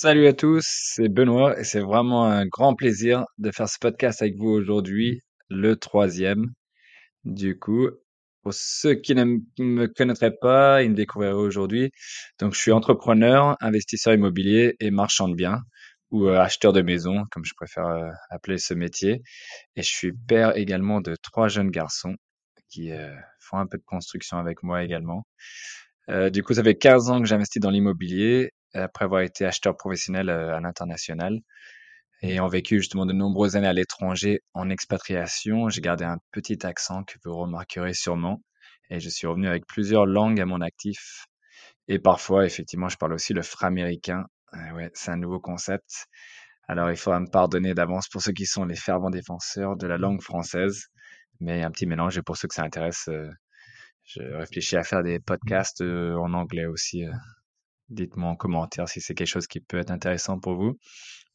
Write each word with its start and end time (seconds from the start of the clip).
Salut 0.00 0.28
à 0.28 0.32
tous, 0.32 0.64
c'est 0.64 1.08
Benoît 1.08 1.58
et 1.58 1.64
c'est 1.64 1.80
vraiment 1.80 2.24
un 2.24 2.46
grand 2.46 2.76
plaisir 2.76 3.24
de 3.38 3.50
faire 3.50 3.68
ce 3.68 3.78
podcast 3.80 4.22
avec 4.22 4.36
vous 4.36 4.46
aujourd'hui, 4.46 5.22
le 5.48 5.74
troisième. 5.74 6.52
Du 7.24 7.58
coup, 7.58 7.88
pour 8.44 8.54
ceux 8.54 8.94
qui 8.94 9.16
ne 9.16 9.24
me 9.58 9.86
connaîtraient 9.88 10.36
pas, 10.40 10.84
ils 10.84 10.90
me 10.90 10.94
découvriraient 10.94 11.32
aujourd'hui. 11.32 11.90
Donc, 12.38 12.54
je 12.54 12.60
suis 12.60 12.70
entrepreneur, 12.70 13.56
investisseur 13.60 14.14
immobilier 14.14 14.76
et 14.78 14.92
marchand 14.92 15.28
de 15.28 15.34
biens 15.34 15.62
ou 16.12 16.28
euh, 16.28 16.38
acheteur 16.38 16.72
de 16.72 16.80
maison, 16.80 17.24
comme 17.32 17.44
je 17.44 17.54
préfère 17.56 17.88
euh, 17.88 18.08
appeler 18.30 18.58
ce 18.58 18.74
métier. 18.74 19.22
Et 19.74 19.82
je 19.82 19.90
suis 19.90 20.12
père 20.12 20.56
également 20.56 21.00
de 21.00 21.16
trois 21.24 21.48
jeunes 21.48 21.72
garçons 21.72 22.14
qui 22.70 22.92
euh, 22.92 23.12
font 23.40 23.58
un 23.58 23.66
peu 23.66 23.78
de 23.78 23.84
construction 23.84 24.38
avec 24.38 24.62
moi 24.62 24.84
également. 24.84 25.26
Du 26.32 26.42
coup, 26.42 26.54
ça 26.54 26.62
fait 26.62 26.76
15 26.76 27.10
ans 27.10 27.20
que 27.20 27.26
j'investis 27.26 27.60
dans 27.60 27.70
l'immobilier 27.70 28.52
après 28.74 29.04
avoir 29.06 29.22
été 29.22 29.44
acheteur 29.46 29.76
professionnel 29.76 30.28
euh, 30.30 30.56
à 30.56 30.60
l'international 30.60 31.38
et 32.22 32.32
ayant 32.32 32.48
vécu 32.48 32.78
justement 32.78 33.06
de 33.06 33.12
nombreuses 33.12 33.56
années 33.56 33.68
à 33.68 33.72
l'étranger 33.72 34.40
en 34.54 34.70
expatriation. 34.70 35.68
J'ai 35.68 35.80
gardé 35.80 36.04
un 36.04 36.18
petit 36.32 36.64
accent 36.66 37.04
que 37.04 37.14
vous 37.24 37.36
remarquerez 37.36 37.94
sûrement 37.94 38.42
et 38.90 39.00
je 39.00 39.08
suis 39.08 39.26
revenu 39.26 39.48
avec 39.48 39.66
plusieurs 39.66 40.06
langues 40.06 40.40
à 40.40 40.46
mon 40.46 40.60
actif. 40.60 41.26
Et 41.88 41.98
parfois, 41.98 42.46
effectivement, 42.46 42.88
je 42.88 42.96
parle 42.96 43.14
aussi 43.14 43.34
le 43.34 43.42
framéricain. 43.42 44.24
Euh, 44.54 44.72
ouais, 44.74 44.90
c'est 44.94 45.10
un 45.10 45.16
nouveau 45.16 45.40
concept. 45.40 46.06
Alors, 46.68 46.90
il 46.90 46.96
faudra 46.96 47.20
me 47.20 47.28
pardonner 47.30 47.74
d'avance 47.74 48.08
pour 48.08 48.22
ceux 48.22 48.32
qui 48.32 48.46
sont 48.46 48.64
les 48.64 48.76
fervents 48.76 49.10
défenseurs 49.10 49.76
de 49.76 49.86
la 49.86 49.98
langue 49.98 50.22
française, 50.22 50.86
mais 51.40 51.62
un 51.64 51.70
petit 51.70 51.86
mélange 51.86 52.18
et 52.18 52.22
pour 52.22 52.36
ceux 52.36 52.48
que 52.48 52.54
ça 52.54 52.62
intéresse, 52.64 53.08
euh, 53.08 53.30
je 54.04 54.22
réfléchis 54.22 54.76
à 54.76 54.82
faire 54.84 55.02
des 55.02 55.20
podcasts 55.20 55.82
euh, 55.82 56.16
en 56.16 56.34
anglais 56.34 56.66
aussi. 56.66 57.04
euh. 57.06 57.12
Dites-moi 57.90 58.30
en 58.30 58.36
commentaire 58.36 58.88
si 58.88 59.00
c'est 59.00 59.14
quelque 59.14 59.28
chose 59.28 59.46
qui 59.46 59.60
peut 59.60 59.78
être 59.78 59.90
intéressant 59.90 60.38
pour 60.38 60.54
vous, 60.56 60.78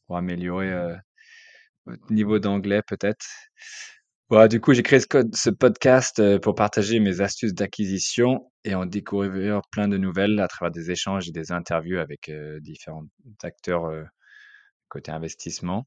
pour 0.06 0.16
améliorer 0.16 0.72
euh, 0.72 0.96
votre 1.86 2.12
niveau 2.12 2.38
d'anglais 2.38 2.82
peut-être. 2.86 3.26
Voilà, 4.30 4.48
du 4.48 4.60
coup, 4.60 4.72
j'ai 4.72 4.82
créé 4.82 5.00
ce, 5.00 5.06
code- 5.06 5.36
ce 5.36 5.50
podcast 5.50 6.18
euh, 6.18 6.38
pour 6.38 6.54
partager 6.54 6.98
mes 6.98 7.20
astuces 7.20 7.52
d'acquisition 7.54 8.50
et 8.64 8.74
en 8.74 8.86
découvrir 8.86 9.60
plein 9.70 9.86
de 9.86 9.98
nouvelles 9.98 10.40
à 10.40 10.48
travers 10.48 10.70
des 10.72 10.90
échanges 10.90 11.28
et 11.28 11.32
des 11.32 11.52
interviews 11.52 11.98
avec 11.98 12.30
euh, 12.30 12.58
différents 12.60 13.04
acteurs 13.42 13.84
euh, 13.86 14.02
côté 14.88 15.10
investissement, 15.12 15.86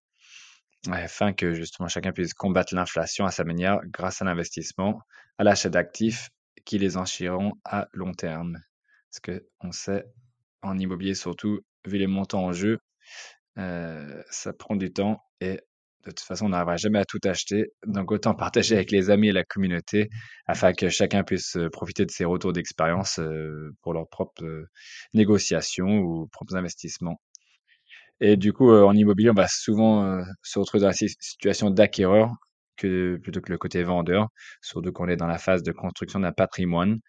afin 0.91 1.33
que 1.33 1.53
justement 1.53 1.87
chacun 1.87 2.11
puisse 2.11 2.33
combattre 2.33 2.75
l'inflation 2.75 3.25
à 3.25 3.31
sa 3.31 3.43
manière 3.43 3.79
grâce 3.85 4.21
à 4.21 4.25
l'investissement, 4.25 4.99
à 5.39 5.43
l'achat 5.43 5.69
d'actifs 5.69 6.29
qui 6.63 6.77
les 6.77 6.97
enrichiront 6.97 7.53
à 7.65 7.87
long 7.93 8.13
terme. 8.13 8.59
Parce 9.09 9.19
que 9.21 9.47
on 9.61 9.71
sait, 9.71 10.05
en 10.61 10.77
immobilier 10.79 11.15
surtout, 11.15 11.61
vu 11.85 11.97
les 11.97 12.07
montants 12.07 12.45
en 12.45 12.53
jeu, 12.53 12.79
euh, 13.57 14.21
ça 14.29 14.53
prend 14.53 14.75
du 14.75 14.91
temps 14.93 15.21
et 15.41 15.59
de 16.05 16.11
toute 16.11 16.21
façon, 16.21 16.45
on 16.45 16.49
n'arrivera 16.49 16.77
jamais 16.77 16.99
à 16.99 17.05
tout 17.05 17.19
acheter. 17.25 17.67
Donc, 17.85 18.11
autant 18.11 18.33
partager 18.33 18.75
avec 18.75 18.91
les 18.91 19.09
amis 19.09 19.29
et 19.29 19.33
la 19.33 19.43
communauté 19.43 20.09
afin 20.47 20.73
que 20.73 20.89
chacun 20.89 21.23
puisse 21.23 21.57
euh, 21.57 21.69
profiter 21.69 22.05
de 22.05 22.11
ses 22.11 22.25
retours 22.25 22.53
d'expérience 22.53 23.19
euh, 23.19 23.71
pour 23.83 23.93
leurs 23.93 24.07
propres 24.09 24.65
négociations 25.13 25.99
ou 25.99 26.27
propres 26.27 26.55
investissements. 26.55 27.19
Et 28.19 28.37
du 28.37 28.53
coup, 28.53 28.71
en 28.71 28.93
immobilier, 28.95 29.29
on 29.29 29.33
va 29.33 29.47
souvent 29.47 30.21
se 30.41 30.59
retrouver 30.59 30.81
dans 30.81 30.87
la 30.87 30.93
si- 30.93 31.15
situation 31.19 31.69
d'acquéreur 31.69 32.31
que, 32.75 33.17
plutôt 33.21 33.41
que 33.41 33.51
le 33.51 33.57
côté 33.57 33.83
vendeur, 33.83 34.27
surtout 34.61 34.91
qu'on 34.91 35.07
est 35.07 35.15
dans 35.17 35.27
la 35.27 35.37
phase 35.37 35.63
de 35.63 35.71
construction 35.71 36.19
d'un 36.19 36.31
patrimoine, 36.31 36.99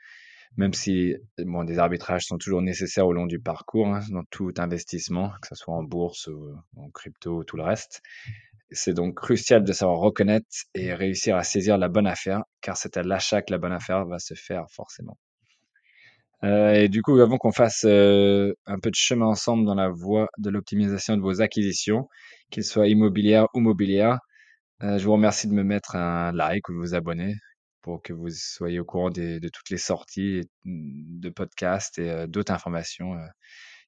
même 0.56 0.72
si 0.72 1.14
bon, 1.38 1.64
des 1.64 1.78
arbitrages 1.78 2.24
sont 2.24 2.38
toujours 2.38 2.62
nécessaires 2.62 3.06
au 3.06 3.12
long 3.12 3.26
du 3.26 3.38
parcours, 3.40 3.88
hein, 3.88 4.00
dans 4.10 4.24
tout 4.30 4.52
investissement, 4.58 5.30
que 5.42 5.48
ce 5.48 5.54
soit 5.54 5.74
en 5.74 5.82
bourse 5.82 6.26
ou 6.28 6.54
en 6.76 6.90
crypto 6.90 7.38
ou 7.38 7.44
tout 7.44 7.56
le 7.56 7.62
reste. 7.64 8.02
C'est 8.70 8.94
donc 8.94 9.14
crucial 9.16 9.64
de 9.64 9.72
savoir 9.72 9.98
reconnaître 9.98 10.46
et 10.74 10.92
réussir 10.94 11.36
à 11.36 11.42
saisir 11.42 11.78
la 11.78 11.88
bonne 11.88 12.06
affaire, 12.06 12.42
car 12.60 12.76
c'est 12.76 12.96
à 12.96 13.02
l'achat 13.02 13.42
que 13.42 13.52
la 13.52 13.58
bonne 13.58 13.72
affaire 13.72 14.04
va 14.06 14.18
se 14.18 14.34
faire 14.34 14.66
forcément. 14.70 15.16
Euh, 16.44 16.72
et 16.74 16.88
du 16.88 17.02
coup, 17.02 17.18
avant 17.18 17.36
qu'on 17.38 17.52
fasse 17.52 17.84
euh, 17.84 18.52
un 18.66 18.78
peu 18.78 18.90
de 18.90 18.94
chemin 18.94 19.26
ensemble 19.26 19.64
dans 19.66 19.74
la 19.74 19.88
voie 19.88 20.28
de 20.38 20.50
l'optimisation 20.50 21.16
de 21.16 21.22
vos 21.22 21.40
acquisitions, 21.40 22.08
qu'ils 22.50 22.64
soient 22.64 22.86
immobilières 22.88 23.46
ou 23.54 23.60
mobilières, 23.60 24.20
euh, 24.82 24.98
je 24.98 25.04
vous 25.04 25.12
remercie 25.14 25.48
de 25.48 25.54
me 25.54 25.64
mettre 25.64 25.96
un 25.96 26.32
like 26.32 26.68
ou 26.68 26.72
de 26.74 26.78
vous 26.78 26.94
abonner 26.94 27.34
pour 27.82 28.02
que 28.02 28.12
vous 28.12 28.28
soyez 28.30 28.80
au 28.80 28.84
courant 28.84 29.10
des- 29.10 29.40
de 29.40 29.48
toutes 29.48 29.70
les 29.70 29.78
sorties 29.78 30.42
de 30.64 31.28
podcasts 31.30 31.98
et 31.98 32.10
euh, 32.10 32.26
d'autres 32.26 32.52
informations 32.52 33.14
euh, 33.14 33.26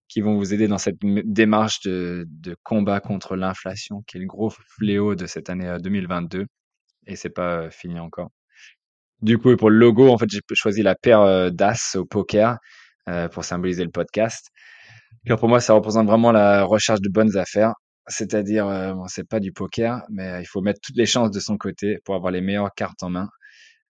qui 0.08 0.20
vont 0.22 0.36
vous 0.36 0.54
aider 0.54 0.68
dans 0.68 0.78
cette 0.78 0.98
démarche 1.00 1.80
de, 1.82 2.26
de 2.30 2.56
combat 2.64 3.00
contre 3.00 3.36
l'inflation, 3.36 4.02
qui 4.06 4.18
est 4.18 4.20
le 4.20 4.26
gros 4.26 4.50
fléau 4.50 5.14
de 5.14 5.26
cette 5.26 5.50
année 5.50 5.68
euh, 5.68 5.78
2022. 5.78 6.46
Et 7.06 7.16
c'est 7.16 7.30
pas 7.30 7.62
euh, 7.64 7.70
fini 7.70 8.00
encore. 8.00 8.30
Du 9.22 9.38
coup, 9.38 9.54
pour 9.56 9.70
le 9.70 9.76
logo, 9.78 10.08
en 10.10 10.18
fait, 10.18 10.28
j'ai 10.30 10.40
choisi 10.54 10.82
la 10.82 10.94
paire 10.94 11.20
euh, 11.20 11.50
d'as 11.50 11.96
au 11.96 12.04
poker 12.06 12.58
euh, 13.08 13.28
pour 13.28 13.44
symboliser 13.44 13.84
le 13.84 13.90
podcast. 13.90 14.48
Car 15.26 15.38
pour 15.38 15.48
moi, 15.48 15.60
ça 15.60 15.74
représente 15.74 16.06
vraiment 16.06 16.32
la 16.32 16.64
recherche 16.64 17.00
de 17.00 17.10
bonnes 17.10 17.36
affaires. 17.38 17.74
C'est-à-dire, 18.08 18.66
euh, 18.68 18.94
bon, 18.94 19.06
c'est 19.08 19.28
pas 19.28 19.40
du 19.40 19.52
poker, 19.52 20.02
mais 20.10 20.42
il 20.42 20.46
faut 20.46 20.62
mettre 20.62 20.80
toutes 20.82 20.96
les 20.96 21.06
chances 21.06 21.30
de 21.30 21.40
son 21.40 21.58
côté 21.58 21.98
pour 22.04 22.14
avoir 22.16 22.32
les 22.32 22.40
meilleures 22.42 22.72
cartes 22.76 23.02
en 23.04 23.10
main. 23.10 23.28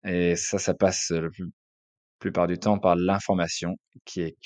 Et 0.04 0.36
ça, 0.36 0.58
ça 0.58 0.74
passe 0.74 1.10
la 1.10 1.28
plupart 2.18 2.46
du 2.46 2.58
temps 2.58 2.78
par 2.78 2.96
l'information 2.96 3.76
qui 4.04 4.22
est. 4.22 4.36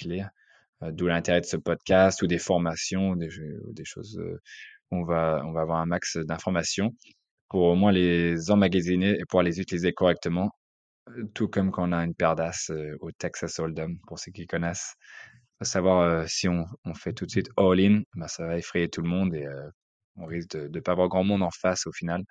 Euh, 0.83 0.91
D'où 0.93 1.07
l'intérêt 1.07 1.41
de 1.41 1.47
ce 1.47 1.57
podcast 1.57 2.23
ou 2.23 2.27
des 2.27 2.39
formations, 2.39 3.15
des, 3.15 3.29
des 3.73 3.85
choses 3.85 4.21
où 4.91 4.97
on 4.97 5.05
va, 5.05 5.43
on 5.45 5.53
va 5.53 5.61
avoir 5.63 5.79
un 5.81 5.87
max 5.87 6.17
d'informations 6.17 6.91
pour 7.49 7.63
au 7.65 7.75
moins 7.77 7.93
les 7.93 8.51
emmagasiner 8.51 9.19
et 9.19 9.25
pouvoir 9.27 9.45
les 9.45 9.61
utiliser 9.61 9.93
correctement 9.93 10.51
tout 11.35 11.49
comme 11.49 11.71
quand 11.71 11.89
on 11.89 11.93
a 11.93 12.05
une 12.05 12.15
paire 12.15 12.37
d'as, 12.37 12.71
au 13.01 13.11
Texas 13.13 13.59
Hold'em, 13.59 13.99
pour 14.07 14.19
ceux 14.19 14.33
qui 14.33 14.47
connaissent. 14.47 14.95
Faut 15.59 15.65
savoir, 15.65 16.29
si 16.29 16.49
on 16.49 16.65
on 16.85 16.95
fait 16.95 17.13
tout 17.13 17.27
de 17.27 17.31
suite 17.31 17.49
all 17.57 17.81
in, 17.81 18.03
bah, 18.15 18.29
ça 18.29 18.47
va 18.47 18.59
effrayer 18.59 18.89
tout 18.89 19.03
le 19.03 19.09
monde 19.09 19.35
et 19.35 19.47
on 20.17 20.27
risque 20.27 20.51
de 20.57 20.69
de 20.69 20.81
pas 20.81 20.93
avoir 20.93 21.09
grand 21.09 21.25
monde 21.25 21.43
en 21.43 21.51
face 21.51 21.87
au 21.87 21.93
final 21.93 22.23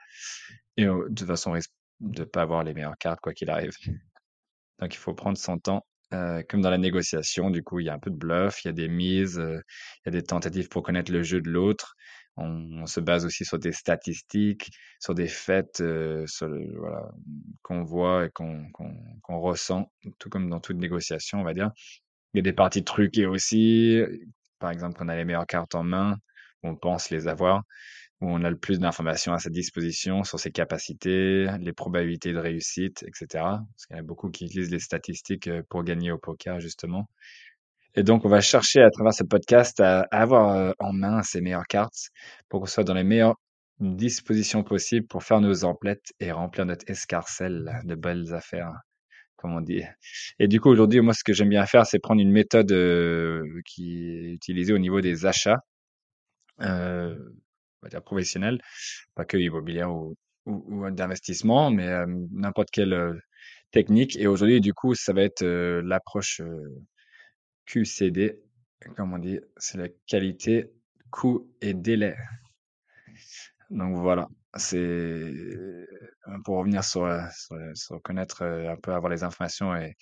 et 0.78 0.86
de 0.86 1.08
toute 1.16 1.28
façon, 1.28 1.52
on 1.52 1.54
risque 1.54 1.72
de 2.02 2.24
pas 2.26 2.42
avoir 2.44 2.64
les 2.64 2.74
meilleures 2.74 2.98
cartes 2.98 3.22
quoi 3.22 3.34
qu'il 3.34 3.50
arrive. 3.50 3.72
Donc 4.80 4.94
il 4.94 4.98
faut 4.98 5.14
prendre 5.14 5.38
son 5.38 5.58
temps, 5.60 5.86
heu, 6.14 6.44
comme 6.50 6.62
dans 6.62 6.70
la 6.70 6.78
négociation, 6.78 7.50
du 7.50 7.64
coup, 7.64 7.80
il 7.80 7.86
y 7.86 7.90
a 7.90 7.94
un 7.94 8.00
peu 8.00 8.10
de 8.10 8.16
bluff, 8.16 8.64
il 8.64 8.68
y 8.68 8.70
a 8.70 8.74
des 8.74 8.88
mises, 8.88 9.40
heu, 9.40 9.62
il 10.06 10.08
y 10.08 10.10
a 10.10 10.12
des 10.12 10.24
tentatives 10.24 10.70
pour 10.70 10.84
connaître 10.84 11.12
le 11.12 11.24
jeu 11.24 11.42
de 11.42 11.50
l'autre. 11.50 11.96
On 12.38 12.86
se 12.88 13.00
base 13.00 13.26
aussi 13.26 13.46
sur 13.46 13.60
des 13.60 13.74
statistiques, 13.74 14.72
sur 15.00 15.14
des 15.14 15.28
faits, 15.28 15.82
voilà, 15.82 17.12
qu'on 17.62 17.84
voit 17.84 18.26
et 18.26 18.30
qu'on 18.32 18.70
qu'on 18.72 18.96
qu'on 19.22 19.40
ressent, 19.42 19.92
tout 20.18 20.30
comme 20.30 20.50
dans 20.50 20.60
toute 20.62 20.78
négociation, 20.78 21.42
on 21.42 21.44
va 21.44 21.54
dire. 21.54 21.72
Il 22.34 22.38
y 22.38 22.42
a 22.42 22.44
des 22.44 22.54
parties 22.54 22.84
truquées 22.84 23.26
aussi, 23.28 24.02
par 24.60 24.72
exemple, 24.72 24.98
quand 24.98 25.06
on 25.06 25.10
a 25.10 25.16
les 25.18 25.26
meilleures 25.26 25.48
cartes 25.48 25.76
en 25.76 25.84
main, 25.84 26.18
on 26.64 26.76
pense 26.76 27.10
les 27.10 27.28
avoir 27.28 27.64
où 28.22 28.30
on 28.30 28.44
a 28.44 28.50
le 28.50 28.56
plus 28.56 28.80
d'informations 28.80 29.34
à 29.34 29.40
sa 29.40 29.50
disposition 29.50 30.24
sur 30.24 30.40
ses 30.40 30.52
capacités, 30.52 31.48
les 31.60 31.74
probabilités 31.74 32.32
de 32.34 32.38
réussite, 32.38 33.04
etc. 33.04 33.26
Parce 33.34 33.86
qu'il 33.88 33.96
y 33.96 34.00
en 34.00 34.04
a 34.04 34.06
beaucoup 34.06 34.30
qui 34.30 34.46
utilisent 34.46 34.72
les 34.72 34.80
statistiques 34.80 35.48
euh, 35.48 35.64
pour 35.70 35.84
gagner 35.84 36.12
au 36.12 36.20
poker, 36.20 36.60
justement. 36.60 37.10
Et 37.96 38.04
donc, 38.04 38.24
on 38.24 38.30
va 38.30 38.40
chercher 38.40 38.82
à 38.82 38.92
travers 38.92 39.14
ce 39.14 39.24
podcast 39.24 39.80
à, 39.80 40.02
avoir 40.12 40.56
euh, 40.56 40.72
en 40.80 40.94
main 40.94 41.24
ces 41.24 41.42
meilleures 41.42 41.68
cartes 41.68 42.12
pour 42.48 42.62
qu'on 42.62 42.68
soit 42.68 42.84
dans 42.84 42.94
les 42.94 43.04
meilleures 43.04 43.36
dispositions 43.80 44.64
possibles 44.64 45.08
pour 45.08 45.24
faire 45.24 45.42
nos 45.42 45.66
emplettes 45.66 46.14
et 46.20 46.32
remplir 46.32 46.68
notre 46.68 46.90
escarcelle 46.90 47.82
de 47.86 47.96
belles 47.96 48.36
affaires, 48.36 48.72
comme 49.36 49.56
on 49.56 49.62
dit. 49.62 49.82
Et 50.38 50.48
du 50.48 50.62
coup, 50.62 50.70
aujourd'hui, 50.70 51.02
moi, 51.02 51.16
ce 51.16 51.24
que 51.24 51.34
j'aime 51.34 51.50
bien 51.50 51.66
faire, 51.66 51.88
c'est 51.88 51.98
prendre 51.98 52.22
une 52.22 52.32
méthode 52.32 52.72
euh, 52.72 53.44
qui 53.66 54.08
est 54.08 54.32
utilisée 54.34 54.74
au 54.74 54.78
niveau 54.78 55.02
des 55.02 55.26
achats, 55.26 55.62
on 57.82 57.88
va 57.88 57.90
dire 57.90 58.04
professionnels, 58.04 58.60
pas 59.16 59.26
que 59.26 59.38
immobilière 59.38 59.92
ou, 59.94 60.16
ou, 60.46 60.86
ou 60.86 60.92
d'investissement, 60.92 61.72
mais 61.72 61.88
euh, 61.88 62.06
n'importe 62.32 62.70
quelle 62.72 62.94
euh, 62.94 63.14
technique. 63.72 64.16
Et 64.18 64.28
aujourd'hui, 64.28 64.62
du 64.62 64.74
coup, 64.74 64.96
ça 64.96 65.14
va 65.14 65.24
être 65.24 65.44
euh, 65.44 65.82
l'approche 65.84 66.42
euh, 66.42 66.84
QCD, 67.66 68.40
comme 68.96 69.14
on 69.14 69.20
dit, 69.20 69.40
c'est 69.58 69.78
la 69.78 69.88
qualité, 70.08 70.72
coût 71.12 71.50
et 71.62 71.74
délai. 71.74 72.16
Donc 73.70 73.96
voilà, 73.98 74.28
c'est 74.56 74.78
euh, 74.78 75.86
pour 76.44 76.58
revenir 76.58 76.84
sur, 76.84 77.06
euh, 77.06 77.22
sur, 77.34 77.58
sur 77.74 78.02
connaître 78.02 78.42
euh, 78.44 78.72
un 78.72 78.76
peu, 78.78 78.94
avoir 78.94 79.12
les 79.12 79.24
informations 79.24 79.76
et, 79.76 79.96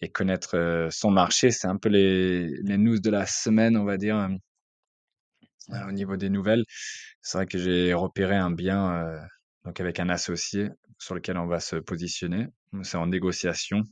et 0.00 0.08
connaître 0.08 0.56
euh, 0.56 0.88
son 0.90 1.10
marché, 1.10 1.50
c'est 1.50 1.66
un 1.66 1.76
peu 1.76 1.88
les, 1.88 2.46
les 2.62 2.78
news 2.78 3.00
de 3.00 3.10
la 3.10 3.26
semaine, 3.26 3.76
on 3.76 3.84
va 3.84 3.96
dire, 3.96 4.28
euh, 5.72 5.88
au 5.88 5.92
niveau 5.92 6.16
des 6.16 6.30
nouvelles. 6.30 6.64
C'est 7.22 7.38
vrai 7.38 7.46
que 7.46 7.58
j'ai 7.58 7.94
repéré 7.94 8.36
un 8.36 8.50
bien 8.50 8.92
euh, 9.06 9.20
donc 9.64 9.80
avec 9.80 10.00
un 10.00 10.08
associé 10.08 10.70
sur 10.98 11.14
lequel 11.14 11.38
on 11.38 11.46
va 11.46 11.60
se 11.60 11.76
positionner. 11.76 12.46
C'est 12.82 12.98
en 12.98 13.06
négociation. 13.06 13.82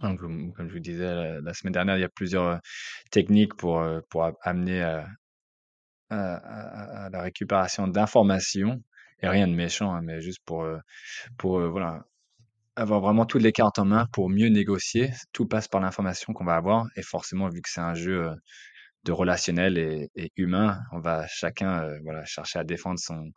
Donc, 0.00 0.20
comme 0.20 0.68
je 0.68 0.72
vous 0.74 0.80
disais 0.80 1.40
la, 1.40 1.54
semaine 1.54 1.72
dernière, 1.72 1.96
il 1.96 2.00
y 2.00 2.04
a 2.04 2.08
plusieurs 2.08 2.44
euh, 2.44 2.58
techniques 3.10 3.54
pour, 3.56 3.80
euh, 3.80 4.00
pour 4.10 4.28
amener 4.42 4.82
à, 4.82 5.06
à, 6.10 6.34
à- 6.36 7.04
à 7.06 7.10
la 7.10 7.22
récupération 7.22 7.88
d'informations 7.88 8.82
et 9.20 9.28
rien 9.28 9.46
de 9.48 9.54
méchant, 9.54 9.92
hein, 9.94 10.02
mais 10.02 10.20
juste 10.20 10.40
pour 10.44 10.62
euh, 10.64 10.78
pour 11.38 11.58
euh, 11.60 11.68
voilà 11.70 12.04
avoir 12.76 13.00
vraiment 13.00 13.26
toutes 13.26 13.42
les 13.42 13.52
cartes 13.52 13.78
en 13.80 13.86
main 13.86 14.06
pour 14.12 14.30
mieux 14.30 14.48
négocier. 14.48 15.12
Tout 15.32 15.46
passe 15.46 15.68
par 15.68 15.80
l'information 15.80 16.32
qu'on 16.34 16.44
va 16.46 16.56
avoir 16.56 16.86
et 16.96 17.02
forcément 17.02 17.48
vu 17.50 17.60
que 17.62 17.70
c'est 17.70 17.80
un 17.82 17.94
jeu 17.94 18.28
euh, 18.30 18.34
de 19.04 19.12
relationnel 19.12 19.78
et, 19.78 20.10
humain, 20.36 20.80
on 20.92 21.00
va 21.00 21.26
chacun 21.28 21.82
euh, 21.84 21.98
voilà 22.04 22.24
chercher 22.24 22.58
à 22.60 22.64
défendre 22.64 22.98
son 23.00 23.30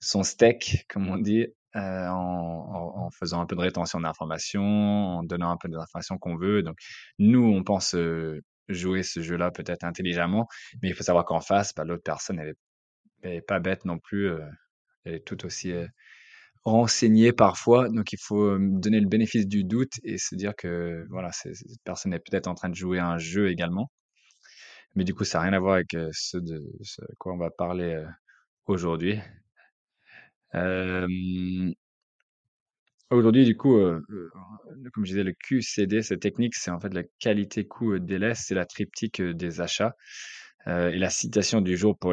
son 0.00 0.22
steak, 0.22 0.84
comme 0.88 1.08
on 1.08 1.18
dit, 1.18 1.46
euh, 1.76 2.08
en, 2.08 2.14
en- 2.14 3.06
en 3.06 3.10
faisant 3.10 3.40
un 3.40 3.46
peu 3.46 3.56
de 3.56 3.60
rétention 3.60 4.00
d'informations, 4.00 4.62
en 4.62 5.22
donnant 5.24 5.50
un 5.50 5.56
peu 5.56 5.68
d'informations 5.68 6.18
qu'on 6.18 6.36
veut. 6.36 6.62
Donc, 6.62 6.78
nous, 7.18 7.42
on 7.44 7.62
pense 7.64 7.94
euh, 7.94 8.40
jouer 8.68 9.02
ce 9.02 9.20
jeu-là 9.22 9.50
peut-être 9.50 9.84
intelligemment, 9.84 10.48
mais 10.82 10.88
il 10.90 10.94
faut 10.94 11.02
savoir 11.04 11.24
qu'en 11.24 11.40
face, 11.40 11.74
bah, 11.74 11.84
l'autre 11.84 12.02
personne, 12.04 12.38
elle 12.40 12.50
est, 12.50 12.56
elle 13.22 13.32
est 13.34 13.42
pas 13.42 13.60
bête 13.60 13.84
non 13.86 13.98
plus. 13.98 14.28
euh, 14.30 14.40
elle 15.04 15.14
est 15.16 15.26
tout 15.26 15.44
aussi 15.46 15.72
renseignée 16.64 17.32
parfois. 17.32 17.88
Donc, 17.88 18.12
il 18.12 18.18
faut 18.20 18.58
donner 18.58 19.00
le 19.00 19.08
bénéfice 19.08 19.46
du 19.46 19.64
doute 19.64 19.92
et 20.04 20.18
se 20.18 20.34
dire 20.34 20.54
que 20.56 21.06
voilà, 21.10 21.32
cette 21.32 21.56
personne 21.84 22.12
est 22.14 22.18
peut-être 22.20 22.48
en 22.48 22.54
train 22.54 22.68
de 22.68 22.74
jouer 22.74 22.98
un 22.98 23.18
jeu 23.18 23.50
également. 23.50 23.90
Mais 24.94 25.04
du 25.04 25.14
coup, 25.14 25.24
ça 25.24 25.38
n'a 25.38 25.44
rien 25.44 25.52
à 25.54 25.60
voir 25.60 25.74
avec 25.74 25.94
euh, 25.94 26.10
ce 26.12 26.36
de 26.36 26.60
quoi 27.18 27.32
on 27.32 27.38
va 27.38 27.50
parler 27.50 27.94
euh, 27.94 28.06
aujourd'hui. 28.66 29.18
Euh, 30.54 31.06
Aujourd'hui, 33.10 33.44
du 33.44 33.56
coup, 33.56 33.74
heu, 33.76 34.04
comme 34.92 35.04
je 35.04 35.10
disais, 35.10 35.24
le 35.24 35.32
QCD, 35.32 36.00
cette 36.02 36.20
technique, 36.20 36.54
c'est 36.54 36.70
en 36.70 36.78
fait 36.78 36.94
la 36.94 37.02
qualité, 37.18 37.66
coût, 37.66 37.94
heu, 37.94 38.00
délai, 38.00 38.36
c'est 38.36 38.54
la 38.54 38.66
triptyque, 38.66 39.20
des 39.20 39.60
achats. 39.60 39.96
Et 40.66 40.96
la 40.98 41.10
citation 41.10 41.60
du 41.60 41.76
jour 41.76 41.98
pour 41.98 42.12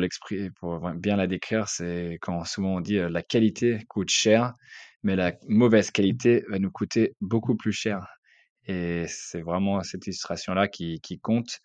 bien 0.96 1.18
la 1.18 1.28
décrire, 1.28 1.68
c'est 1.68 2.18
quand 2.22 2.44
souvent 2.46 2.78
on 2.78 2.82
dit, 2.82 2.96
«La 2.98 3.22
qualité 3.22 3.80
coûte 3.90 4.10
cher, 4.10 4.54
mais 5.04 5.16
la 5.16 5.34
mauvaise 5.48 5.92
qualité 5.92 6.44
va 6.50 6.58
nous 6.58 6.72
coûter 6.72 7.14
beaucoup 7.22 7.56
plus 7.56 7.74
cher» 7.74 8.08
et 8.66 9.06
c'est 9.08 9.42
vraiment 9.42 9.84
cette 9.84 10.08
illustration-là 10.08 10.68
qui 10.68 11.02
compte 11.22 11.60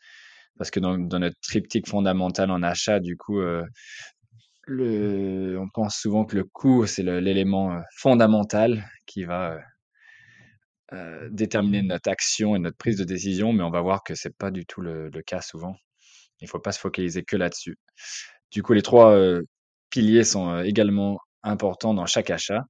parce 0.59 0.71
que 0.71 0.81
dans 0.81 0.97
notre 1.19 1.37
triptyque 1.43 1.89
fondamental 1.89 2.51
en 2.51 2.63
achat, 2.63 3.01
du 3.01 3.17
coup, 3.17 3.41
le 4.67 5.59
on 5.61 5.69
pense 5.71 5.97
souvent 5.97 6.25
que 6.27 6.37
le 6.37 6.45
coût, 6.45 6.87
c'est 6.87 7.03
l'élément, 7.05 7.75
heu, 7.79 7.83
fondamental 7.97 8.85
qui 9.07 9.25
va, 9.25 9.57
heu, 10.93 11.29
déterminer 11.31 11.83
notre 11.83 12.11
action 12.11 12.57
et 12.57 12.59
notre 12.59 12.77
prise 12.77 12.97
de 12.99 13.05
décision, 13.05 13.53
mais 13.53 13.63
on 13.65 13.71
va 13.71 13.81
voir 13.83 14.03
que 14.05 14.15
c'est 14.15 14.37
pas 14.37 14.51
du 14.51 14.67
tout 14.67 14.83
le 14.83 15.11
cas 15.27 15.41
souvent. 15.43 15.77
Il 16.41 16.49
faut 16.49 16.61
pas 16.61 16.73
se 16.73 16.81
focaliser 16.81 17.25
que 17.25 17.37
là-dessus. 17.37 17.77
Du 18.53 18.63
coup, 18.63 18.75
les 18.75 18.83
3 18.83 19.15
heu, 19.17 19.47
piliers 19.91 20.25
sont, 20.25 20.61
également 20.63 21.19
importants 21.45 21.95
dans 21.95 22.07
chaque 22.07 22.31
achat. 22.31 22.65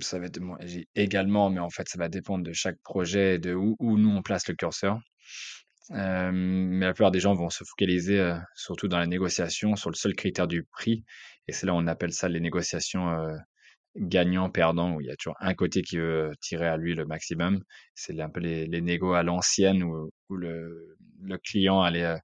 Ça 0.00 0.18
va 0.18 0.26
également, 0.94 1.50
mais 1.50 1.60
en 1.60 1.70
fait, 1.70 1.88
ça 1.88 1.98
va 1.98 2.08
dépendre 2.08 2.44
de 2.44 2.52
chaque 2.52 2.78
projet 2.82 3.36
et 3.36 3.38
de 3.38 3.54
où 3.54 3.76
où 3.78 3.98
nous 3.98 4.10
on 4.10 4.22
place 4.22 4.48
le 4.48 4.54
curseur. 4.54 4.98
Hem, 5.90 6.34
mais 6.78 6.86
la 6.86 6.94
plupart 6.94 7.12
des 7.12 7.20
gens 7.20 7.34
vont 7.34 7.50
se 7.50 7.64
focaliser, 7.64 8.18
heu, 8.20 8.36
surtout 8.56 8.88
dans 8.88 8.98
la 8.98 9.06
négociation, 9.06 9.76
sur 9.76 9.90
le 9.90 9.94
seul 9.96 10.14
critère 10.14 10.48
du 10.48 10.64
prix 10.64 11.04
et 11.48 11.52
c'est 11.52 11.66
là 11.66 11.74
on 11.74 11.86
appelle 11.86 12.12
ça 12.12 12.28
les 12.28 12.40
négociations, 12.40 13.08
heu 13.10 13.38
gagnant-perdant, 13.98 14.94
où 14.94 15.00
il 15.02 15.08
y 15.08 15.10
a 15.10 15.16
toujours 15.16 15.36
un 15.40 15.54
côté 15.54 15.82
qui 15.82 15.98
veut 15.98 16.32
tirer 16.40 16.66
à 16.68 16.76
lui 16.78 16.94
le 16.94 17.06
maximum. 17.06 17.62
C'est 17.94 18.20
un 18.20 18.30
peu 18.30 18.40
les, 18.40 18.66
les 18.66 18.80
négos 18.82 19.14
à 19.14 19.22
l'ancienne 19.24 19.82
où, 19.84 20.10
où 20.30 20.36
le, 20.36 20.96
le 21.22 21.38
client 21.38 21.82
allait 21.82 22.04
euh, 22.04 22.16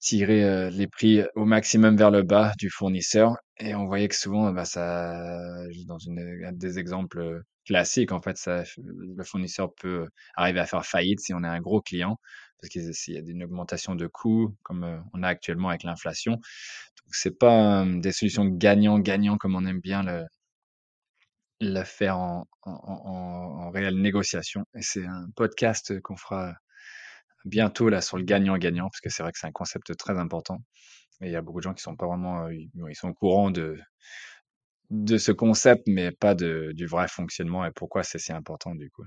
tirer 0.00 0.42
euh, 0.44 0.70
les 0.70 0.86
prix 0.88 1.22
au 1.36 1.44
maximum 1.44 1.96
vers 1.96 2.10
le 2.10 2.22
bas 2.22 2.52
du 2.58 2.68
fournisseur. 2.70 3.36
Et 3.60 3.74
on 3.74 3.86
voyait 3.86 4.08
que 4.08 4.14
souvent, 4.16 4.52
bah, 4.52 4.64
ça, 4.64 5.64
dans 5.86 5.98
une, 5.98 6.44
un 6.46 6.52
des 6.52 6.78
exemples 6.78 7.42
classiques, 7.66 8.12
en 8.12 8.22
fait, 8.22 8.36
ça, 8.36 8.62
le 8.78 9.24
fournisseur 9.24 9.74
peut 9.74 10.06
arriver 10.36 10.60
à 10.60 10.66
faire 10.66 10.86
faillite 10.86 11.20
si 11.20 11.34
on 11.34 11.42
est 11.42 11.48
un 11.48 11.60
gros 11.60 11.80
client, 11.82 12.18
parce 12.60 12.70
qu'il 12.70 12.82
y 13.14 13.16
a 13.16 13.20
une 13.20 13.42
augmentation 13.44 13.94
de 13.96 14.06
coûts, 14.06 14.56
comme 14.62 15.02
on 15.12 15.22
a 15.22 15.28
actuellement 15.28 15.70
avec 15.70 15.82
l'inflation. 15.82 16.32
Donc, 16.34 17.14
c'est 17.14 17.36
pas 17.38 17.84
des 17.86 18.12
solutions 18.12 18.44
gagnant-gagnant 18.46 19.36
comme 19.38 19.56
on 19.56 19.66
aime 19.66 19.80
bien 19.80 20.02
le, 20.04 20.24
la 21.60 21.84
faire 21.84 22.18
en 22.18 22.46
en 22.62 22.72
en 22.72 23.66
en 23.66 23.70
réelle 23.70 24.00
négociation 24.00 24.64
et 24.74 24.82
c'est 24.82 25.04
un 25.04 25.28
podcast 25.36 26.00
qu'on 26.00 26.16
fera 26.16 26.54
bientôt 27.44 27.88
là 27.88 28.00
sur 28.00 28.18
le 28.18 28.24
gagnant-gagnant 28.24 28.88
parce 28.90 29.00
que 29.00 29.10
c'est 29.10 29.22
vrai 29.22 29.32
que 29.32 29.38
c'est 29.38 29.46
un 29.48 29.52
concept 29.52 29.96
très 29.96 30.18
important 30.18 30.58
et 31.20 31.26
il 31.26 31.32
y 31.32 31.36
a 31.36 31.42
beaucoup 31.42 31.58
de 31.60 31.64
gens 31.64 31.74
qui 31.74 31.82
sont 31.82 31.96
pas 31.96 32.06
vraiment, 32.06 32.48
heu, 32.48 32.54
ils 32.54 32.94
sont 32.96 33.08
au 33.10 33.14
courant 33.14 33.50
de 33.50 33.78
de 34.90 35.18
ce 35.18 35.32
concept 35.32 35.82
mais 35.86 36.12
pas 36.12 36.34
de 36.34 36.72
du 36.74 36.86
vrai 36.86 37.08
fonctionnement 37.08 37.64
et 37.66 37.70
pourquoi 37.72 38.02
c'est 38.04 38.18
si 38.18 38.32
important 38.32 38.74
du 38.74 38.90
coup. 38.90 39.04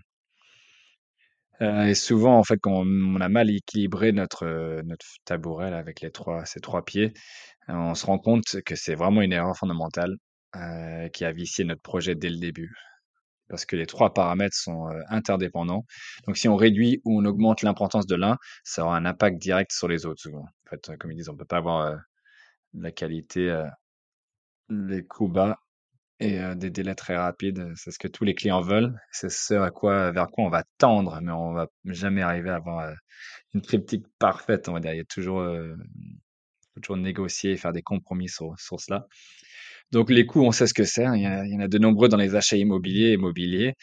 Heu 1.60 1.88
et 1.90 1.96
souvent 1.96 2.38
en 2.38 2.44
fait 2.44 2.58
quand 2.58 2.72
on 2.86 3.20
a 3.22 3.30
mal 3.30 3.50
équilibré 3.50 4.12
notre, 4.14 4.46
heu, 4.46 4.82
notre 4.86 5.06
tabouret 5.26 5.70
là 5.72 5.78
avec 5.80 6.02
les 6.02 6.12
3 6.12 6.46
ces 6.46 6.60
3 6.62 6.84
pieds, 6.86 7.14
on 7.68 7.96
se 7.96 8.06
rend 8.06 8.20
compte 8.20 8.62
que 8.66 8.76
c'est 8.76 8.96
vraiment 8.96 9.22
une 9.24 9.34
erreur 9.34 9.58
fondamentale, 9.58 10.18
qui 11.14 11.26
a 11.26 11.32
vicié 11.34 11.66
notre 11.66 11.82
projet 11.82 12.16
dès 12.16 12.30
le 12.30 12.38
début. 12.40 12.74
Parce 13.52 13.66
que 13.66 13.76
les 13.76 13.86
trois 13.86 14.14
paramètres 14.14 14.56
sont 14.56 14.90
euh, 14.90 15.02
interdépendants. 15.10 15.86
Donc, 16.26 16.38
si 16.38 16.48
on 16.48 16.56
réduit 16.56 17.02
ou 17.04 17.20
on 17.22 17.26
augmente 17.26 17.62
l'importance 17.62 18.08
de 18.08 18.16
l'un, 18.16 18.38
ça 18.64 18.86
aura 18.86 18.96
un 18.96 19.06
impact 19.06 19.38
direct 19.40 19.74
sur 19.74 19.90
les 19.90 20.06
autres. 20.06 20.26
En 20.34 20.48
fait, 20.70 20.90
euh, 20.90 20.98
comme 20.98 21.12
ils 21.12 21.18
disent, 21.18 21.30
on 21.30 21.36
peut 21.36 21.46
pas 21.46 21.58
avoir 21.58 21.86
euh, 21.86 21.98
la 22.74 22.92
qualité, 22.92 23.54
les 24.70 25.06
coûts 25.06 25.28
bas 25.28 25.60
et 26.22 26.40
des 26.56 26.70
délais 26.70 26.96
très 26.96 27.18
rapides. 27.18 27.74
C'est 27.76 27.92
ce 27.92 28.00
que 28.00 28.08
tous 28.08 28.24
les 28.24 28.34
clients 28.34 28.62
veulent. 28.62 28.98
C'est 29.12 29.30
ce 29.30 29.56
à 29.56 29.72
quoi, 29.72 30.12
vers 30.12 30.28
quoi 30.28 30.46
on 30.46 30.50
va 30.50 30.64
tendre, 30.78 31.20
mais 31.22 31.34
on 31.34 31.52
va 31.52 31.68
jamais 31.84 32.22
arriver 32.22 32.50
à 32.50 32.56
avoir 32.56 32.94
une 33.54 33.62
triptyque 33.62 34.06
parfaite, 34.20 34.70
on 34.70 34.74
va 34.74 34.80
dire. 34.80 34.94
Il 34.94 34.98
y 34.98 35.02
a 35.02 35.06
toujours, 35.06 35.46
toujours 36.76 36.96
négocier 36.96 37.52
et 37.52 37.58
faire 37.58 37.74
des 37.74 37.82
compromis 37.82 38.30
sur, 38.30 38.58
sur 38.58 38.80
cela. 38.80 39.06
Donc 39.92 40.10
les 40.10 40.26
coûts, 40.26 40.42
on 40.44 40.52
sait 40.52 40.68
ce 40.68 40.74
que 40.74 40.84
c'est, 40.86 41.04
hein. 41.06 41.16
Il 41.16 41.52
y 41.54 41.56
en 41.58 41.60
a 41.60 41.68
de 41.68 41.78
nombreux 41.78 42.08
dans 42.08 42.18
les 42.18 42.36
achats 42.36 42.56
immobiliers, 42.58 43.14
immobiliers, 43.14 43.76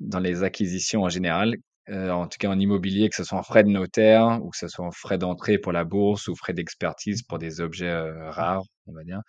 dans 0.00 0.20
les 0.20 0.42
acquisitions 0.44 1.02
en 1.02 1.08
général. 1.08 1.56
Heu, 1.88 2.10
en 2.12 2.26
tout 2.28 2.38
cas 2.38 2.48
en 2.50 2.58
immobilier, 2.58 3.08
que 3.08 3.16
ce 3.16 3.24
soit 3.24 3.38
en 3.38 3.42
frais 3.42 3.64
de 3.64 3.68
notaire 3.70 4.40
ou 4.44 4.50
que 4.50 4.56
ce 4.58 4.68
soit 4.68 4.86
en 4.86 4.90
frais 4.92 5.18
d'entrée 5.18 5.58
pour 5.58 5.72
la 5.72 5.84
bourse 5.84 6.28
ou 6.28 6.34
frais 6.36 6.52
d'expertise 6.52 7.22
pour 7.22 7.38
des 7.38 7.60
objets, 7.60 7.90
heu, 7.90 8.28
rares, 8.30 8.62
on 8.86 8.92
va 8.92 9.04
dire, 9.04 9.20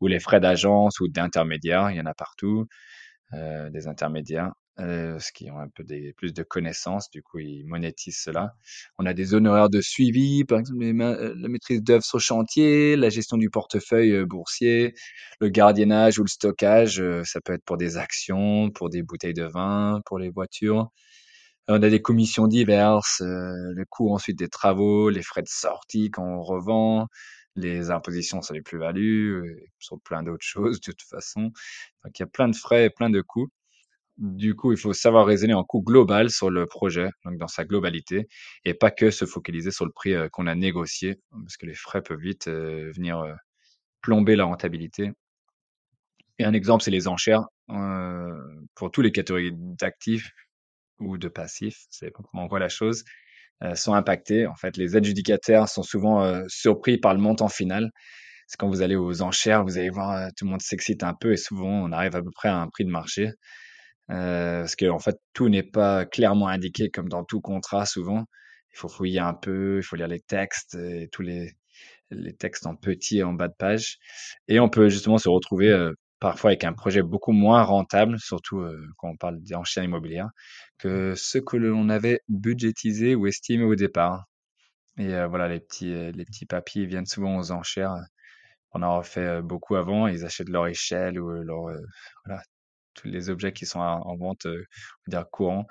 ou 0.00 0.06
les 0.08 0.20
frais 0.20 0.40
d'agence 0.40 1.00
ou 1.00 1.08
d'intermédiaire, 1.08 1.90
il 1.90 1.96
y 1.96 2.00
en 2.00 2.06
a 2.06 2.14
partout 2.14 2.66
heu, 3.34 3.70
des 3.70 3.86
intermédiaires, 3.88 4.52
heu, 4.80 5.18
ce 5.20 5.32
qui 5.32 5.50
ont 5.50 5.58
un 5.58 5.68
peu 5.68 5.84
des 5.84 6.12
plus 6.14 6.32
de 6.34 6.42
connaissances, 6.42 7.10
du 7.10 7.22
coup, 7.22 7.38
ils 7.38 7.64
monétisent 7.66 8.18
cela. 8.18 8.54
On 8.98 9.06
a 9.06 9.14
des 9.14 9.34
honoraires 9.34 9.70
de 9.70 9.80
suivi, 9.80 10.44
par 10.44 10.58
exemple, 10.60 10.82
heu, 10.84 11.34
la 11.36 11.48
maîtrise 11.48 11.82
d'œuvre 11.82 12.04
sur 12.04 12.20
chantier, 12.20 12.96
la 12.96 13.08
gestion 13.10 13.36
du 13.36 13.50
portefeuille, 13.50 14.12
heu, 14.12 14.24
boursier, 14.26 14.94
le 15.40 15.48
gardiennage 15.48 16.18
ou 16.18 16.22
le 16.24 16.28
stockage, 16.28 17.00
heu, 17.00 17.22
ça 17.24 17.40
peut 17.40 17.52
être 17.54 17.64
pour 17.64 17.76
des 17.76 17.96
actions, 17.96 18.70
pour 18.70 18.90
des 18.90 19.02
bouteilles 19.02 19.34
de 19.34 19.44
vin, 19.44 20.00
pour 20.06 20.18
les 20.18 20.30
voitures. 20.30 20.90
On 21.68 21.82
a 21.82 21.88
des 21.90 22.02
commissions 22.02 22.46
diverses, 22.46 23.20
heu, 23.22 23.72
le 23.74 23.84
coût 23.88 24.12
ensuite 24.14 24.38
des 24.38 24.48
travaux, 24.48 25.10
les 25.10 25.22
frais 25.22 25.42
de 25.42 25.48
sortie 25.48 26.10
quand 26.10 26.24
on 26.24 26.42
revend, 26.42 27.08
les 27.56 27.90
impositions 27.90 28.42
sur 28.42 28.54
les 28.54 28.62
plus-values, 28.62 29.70
sur 29.78 29.98
plein 30.00 30.22
d'autres 30.22 30.44
choses 30.46 30.80
de 30.80 30.92
toute 30.92 31.02
façon. 31.02 31.42
Donc 32.04 32.18
il 32.18 32.22
y 32.22 32.24
a 32.24 32.26
plein 32.26 32.48
de 32.48 32.56
frais 32.56 32.86
et 32.86 32.90
plein 32.90 33.10
de 33.10 33.20
coûts. 33.22 33.48
Du 34.18 34.54
coup, 34.54 34.72
il 34.72 34.78
faut 34.78 34.92
savoir 34.92 35.26
raisonner 35.26 35.54
en 35.54 35.64
coût 35.64 35.82
global 35.82 36.30
sur 36.30 36.48
le 36.50 36.66
projet, 36.66 37.10
donc 37.24 37.36
dans 37.38 37.48
sa 37.48 37.64
globalité, 37.64 38.28
et 38.64 38.74
pas 38.74 38.90
que 38.92 39.10
se 39.10 39.24
focaliser 39.24 39.70
sur 39.72 39.84
le 39.86 39.90
prix, 39.92 40.12
heu, 40.14 40.28
qu'on 40.30 40.46
a 40.46 40.54
négocié, 40.54 41.20
parce 41.42 41.56
que 41.56 41.66
les 41.66 41.74
frais 41.74 42.02
peuvent 42.02 42.20
vite, 42.20 42.46
heu, 42.48 42.90
venir, 42.92 43.18
heu, 43.24 43.34
plomber 44.02 44.36
la 44.36 44.44
rentabilité. 44.44 45.12
Et 46.38 46.44
un 46.44 46.52
exemple, 46.52 46.82
c'est 46.84 46.90
les 46.90 47.08
enchères, 47.08 47.44
pour 48.74 48.90
tous 48.90 49.02
les 49.02 49.12
catégories 49.12 49.52
d'actifs 49.54 50.30
ou 51.00 51.18
de 51.18 51.28
passifs, 51.28 51.86
dépend 52.02 52.24
comment 52.24 52.44
on 52.44 52.48
voit 52.48 52.60
la 52.60 52.68
chose, 52.70 53.04
sont 53.74 53.94
impactés. 53.94 54.46
En 54.46 54.56
fait, 54.56 54.76
les 54.78 54.96
adjudicataires 54.96 55.68
sont 55.68 55.82
souvent, 55.84 56.42
surpris 56.48 56.98
par 56.98 57.14
le 57.14 57.20
montant 57.20 57.48
final. 57.48 57.90
C'est 58.48 58.58
quand 58.58 58.68
vous 58.68 58.82
allez 58.82 58.96
aux 58.96 59.22
enchères, 59.22 59.64
vous 59.64 59.78
allez 59.78 59.90
voir, 59.90 60.30
tout 60.36 60.44
le 60.46 60.52
monde 60.52 60.62
s'excite 60.62 61.04
un 61.04 61.14
peu 61.14 61.32
et 61.32 61.36
souvent 61.38 61.68
on 61.70 61.92
arrive 61.92 62.16
à 62.16 62.22
peu 62.22 62.30
près 62.32 62.48
à 62.50 62.56
un 62.58 62.68
prix 62.68 62.84
de 62.86 62.90
marché. 62.90 63.30
Heu, 64.10 64.60
parce 64.62 64.76
qu'en 64.76 64.98
fait, 64.98 65.16
tout 65.34 65.48
n'est 65.48 65.62
pas 65.62 66.04
clairement 66.06 66.48
indiqué 66.48 66.90
comme 66.90 67.08
dans 67.08 67.24
tout 67.24 67.40
contrat 67.40 67.86
souvent. 67.86 68.24
Il 68.72 68.78
faut 68.78 68.88
fouiller 68.88 69.20
un 69.20 69.34
peu, 69.34 69.78
il 69.78 69.82
faut 69.82 69.96
lire 69.96 70.08
les 70.08 70.20
textes 70.20 70.74
et 70.76 71.08
tous 71.12 71.22
les 71.22 71.52
les 72.10 72.34
textes 72.34 72.66
en 72.66 72.76
petit 72.76 73.18
et 73.18 73.22
en 73.24 73.32
bas 73.32 73.48
de 73.48 73.54
page 73.58 73.98
et 74.48 74.60
on 74.60 74.68
peut 74.68 74.88
justement 74.88 75.18
se 75.18 75.28
retrouver, 75.28 75.68
heu, 75.70 75.96
parfois 76.20 76.50
avec 76.50 76.64
un 76.64 76.72
projet 76.72 77.02
beaucoup 77.02 77.32
moins 77.32 77.62
rentable, 77.64 78.18
surtout, 78.20 78.60
heu, 78.60 78.80
quand 78.98 79.10
on 79.10 79.16
parle 79.16 79.40
d'enchères 79.42 79.84
immobilières, 79.84 80.30
que 80.78 81.14
ce 81.16 81.38
que 81.38 81.56
l'on 81.56 81.88
avait 81.90 82.20
budgétisé 82.28 83.14
ou 83.14 83.26
estimé 83.26 83.64
au 83.64 83.74
départ. 83.74 84.24
Et 84.98 85.14
euh, 85.14 85.26
voilà, 85.28 85.48
les 85.48 85.60
petits, 85.60 85.92
euh, 85.92 86.12
les 86.12 86.24
petits 86.24 86.46
papiers 86.46 86.86
viennent 86.86 87.06
souvent 87.06 87.36
aux 87.38 87.50
enchères. 87.52 87.94
On 88.72 88.82
en 88.82 88.98
a 89.00 89.02
fait 89.02 89.26
euh, 89.26 89.42
beaucoup 89.42 89.76
avant. 89.76 90.08
Ils 90.08 90.24
achètent 90.24 90.48
leur 90.50 90.66
échelle 90.68 91.20
ou 91.20 91.30
leur, 91.30 91.68
euh, 91.70 91.78
voilà, 92.26 92.42
tous 92.94 93.08
les 93.08 93.30
objets 93.30 93.52
qui 93.52 93.66
sont 93.66 93.80
en 93.80 94.02
en 94.06 94.16
vente, 94.16 94.46
euh, 94.46 94.64
on 95.06 95.10
va 95.10 95.18
dire 95.18 95.30
courant, 95.30 95.66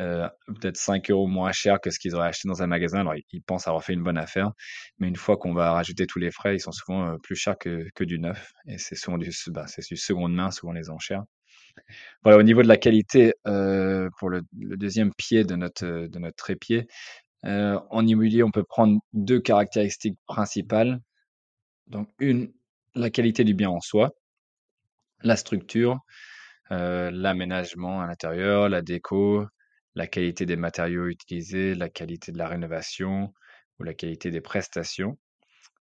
euh, 0.00 0.28
peut-être 0.46 0.76
5 0.76 1.10
euros 1.10 1.26
moins 1.26 1.52
cher 1.52 1.80
que 1.80 1.90
ce 1.90 1.98
qu'ils 1.98 2.14
auraient 2.14 2.28
acheté 2.28 2.48
dans 2.48 2.62
un 2.62 2.66
magasin. 2.66 3.00
Alors, 3.00 3.14
ils 3.32 3.42
pensent 3.42 3.68
avoir 3.68 3.84
fait 3.84 3.92
une 3.92 4.02
bonne 4.02 4.18
affaire, 4.18 4.52
mais 4.98 5.08
une 5.08 5.16
fois 5.16 5.36
qu'on 5.36 5.54
va 5.54 5.72
rajouter 5.72 6.06
tous 6.06 6.18
les 6.18 6.30
frais, 6.30 6.56
ils 6.56 6.60
sont 6.60 6.72
souvent 6.72 7.12
euh, 7.12 7.18
plus 7.22 7.36
chers 7.36 7.58
que, 7.58 7.88
que 7.94 8.04
du 8.04 8.18
neuf. 8.18 8.52
Et 8.66 8.78
c'est 8.78 8.96
souvent 8.96 9.18
du, 9.18 9.30
bah, 9.48 9.66
c'est 9.66 9.86
du 9.86 9.96
seconde 9.96 10.34
main, 10.34 10.50
souvent 10.50 10.72
les 10.72 10.90
enchères. 10.90 11.24
Voilà, 12.22 12.38
au 12.38 12.42
niveau 12.42 12.62
de 12.62 12.68
la 12.68 12.76
qualité, 12.76 13.34
euh, 13.46 14.08
pour 14.18 14.28
le, 14.30 14.42
le 14.58 14.76
deuxième 14.76 15.12
pied 15.14 15.44
de 15.44 15.56
notre, 15.56 15.86
de 15.86 16.18
notre 16.18 16.36
trépied, 16.36 16.86
en 17.44 18.06
immobilier, 18.06 18.44
on 18.44 18.52
peut 18.52 18.62
prendre 18.62 19.00
deux 19.12 19.40
caractéristiques 19.40 20.16
principales. 20.26 21.00
Donc, 21.88 22.08
une, 22.20 22.52
la 22.94 23.10
qualité 23.10 23.42
du 23.44 23.54
bien 23.54 23.70
en 23.70 23.80
soi, 23.80 24.10
la 25.22 25.36
structure, 25.36 25.98
euh, 26.70 27.10
l'aménagement 27.10 28.00
à 28.00 28.06
l'intérieur, 28.06 28.68
la 28.68 28.82
déco, 28.82 29.46
la 29.94 30.06
qualité 30.06 30.46
des 30.46 30.56
matériaux 30.56 31.06
utilisés, 31.06 31.74
la 31.74 31.88
qualité 31.88 32.32
de 32.32 32.38
la 32.38 32.48
rénovation 32.48 33.32
ou 33.78 33.84
la 33.84 33.94
qualité 33.94 34.30
des 34.30 34.40
prestations 34.40 35.18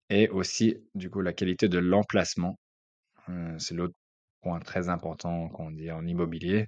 et 0.09 0.29
aussi, 0.29 0.77
du 0.95 1.09
coup, 1.09 1.21
la 1.21 1.33
qualité 1.33 1.69
de 1.69 1.79
l'emplacement. 1.79 2.59
Heu, 3.29 3.55
c'est 3.59 3.75
l'autre 3.75 3.95
point 4.41 4.59
très 4.59 4.89
important 4.89 5.49
qu'on 5.49 5.71
dit 5.71 5.91
en 5.91 6.05
immobilier 6.07 6.67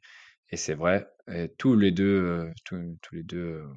et 0.51 0.57
c'est 0.57 0.73
vrai 0.75 1.07
et 1.31 1.49
tous 1.59 1.75
les 1.75 1.91
2, 1.91 2.05
heu, 2.49 2.53
tous 2.65 2.75
les 3.13 3.23
2, 3.23 3.59
hem, 3.61 3.75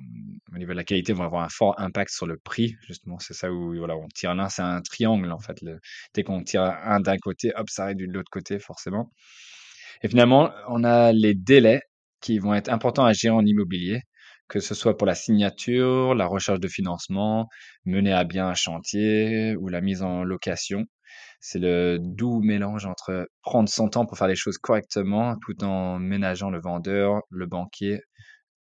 au 0.55 0.59
niveau 0.59 0.73
de 0.73 0.77
la 0.79 0.85
qualité, 0.85 1.13
vont 1.13 1.25
avoir 1.25 1.43
un 1.45 1.49
fort 1.51 1.79
impact 1.81 2.11
sur 2.13 2.27
le 2.27 2.39
prix, 2.39 2.77
justement. 2.87 3.19
C'est 3.19 3.35
ça 3.35 3.53
où, 3.53 3.77
voilà, 3.77 3.97
on 3.97 4.09
tire 4.09 4.35
l'un, 4.35 4.49
c'est 4.49 4.63
un 4.63 4.81
triangle, 4.83 5.31
en 5.33 5.39
fait, 5.41 5.61
le 5.63 5.81
dès 6.15 6.25
qu'on 6.25 6.43
tire 6.45 6.63
un 6.63 7.01
d'un 7.01 7.19
côté, 7.19 7.53
hop, 7.57 7.69
ça 7.71 7.87
réduit 7.87 8.09
de 8.09 8.15
l'autre 8.15 8.31
côté, 8.31 8.59
forcément 8.59 9.13
et 10.03 10.09
finalement, 10.09 10.51
on 10.69 10.85
a 10.85 11.13
les 11.13 11.35
délais 11.35 11.83
qui 12.21 12.39
vont 12.39 12.55
être 12.55 12.71
importants 12.71 13.05
à 13.05 13.13
gérer 13.13 13.35
en 13.35 13.45
immobilier, 13.45 14.03
que 14.49 14.61
ce 14.61 14.75
soit 14.75 14.97
pour 14.97 15.07
la 15.07 15.15
signature, 15.15 16.15
la 16.15 16.27
recherche 16.27 16.61
de 16.61 16.69
financement, 16.69 17.49
mener 17.85 18.13
à 18.13 18.25
bien 18.25 18.49
un 18.49 18.55
chantier 18.55 19.57
ou 19.57 19.69
la 19.69 19.81
mise 19.81 20.03
en 20.03 20.25
location. 20.25 20.85
C'est 21.41 21.59
le 21.59 21.99
doux 22.01 22.41
mélange 22.41 22.87
entre 22.87 23.29
prendre 23.43 23.69
son 23.69 23.89
temps 23.89 24.07
pour 24.07 24.17
faire 24.19 24.29
les 24.29 24.37
choses 24.37 24.59
correctement 24.59 25.37
tout 25.45 25.65
en 25.65 25.99
ménageant 25.99 26.51
le 26.51 26.61
vendeur, 26.61 27.23
le 27.31 27.47
banquier 27.47 28.01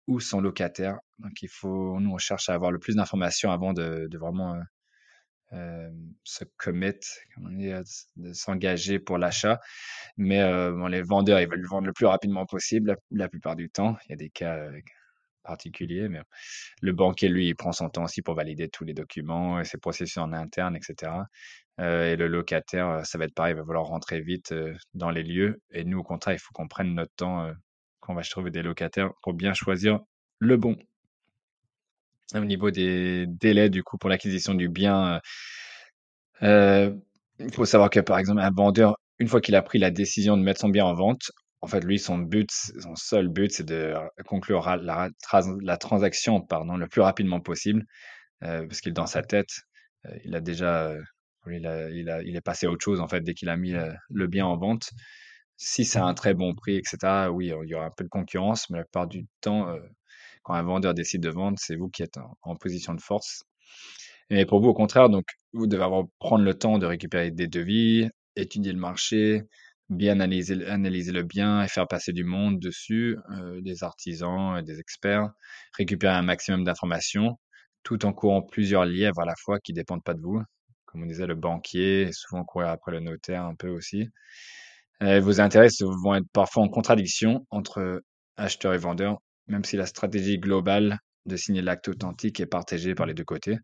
ou 0.06 0.20
son 0.20 0.40
locataire. 0.40 0.98
Donc 1.18 1.32
il 1.42 1.48
faut, 1.48 1.98
nous 2.00 2.10
on 2.12 2.18
cherche 2.18 2.48
à 2.48 2.54
avoir 2.54 2.70
le 2.72 2.78
plus 2.78 2.96
d'informations 2.96 3.50
avant 3.50 3.72
de, 3.72 4.08
de 4.10 4.18
vraiment 4.18 4.54
euh, 4.54 4.60
se 6.24 6.44
commit, 6.56 6.92
comme 7.34 7.46
on 7.46 7.56
dit, 7.56 7.70
de 8.16 8.32
s'engager 8.32 8.98
pour 8.98 9.18
l'achat. 9.18 9.60
Mais 10.16 10.42
bon, 10.42 10.86
les 10.86 11.02
vendeurs, 11.02 11.40
ils 11.40 11.48
veulent 11.48 11.60
le 11.60 11.68
vendre 11.68 11.86
le 11.86 11.92
plus 11.92 12.06
rapidement 12.06 12.46
possible 12.46 12.96
la, 13.10 13.28
plupart 13.28 13.56
du 13.56 13.70
temps. 13.70 13.96
Il 14.06 14.10
y 14.10 14.12
a 14.14 14.16
des 14.16 14.30
cas 14.30 14.58
particuliers, 15.42 16.08
mais 16.08 16.20
le 16.80 16.92
banquier, 16.92 17.28
lui, 17.28 17.48
il 17.48 17.54
prend 17.54 17.72
son 17.72 17.88
temps 17.88 18.04
aussi 18.04 18.22
pour 18.22 18.34
valider 18.34 18.68
tous 18.68 18.84
les 18.84 18.94
documents 18.94 19.60
et 19.60 19.64
ses 19.64 19.78
processus 19.78 20.18
en 20.18 20.32
interne, 20.32 20.76
etc. 20.76 21.12
Euh, 21.80 22.12
et 22.12 22.16
le 22.16 22.28
locataire, 22.28 23.04
ça 23.04 23.18
va 23.18 23.24
être 23.24 23.34
pareil, 23.34 23.54
il 23.54 23.56
va 23.56 23.62
vouloir 23.62 23.84
rentrer 23.84 24.20
vite 24.20 24.54
dans 24.94 25.10
les 25.10 25.22
lieux. 25.22 25.60
Et 25.70 25.84
nous, 25.84 25.98
au 25.98 26.02
contraire, 26.02 26.34
il 26.34 26.38
faut 26.38 26.52
qu'on 26.52 26.68
prenne 26.68 26.94
notre 26.94 27.14
temps 27.16 27.44
euh, 27.44 27.52
quand 28.00 28.12
on 28.12 28.16
va 28.16 28.22
trouver 28.22 28.50
des 28.50 28.62
locataires 28.62 29.10
pour 29.22 29.34
bien 29.34 29.54
choisir 29.54 30.00
le 30.38 30.56
bon. 30.56 30.76
Au 32.34 32.44
niveau 32.44 32.70
des 32.70 33.26
délais, 33.28 33.68
du 33.70 33.82
coup, 33.82 33.98
pour 33.98 34.08
l'acquisition 34.10 34.54
du 34.54 34.68
bien, 34.68 35.14
euh, 35.16 35.20
euh, 36.42 36.94
il 37.38 37.52
faut 37.52 37.64
savoir 37.64 37.90
que, 37.90 38.00
par 38.00 38.18
exemple, 38.18 38.40
un 38.40 38.50
vendeur, 38.50 38.96
une 39.18 39.28
fois 39.28 39.40
qu'il 39.40 39.54
a 39.54 39.62
pris 39.62 39.78
la 39.78 39.90
décision 39.90 40.36
de 40.36 40.42
mettre 40.42 40.60
son 40.60 40.68
bien 40.68 40.84
en 40.84 40.94
vente, 40.94 41.30
en 41.60 41.68
fait, 41.68 41.80
lui, 41.84 41.98
son 41.98 42.18
but, 42.18 42.50
son 42.50 42.96
seul 42.96 43.28
but, 43.28 43.52
c'est 43.52 43.64
de 43.66 43.94
conclure 44.26 44.76
la, 44.76 45.08
la 45.62 45.76
transaction, 45.76 46.40
pardon, 46.40 46.76
le 46.76 46.88
plus 46.88 47.00
rapidement 47.02 47.40
possible, 47.40 47.84
euh, 48.44 48.66
parce 48.66 48.80
qu'il 48.80 48.92
dans 48.94 49.06
sa 49.06 49.22
tête, 49.22 49.50
euh, 50.06 50.16
il 50.24 50.34
a 50.36 50.40
déjà, 50.40 50.88
euh, 50.90 51.02
il 51.50 51.66
a, 51.66 51.90
il 51.90 52.10
a, 52.10 52.22
il 52.22 52.36
est 52.36 52.40
passé 52.42 52.66
à 52.66 52.70
autre 52.70 52.84
chose 52.84 53.00
en 53.00 53.08
fait 53.08 53.20
dès 53.22 53.34
qu'il 53.34 53.48
a 53.50 53.56
mis 53.56 53.74
le 54.10 54.26
bien 54.28 54.46
en 54.46 54.56
vente. 54.58 54.90
Si 55.56 55.84
c'est 55.84 55.98
un 56.00 56.14
très 56.14 56.34
bon 56.34 56.54
prix, 56.54 56.76
etc. 56.76 57.30
Oui, 57.32 57.46
il 57.64 57.68
y 57.70 57.74
aura 57.74 57.86
un 57.86 57.90
peu 57.90 58.04
de 58.04 58.08
concurrence, 58.08 58.70
mais 58.70 58.78
la 58.78 58.84
plupart 58.84 59.06
du 59.08 59.26
temps, 59.40 59.68
quand 60.42 60.54
un 60.54 60.62
vendeur 60.62 60.94
décide 60.94 61.22
de 61.22 61.30
vendre, 61.30 61.58
c'est 61.60 61.76
vous 61.76 61.88
qui 61.88 62.02
êtes 62.02 62.18
en, 62.42 62.56
position 62.56 62.94
de 62.94 63.00
force. 63.00 63.44
Et 64.30 64.46
pour 64.46 64.60
vous, 64.60 64.68
au 64.68 64.74
contraire, 64.74 65.08
donc, 65.08 65.24
vous 65.52 65.66
devez 65.66 65.82
avoir, 65.82 66.04
prendre 66.18 66.44
le 66.44 66.54
temps 66.54 66.78
de 66.78 66.86
récupérer 66.86 67.30
des 67.30 67.48
devis, 67.48 68.08
étudier 68.36 68.72
le 68.72 68.78
marché, 68.78 69.42
bien 69.88 70.12
analyser, 70.12 70.66
analyser 70.66 71.12
le 71.12 71.22
bien 71.22 71.62
et 71.62 71.68
faire 71.68 71.86
passer 71.86 72.12
du 72.12 72.24
monde 72.24 72.58
dessus, 72.58 73.18
euh, 73.30 73.60
des 73.60 73.84
artisans, 73.84 74.58
et 74.58 74.62
des 74.62 74.80
experts, 74.80 75.30
récupérer 75.76 76.14
un 76.14 76.22
maximum 76.22 76.64
d'informations, 76.64 77.38
tout 77.82 78.04
en 78.06 78.12
courant 78.12 78.42
plusieurs 78.42 78.84
lièvres 78.84 79.20
à 79.20 79.26
la 79.26 79.34
fois 79.36 79.58
qui 79.60 79.72
dépendent 79.72 80.04
pas 80.04 80.14
de 80.14 80.20
vous. 80.20 80.40
Comme 80.86 81.02
on 81.02 81.06
disait, 81.06 81.26
le 81.26 81.34
banquier, 81.34 82.10
souvent 82.12 82.44
courir 82.44 82.68
après 82.68 82.92
le 82.92 83.00
notaire 83.00 83.44
un 83.44 83.54
peu 83.54 83.68
aussi. 83.68 84.08
Euh, 85.02 85.20
vos 85.20 85.40
intérêts 85.40 85.68
vont 85.80 86.14
être 86.14 86.28
parfois 86.32 86.62
en 86.62 86.68
contradiction 86.68 87.46
entre 87.50 88.02
acheteur 88.36 88.74
et 88.74 88.78
vendeur, 88.78 89.18
même 89.48 89.64
si 89.64 89.76
la 89.76 89.86
stratégie 89.86 90.38
globale 90.38 90.98
de 91.26 91.36
signer 91.36 91.62
l'acte 91.62 91.88
authentique 91.88 92.40
est 92.40 92.46
partagée 92.46 92.94
par 92.94 93.06
les 93.06 93.14
deux 93.14 93.24
côtés, 93.24 93.56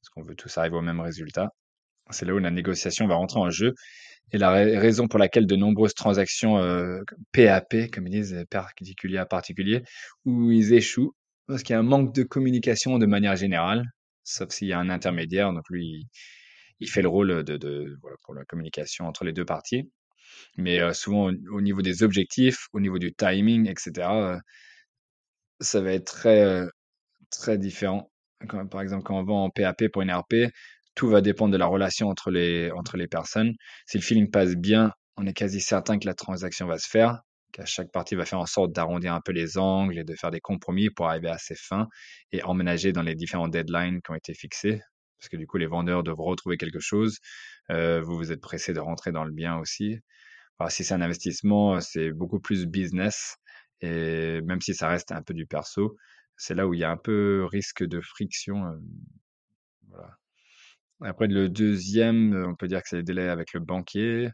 parce 0.00 0.10
qu'on 0.10 0.22
veut 0.22 0.34
tous 0.36 0.56
arriver 0.58 0.76
au 0.76 0.82
même 0.82 1.00
résultat. 1.00 1.50
C'est 2.10 2.26
là 2.26 2.34
où 2.34 2.38
la 2.38 2.50
négociation 2.50 3.06
va 3.06 3.14
rentrer 3.16 3.40
en 3.40 3.50
jeu 3.50 3.74
et 4.32 4.38
la 4.38 4.50
ra- 4.50 4.56
raison 4.80 5.08
pour 5.08 5.18
laquelle 5.18 5.46
de 5.46 5.56
nombreuses 5.56 5.94
transactions 5.94 6.58
euh, 6.58 7.00
PAP, 7.32 7.90
comme 7.92 8.06
ils 8.08 8.12
disent, 8.12 8.34
euh, 8.34 8.44
particulier 8.50 9.18
à 9.18 9.26
particulier, 9.26 9.82
où 10.24 10.50
ils 10.50 10.72
échouent, 10.74 11.14
parce 11.46 11.62
qu'il 11.62 11.74
y 11.74 11.76
a 11.76 11.80
un 11.80 11.82
manque 11.84 12.14
de 12.14 12.22
communication 12.24 12.98
de 12.98 13.06
manière 13.06 13.36
générale, 13.36 13.84
sauf 14.24 14.50
s'il 14.50 14.68
y 14.68 14.72
a 14.72 14.78
un 14.80 14.90
intermédiaire, 14.90 15.52
donc 15.52 15.64
lui, 15.70 16.06
il, 16.80 16.88
fait 16.90 17.02
le 17.02 17.08
rôle 17.08 17.44
de, 17.44 17.56
de 17.56 17.96
voilà, 18.02 18.16
pour 18.22 18.34
la 18.34 18.44
communication 18.44 19.06
entre 19.06 19.24
les 19.24 19.32
deux 19.32 19.44
parties. 19.44 19.90
Mais 20.56 20.80
euh, 20.80 20.92
souvent, 20.92 21.30
au, 21.30 21.34
au 21.56 21.60
niveau 21.60 21.82
des 21.82 22.02
objectifs, 22.02 22.68
au 22.72 22.80
niveau 22.80 22.98
du 22.98 23.14
timing, 23.14 23.68
etc., 23.68 24.34
euh, 24.34 24.38
ça 25.60 25.80
va 25.80 25.92
être 25.92 26.06
très, 26.06 26.64
très 27.30 27.58
différent. 27.58 28.10
Par 28.70 28.80
exemple, 28.80 29.04
quand 29.04 29.18
on 29.18 29.24
vend 29.24 29.44
en 29.44 29.50
PAP 29.50 29.88
pour 29.92 30.02
une 30.02 30.12
RP, 30.12 30.52
tout 30.94 31.08
va 31.08 31.20
dépendre 31.20 31.52
de 31.52 31.58
la 31.58 31.66
relation 31.66 32.08
entre 32.08 32.30
les, 32.30 32.70
entre 32.72 32.96
les 32.96 33.08
personnes. 33.08 33.54
Si 33.86 33.98
le 33.98 34.02
feeling 34.02 34.30
passe 34.30 34.54
bien, 34.56 34.92
on 35.16 35.26
est 35.26 35.32
quasi 35.32 35.60
certain 35.60 35.98
que 35.98 36.06
la 36.06 36.14
transaction 36.14 36.66
va 36.66 36.78
se 36.78 36.88
faire, 36.88 37.20
qu'à 37.52 37.64
chaque 37.64 37.90
partie 37.92 38.14
va 38.14 38.24
faire 38.24 38.40
en 38.40 38.46
sorte 38.46 38.72
d'arrondir 38.72 39.14
un 39.14 39.20
peu 39.20 39.32
les 39.32 39.58
angles 39.58 39.98
et 39.98 40.04
de 40.04 40.14
faire 40.14 40.30
des 40.30 40.40
compromis 40.40 40.90
pour 40.90 41.08
arriver 41.08 41.28
à 41.28 41.38
ses 41.38 41.54
fins 41.54 41.88
et 42.32 42.42
emménager 42.42 42.92
dans 42.92 43.02
les 43.02 43.14
différents 43.14 43.48
deadlines 43.48 44.00
qui 44.02 44.10
ont 44.10 44.16
été 44.16 44.34
fixés. 44.34 44.80
Parce 45.18 45.28
que 45.28 45.36
du 45.36 45.46
coup, 45.46 45.56
les 45.56 45.66
vendeurs 45.66 46.02
doivent 46.02 46.20
retrouver 46.20 46.56
quelque 46.56 46.80
chose. 46.80 47.18
Euh, 47.70 48.00
vous, 48.02 48.16
vous 48.16 48.32
êtes 48.32 48.40
pressé 48.40 48.72
de 48.72 48.80
rentrer 48.80 49.10
dans 49.12 49.24
le 49.24 49.32
bien 49.32 49.56
aussi. 49.56 49.98
Alors, 50.58 50.70
si 50.70 50.84
c'est 50.84 50.94
un 50.94 51.00
investissement, 51.00 51.80
c'est 51.80 52.12
beaucoup 52.12 52.40
plus 52.40 52.66
business. 52.66 53.36
Et 53.80 54.40
même 54.42 54.60
si 54.60 54.74
ça 54.74 54.88
reste 54.88 55.12
un 55.12 55.22
peu 55.22 55.34
du 55.34 55.46
perso, 55.46 55.96
c'est 56.36 56.54
là 56.54 56.66
où 56.66 56.74
il 56.74 56.80
y 56.80 56.84
a 56.84 56.90
un 56.90 56.96
peu 56.96 57.46
risque 57.50 57.84
de 57.84 58.00
friction. 58.00 58.64
euh, 58.66 58.76
voilà. 59.88 60.18
Après, 61.02 61.26
le 61.26 61.48
deuxième, 61.48 62.34
euh, 62.34 62.48
on 62.48 62.54
peut 62.54 62.68
dire 62.68 62.82
que 62.82 62.88
c'est 62.88 62.96
les 62.96 63.02
délais 63.02 63.28
avec 63.28 63.52
le 63.52 63.60
banquier. 63.60 64.30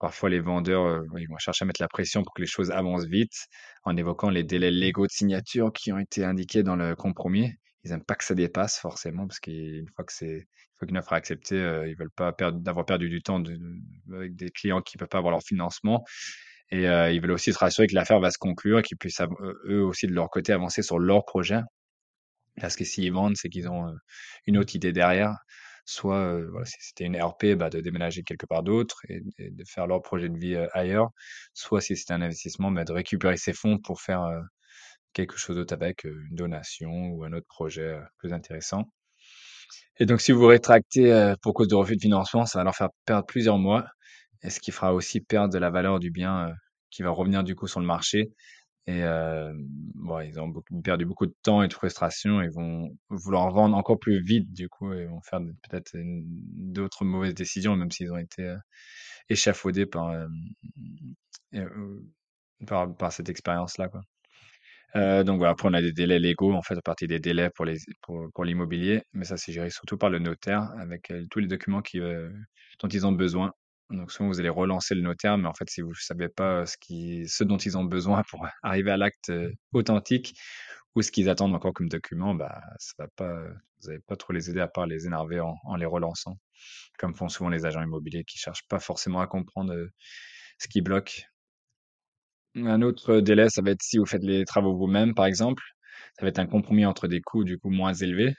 Parfois, 0.00 0.30
les 0.30 0.40
vendeurs, 0.40 0.84
euh, 0.84 1.02
ils 1.18 1.28
vont 1.28 1.38
chercher 1.38 1.64
à 1.64 1.66
mettre 1.66 1.82
la 1.82 1.88
pression 1.88 2.22
pour 2.22 2.34
que 2.34 2.42
les 2.42 2.46
choses 2.46 2.70
avancent 2.70 3.06
vite, 3.06 3.46
en 3.84 3.96
évoquant 3.96 4.30
les 4.30 4.44
délais 4.44 4.70
légaux 4.70 5.06
de 5.06 5.12
signature 5.12 5.72
qui 5.72 5.92
ont 5.92 5.98
été 5.98 6.24
indiqués 6.24 6.62
dans 6.62 6.76
le 6.76 6.94
compromis. 6.96 7.52
Ils 7.84 7.90
n'aiment 7.90 8.04
pas 8.04 8.14
que 8.14 8.24
ça 8.24 8.34
dépasse 8.34 8.78
forcément, 8.78 9.26
parce 9.26 9.40
qu'une 9.40 9.88
fois 9.96 10.04
qu'une 10.04 10.98
offre 10.98 11.12
est 11.12 11.16
acceptée, 11.16 11.56
euh, 11.56 11.88
ils 11.88 11.96
veulent 11.96 12.10
pas 12.10 12.32
perdre, 12.32 12.58
d'avoir 12.60 12.86
perdu 12.86 13.08
du 13.08 13.22
temps 13.22 13.42
avec 14.12 14.36
des 14.36 14.50
clients 14.50 14.82
qui 14.82 14.96
peuvent 14.98 15.08
pas 15.08 15.18
avoir 15.18 15.32
leur 15.32 15.42
financement. 15.42 16.04
Et 16.70 16.88
euh, 16.88 17.10
ils 17.10 17.20
veulent 17.20 17.32
aussi 17.32 17.52
se 17.52 17.58
rassurer 17.58 17.86
que 17.86 17.94
l'affaire 17.94 18.20
va 18.20 18.30
se 18.30 18.38
conclure 18.38 18.78
et 18.80 18.82
qu'ils 18.82 18.96
puissent 18.98 19.20
euh, 19.20 19.62
eux 19.66 19.82
aussi 19.82 20.06
de 20.06 20.12
leur 20.12 20.30
côté 20.30 20.52
avancer 20.52 20.82
sur 20.82 20.98
leur 20.98 21.24
projet. 21.24 21.60
Parce 22.60 22.76
que 22.76 22.84
s'ils 22.84 23.12
vendent, 23.12 23.36
c'est 23.36 23.48
qu'ils 23.48 23.68
ont 23.68 23.88
euh, 23.88 23.92
une 24.46 24.58
autre 24.58 24.74
idée 24.76 24.92
derrière. 24.92 25.36
Soit, 25.86 26.18
euh, 26.18 26.48
voilà, 26.50 26.64
si 26.66 26.76
c'était 26.80 27.04
une 27.04 27.20
RP, 27.20 27.54
bah, 27.56 27.68
de 27.70 27.80
déménager 27.80 28.22
quelque 28.22 28.46
part 28.46 28.62
d'autre 28.62 29.00
et, 29.08 29.20
de 29.38 29.64
faire 29.66 29.86
leur 29.86 30.02
projet 30.02 30.28
de 30.28 30.38
vie 30.38 30.56
ailleurs. 30.72 31.10
Soit 31.52 31.80
si 31.80 31.96
c'était 31.96 32.14
un 32.14 32.22
investissement, 32.22 32.70
bah, 32.70 32.84
de 32.84 32.92
récupérer 32.92 33.36
ses 33.36 33.52
fonds 33.52 33.78
pour 33.78 34.00
faire 34.00 34.26
quelque 35.12 35.36
chose 35.36 35.56
d'autre 35.56 35.74
avec, 35.74 36.04
une 36.04 36.34
donation 36.34 36.90
ou 36.90 37.24
un 37.24 37.32
autre 37.32 37.46
projet 37.48 37.98
plus 38.18 38.32
intéressant. 38.32 38.84
Et 39.98 40.06
donc, 40.06 40.20
si 40.20 40.32
vous 40.32 40.46
rétractez 40.46 41.34
pour 41.42 41.54
cause 41.54 41.68
de 41.68 41.74
refus 41.74 41.96
de 41.96 42.00
financement, 42.00 42.46
ça 42.46 42.58
va 42.58 42.64
leur 42.64 42.74
faire 42.74 42.88
perdre 43.04 43.26
plusieurs 43.26 43.58
mois, 43.58 43.84
et 44.44 44.50
ce 44.50 44.60
qui 44.60 44.70
fera 44.72 44.94
aussi 44.94 45.20
perdre 45.20 45.52
de 45.52 45.58
la 45.58 45.70
valeur 45.70 46.00
du 46.00 46.10
bien 46.10 46.48
euh, 46.48 46.52
qui 46.90 47.02
va 47.02 47.10
revenir 47.10 47.44
du 47.44 47.56
coup 47.56 47.66
sur 47.66 47.80
le 47.80 47.86
marché 47.86 48.30
Et 48.86 49.02
euh, 49.02 49.52
bon, 49.94 50.20
ils 50.20 50.38
ont 50.40 50.52
perdu 50.84 51.06
beaucoup 51.06 51.26
de 51.26 51.34
temps 51.42 51.62
et 51.62 51.68
de 51.68 51.72
frustration. 51.74 52.42
Ils 52.42 52.52
vont 52.52 52.96
vouloir 53.10 53.50
vendre 53.50 53.76
encore 53.76 53.98
plus 53.98 54.22
vite, 54.22 54.52
du 54.52 54.68
coup, 54.68 54.92
et 54.92 55.06
vont 55.06 55.22
faire 55.22 55.40
peut-être 55.68 55.92
d'autres 55.96 57.04
mauvaises 57.04 57.34
décisions, 57.34 57.76
même 57.76 57.90
s'ils 57.90 58.12
ont 58.12 58.18
été 58.18 58.42
euh, 58.42 58.56
échafaudés 59.28 59.86
par, 59.86 60.10
euh, 60.10 60.26
et, 61.52 61.60
euh, 61.60 62.00
par, 62.66 63.12
cette 63.12 63.28
expérience-là. 63.28 63.90
Euh, 64.96 65.24
donc 65.24 65.38
voilà, 65.38 65.52
après 65.52 65.68
on 65.68 65.74
a 65.74 65.82
des 65.82 65.92
délais 65.92 66.20
légaux 66.20 66.52
en 66.52 66.62
fait 66.62 66.76
à 66.76 66.82
partir 66.82 67.08
des 67.08 67.18
délais 67.18 67.50
pour 67.50 67.64
les 67.64 67.78
pour, 68.02 68.44
l'immobilier, 68.44 69.02
mais 69.12 69.24
ça 69.24 69.36
c'est 69.36 69.52
géré 69.52 69.70
surtout 69.70 69.96
par 69.98 70.08
le 70.08 70.20
notaire 70.20 70.70
avec 70.78 71.10
euh, 71.10 71.26
tous 71.30 71.40
les 71.40 71.48
documents 71.48 71.82
euh, 71.96 72.30
dont 72.80 72.88
ils 72.88 73.06
ont 73.06 73.12
besoin. 73.12 73.52
Donc 73.90 74.10
souvent 74.10 74.28
vous 74.28 74.40
allez 74.40 74.48
relancer 74.48 74.94
le 74.94 75.02
notaire, 75.02 75.38
mais 75.38 75.48
en 75.48 75.54
fait 75.54 75.68
si 75.70 75.80
vous 75.82 75.94
savez 75.94 76.28
pas 76.28 76.64
ce 76.66 77.44
dont 77.44 77.58
ils 77.58 77.76
ont 77.78 77.84
besoin 77.84 78.22
pour 78.30 78.46
arriver 78.62 78.90
à 78.90 78.96
l'acte 78.96 79.32
authentique 79.72 80.34
ou 80.94 81.02
ce 81.02 81.10
qu'ils 81.10 81.28
attendent 81.28 81.54
encore 81.54 81.72
comme 81.72 81.88
document, 81.88 82.34
bah 82.34 82.62
ça 82.78 82.92
va 82.98 83.08
pas 83.16 83.40
vous 83.82 83.88
n'allez 83.88 84.00
pas 84.06 84.16
trop 84.16 84.32
les 84.32 84.50
aider 84.50 84.60
à 84.60 84.68
part 84.68 84.86
les 84.86 85.06
énerver 85.06 85.40
en, 85.40 85.56
en 85.64 85.76
les 85.76 85.86
relançant, 85.86 86.38
comme 86.98 87.14
font 87.14 87.28
souvent 87.28 87.50
les 87.50 87.66
agents 87.66 87.82
immobiliers 87.82 88.24
qui 88.24 88.38
cherchent 88.38 88.66
pas 88.68 88.80
forcément 88.80 89.20
à 89.20 89.26
comprendre 89.26 89.74
ce 90.58 90.68
qui 90.68 90.80
bloque. 90.80 91.26
Un 92.56 92.82
autre 92.82 93.20
délai, 93.20 93.48
ça 93.48 93.62
va 93.62 93.70
être 93.72 93.82
si 93.82 93.98
vous 93.98 94.06
faites 94.06 94.22
les 94.22 94.44
travaux 94.44 94.76
vous-même, 94.76 95.14
par 95.14 95.26
exemple. 95.26 95.62
Ça 96.18 96.22
va 96.22 96.28
être 96.28 96.38
un 96.38 96.46
compromis 96.46 96.86
entre 96.86 97.08
des 97.08 97.20
coûts, 97.20 97.44
du 97.44 97.58
coup, 97.58 97.70
moins 97.70 97.92
élevés, 97.94 98.34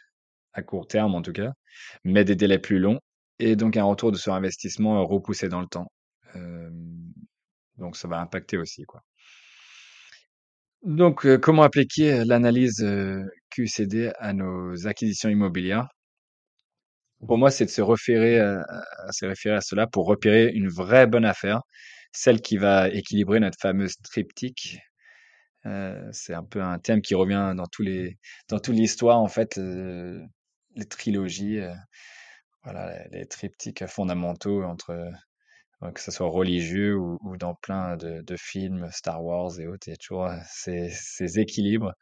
à 0.54 0.64
court 0.64 0.88
terme 0.88 1.16
en 1.16 1.22
tout 1.22 1.34
cas, 1.34 1.54
mais 2.06 2.26
des 2.26 2.36
délais 2.36 2.60
plus 2.60 2.80
longs, 2.80 3.00
et 3.40 3.56
donc 3.56 3.78
un 3.78 3.84
retour 3.84 4.12
de 4.12 4.18
sur 4.18 4.34
investissement 4.34 5.00
euh, 5.00 5.04
repoussé 5.04 5.50
dans 5.50 5.62
le 5.62 5.68
temps. 5.68 5.92
Euh, 6.36 6.70
donc 7.78 7.98
ça 7.98 8.08
va 8.08 8.20
impacter 8.20 8.58
aussi, 8.58 8.84
quoi. 8.86 9.02
Donc, 10.84 11.26
euh, 11.26 11.38
comment 11.38 11.64
appliquer 11.64 12.24
l'analyse 12.26 12.82
euh, 12.84 13.24
QCD 13.50 14.12
à 14.20 14.34
nos 14.34 14.88
acquisitions 14.88 15.30
immobilières? 15.30 15.88
Pour 17.28 17.38
moi, 17.38 17.50
c'est 17.50 17.66
de 17.66 17.70
se 17.70 17.82
référer 17.82 18.40
à, 18.40 18.64
se 19.12 19.26
référer 19.26 19.56
à 19.56 19.62
cela 19.62 19.88
pour 19.88 20.06
repérer 20.06 20.52
une 20.54 20.68
vraie 20.70 21.08
bonne 21.08 21.26
affaire, 21.26 21.62
celle 22.12 22.42
qui 22.42 22.58
va 22.58 22.90
équilibrer 22.90 23.40
notre 23.40 23.58
fameuse 23.60 23.96
triptyque 24.04 24.80
c'est 26.12 26.36
un 26.36 26.44
peu 26.44 26.62
un 26.62 26.78
thème 26.78 27.02
qui 27.02 27.16
revient 27.16 27.54
dans 27.58 27.66
tous 27.66 27.82
les 27.82 28.18
dans 28.50 28.60
toute 28.60 28.76
l'histoire 28.76 29.20
en 29.20 29.28
fait, 29.28 29.58
les 29.58 30.86
trilogies, 30.86 31.60
voilà, 32.66 33.08
les 33.12 33.26
triptyques 33.28 33.88
fondamentaux 33.88 34.64
entre, 34.64 34.92
heu, 34.94 35.92
que 35.94 36.02
ça 36.02 36.12
soit 36.12 36.30
religieux 36.30 36.98
ou 36.98 37.38
dans 37.38 37.56
plein 37.56 37.98
de 37.98 38.36
films, 38.38 38.90
Star 38.92 39.24
Wars 39.24 39.60
et 39.60 39.68
autres, 39.68 39.88
il 39.88 39.92
y 39.92 39.94
a 39.94 39.98
toujours, 39.98 40.28
heu, 40.28 40.38
ces 40.46 41.40
équilibres. 41.40 41.94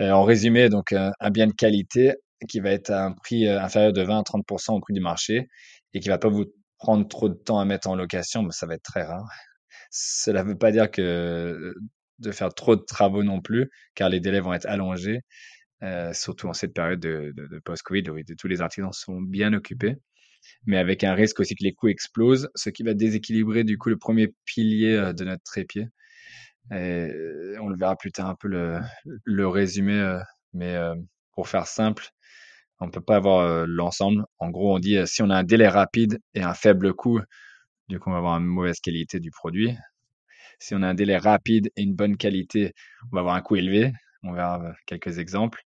Heu, 0.00 0.12
en 0.12 0.24
résumé 0.24 0.68
donc, 0.70 0.92
un 0.94 1.30
bien 1.30 1.46
de 1.48 1.52
qualité 1.52 2.14
qui 2.48 2.60
va 2.60 2.70
être 2.72 2.90
à 2.90 3.04
un 3.06 3.12
prix, 3.12 3.48
inférieur 3.48 3.92
de 3.94 4.02
20 4.02 4.20
à 4.20 4.24
30% 4.24 4.76
au 4.76 4.80
prix 4.80 4.94
du 4.94 5.00
marché 5.00 5.48
et 5.94 6.00
qui 6.00 6.08
va 6.10 6.18
pas 6.18 6.28
vous 6.28 6.46
prendre 6.78 7.08
trop 7.08 7.28
de 7.30 7.34
temps 7.34 7.60
à 7.60 7.64
mettre 7.66 7.88
en 7.88 7.96
location, 7.96 8.42
bah, 8.44 8.52
ça 8.52 8.66
va 8.66 8.74
être 8.74 8.82
très 8.84 9.02
rare. 9.04 9.28
Cela 9.90 10.44
ne 10.44 10.48
veut 10.50 10.58
pas 10.58 10.72
dire 10.72 10.90
que 10.90 11.74
de 12.20 12.32
faire 12.32 12.54
trop 12.54 12.76
de 12.76 12.82
travaux 12.82 13.22
non 13.24 13.40
plus, 13.42 13.70
car 13.94 14.08
les 14.10 14.20
délais 14.20 14.40
vont 14.40 14.54
être 14.54 14.66
allongés, 14.68 15.20
euh, 15.82 16.12
surtout 16.12 16.48
en 16.48 16.52
cette 16.52 16.74
période 16.74 17.00
de, 17.00 17.60
post-Covid 17.64 18.04
où 18.10 18.18
tous 18.38 18.48
les 18.48 18.60
artisans 18.60 18.92
sont 18.92 19.20
bien 19.20 19.52
occupés, 19.52 19.96
mais 20.64 20.78
avec 20.78 21.04
un 21.04 21.14
risque 21.14 21.40
aussi 21.40 21.54
que 21.54 21.64
les 21.64 21.74
coûts 21.74 21.88
explosent, 21.88 22.48
ce 22.54 22.70
qui 22.70 22.82
va 22.82 22.94
déséquilibrer 22.94 23.64
du 23.64 23.78
coup 23.78 23.88
le 23.88 23.98
premier 23.98 24.34
pilier 24.44 24.94
euh, 24.94 25.12
de 25.12 25.24
notre 25.24 25.42
trépied. 25.42 25.88
On 26.70 27.68
le 27.68 27.76
verra 27.76 27.96
plus 27.96 28.10
tard 28.10 28.28
un 28.28 28.34
peu 28.34 28.48
le, 28.48 28.80
le 29.24 29.48
résumé, 29.48 29.94
euh, 29.94 30.18
mais 30.52 30.76
pour 31.32 31.48
faire 31.48 31.66
simple, 31.66 32.08
on 32.80 32.90
peut 32.90 33.00
pas 33.00 33.16
avoir 33.16 33.66
l'ensemble. 33.66 34.24
En 34.38 34.50
gros, 34.50 34.74
on 34.74 34.78
dit 34.78 34.98
si 35.06 35.22
on 35.22 35.30
a 35.30 35.36
un 35.36 35.44
délai 35.44 35.68
rapide 35.68 36.18
et 36.34 36.42
un 36.42 36.54
faible 36.54 36.92
coût, 36.94 37.20
du 37.88 38.00
coup, 38.00 38.10
on 38.10 38.12
va 38.12 38.18
avoir 38.18 38.38
une 38.38 38.46
mauvaise 38.46 38.80
qualité 38.80 39.20
du 39.20 39.30
produit. 39.30 39.76
Si 40.58 40.74
on 40.74 40.82
a 40.82 40.88
un 40.88 40.94
délai 40.94 41.18
rapide 41.18 41.70
et 41.76 41.82
une 41.82 41.94
bonne 41.94 42.16
qualité, 42.16 42.72
on 43.12 43.16
va 43.16 43.20
avoir 43.20 43.36
un 43.36 43.42
coût 43.42 43.56
élevé. 43.56 43.92
On 44.26 44.32
verra 44.32 44.62
euh, 44.62 44.72
quelques 44.86 45.18
exemples 45.18 45.62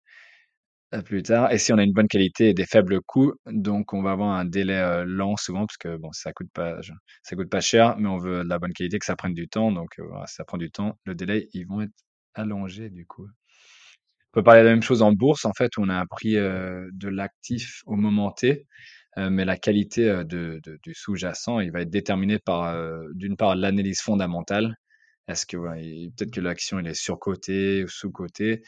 euh, 0.93 1.01
plus 1.01 1.23
tard. 1.23 1.51
Et 1.51 1.57
si 1.57 1.73
on 1.73 1.77
a 1.77 1.83
une 1.83 1.93
bonne 1.93 2.07
qualité 2.07 2.49
et 2.49 2.53
des 2.53 2.65
faibles 2.65 3.01
coûts, 3.01 3.33
donc 3.47 3.93
on 3.93 4.01
va 4.01 4.11
avoir 4.11 4.29
un 4.29 4.45
délai 4.45 4.77
euh, 4.77 5.03
lent 5.05 5.35
souvent 5.37 5.65
parce 5.65 5.77
que 5.77 5.97
ça 6.11 6.31
coûte 6.33 6.49
pas, 6.53 6.79
coûte 7.35 7.49
pas 7.49 7.61
cher, 7.61 7.97
mais 7.97 8.07
on 8.07 8.17
veut 8.17 8.43
de 8.43 8.49
la 8.49 8.59
bonne 8.59 8.73
qualité, 8.73 8.99
que 8.99 9.05
ça 9.05 9.15
prenne 9.15 9.33
du 9.33 9.47
temps. 9.47 9.71
Donc 9.71 9.99
ça 10.27 10.43
prend 10.45 10.57
du 10.57 10.71
temps. 10.71 10.97
Le 11.05 11.15
délai, 11.15 11.47
ils 11.53 11.65
vont 11.67 11.81
être 11.81 11.91
allongés 12.35 12.89
du 12.89 13.05
coup. 13.05 13.27
On 14.33 14.39
peut 14.39 14.43
parler 14.43 14.61
de 14.61 14.67
la 14.67 14.71
même 14.71 14.83
chose 14.83 15.01
en 15.01 15.11
bourse 15.11 15.43
en 15.45 15.53
fait 15.53 15.75
où 15.77 15.81
on 15.83 15.89
a 15.89 15.95
un 15.95 16.05
prix 16.05 16.35
de 16.35 17.07
l'actif 17.09 17.81
au 17.85 17.95
moment 17.95 18.31
T. 18.31 18.65
Mais 19.17 19.43
la 19.43 19.57
qualité 19.57 20.23
du 20.25 20.93
sous-jacent, 20.93 21.59
il 21.59 21.71
va 21.71 21.81
être 21.81 21.89
déterminé 21.89 22.39
par, 22.39 22.73
d'une 23.13 23.35
part, 23.35 23.55
l'analyse 23.55 24.01
fondamentale. 24.01 24.77
Est-ce 25.27 25.45
que 25.45 25.57
il- 25.79 26.11
peut-être 26.13 26.31
que 26.31 26.41
l'action 26.41 26.79
elle 26.79 26.87
est 26.87 26.93
surcotée 26.93 27.83
ou 27.83 27.87
sous-cotée. 27.87 28.63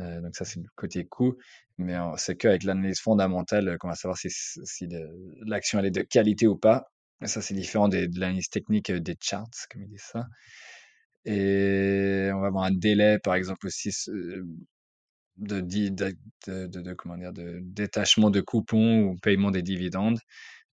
Euh, 0.00 0.20
donc 0.20 0.36
ça 0.36 0.44
c'est 0.44 0.60
le 0.60 0.66
côté 0.76 1.06
coût, 1.06 1.36
mais 1.78 1.96
c'est 2.16 2.36
qu'avec 2.36 2.64
l'analyse 2.64 3.00
fondamentale 3.00 3.68
euh, 3.68 3.76
qu'on 3.78 3.88
va 3.88 3.96
savoir 3.96 4.18
si, 4.18 4.28
si 4.30 4.88
l'action 5.46 5.78
elle 5.80 5.86
est 5.86 5.90
de 5.90 6.02
qualité 6.02 6.46
ou 6.46 6.56
pas. 6.56 6.86
Et 7.22 7.26
ça 7.28 7.42
c'est 7.42 7.54
différent 7.54 7.88
de 7.88 8.08
l'analyse 8.18 8.48
technique 8.50 8.90
euh, 8.90 9.00
des 9.00 9.16
charts, 9.20 9.48
comme 9.70 9.82
ils 9.82 9.88
disent 9.88 10.02
ça. 10.12 10.26
Et 11.24 12.30
on 12.34 12.40
va 12.40 12.46
avoir 12.48 12.64
un 12.64 12.72
délai, 12.72 13.18
par 13.18 13.34
exemple 13.34 13.66
aussi 13.66 13.90
de, 15.36 16.94
comment 16.94 17.16
dire, 17.16 17.32
de 17.32 17.60
détachement 17.62 18.30
de 18.30 18.40
coupons 18.40 19.02
ou 19.04 19.16
paiement 19.16 19.50
des 19.50 19.62
dividendes. 19.62 20.18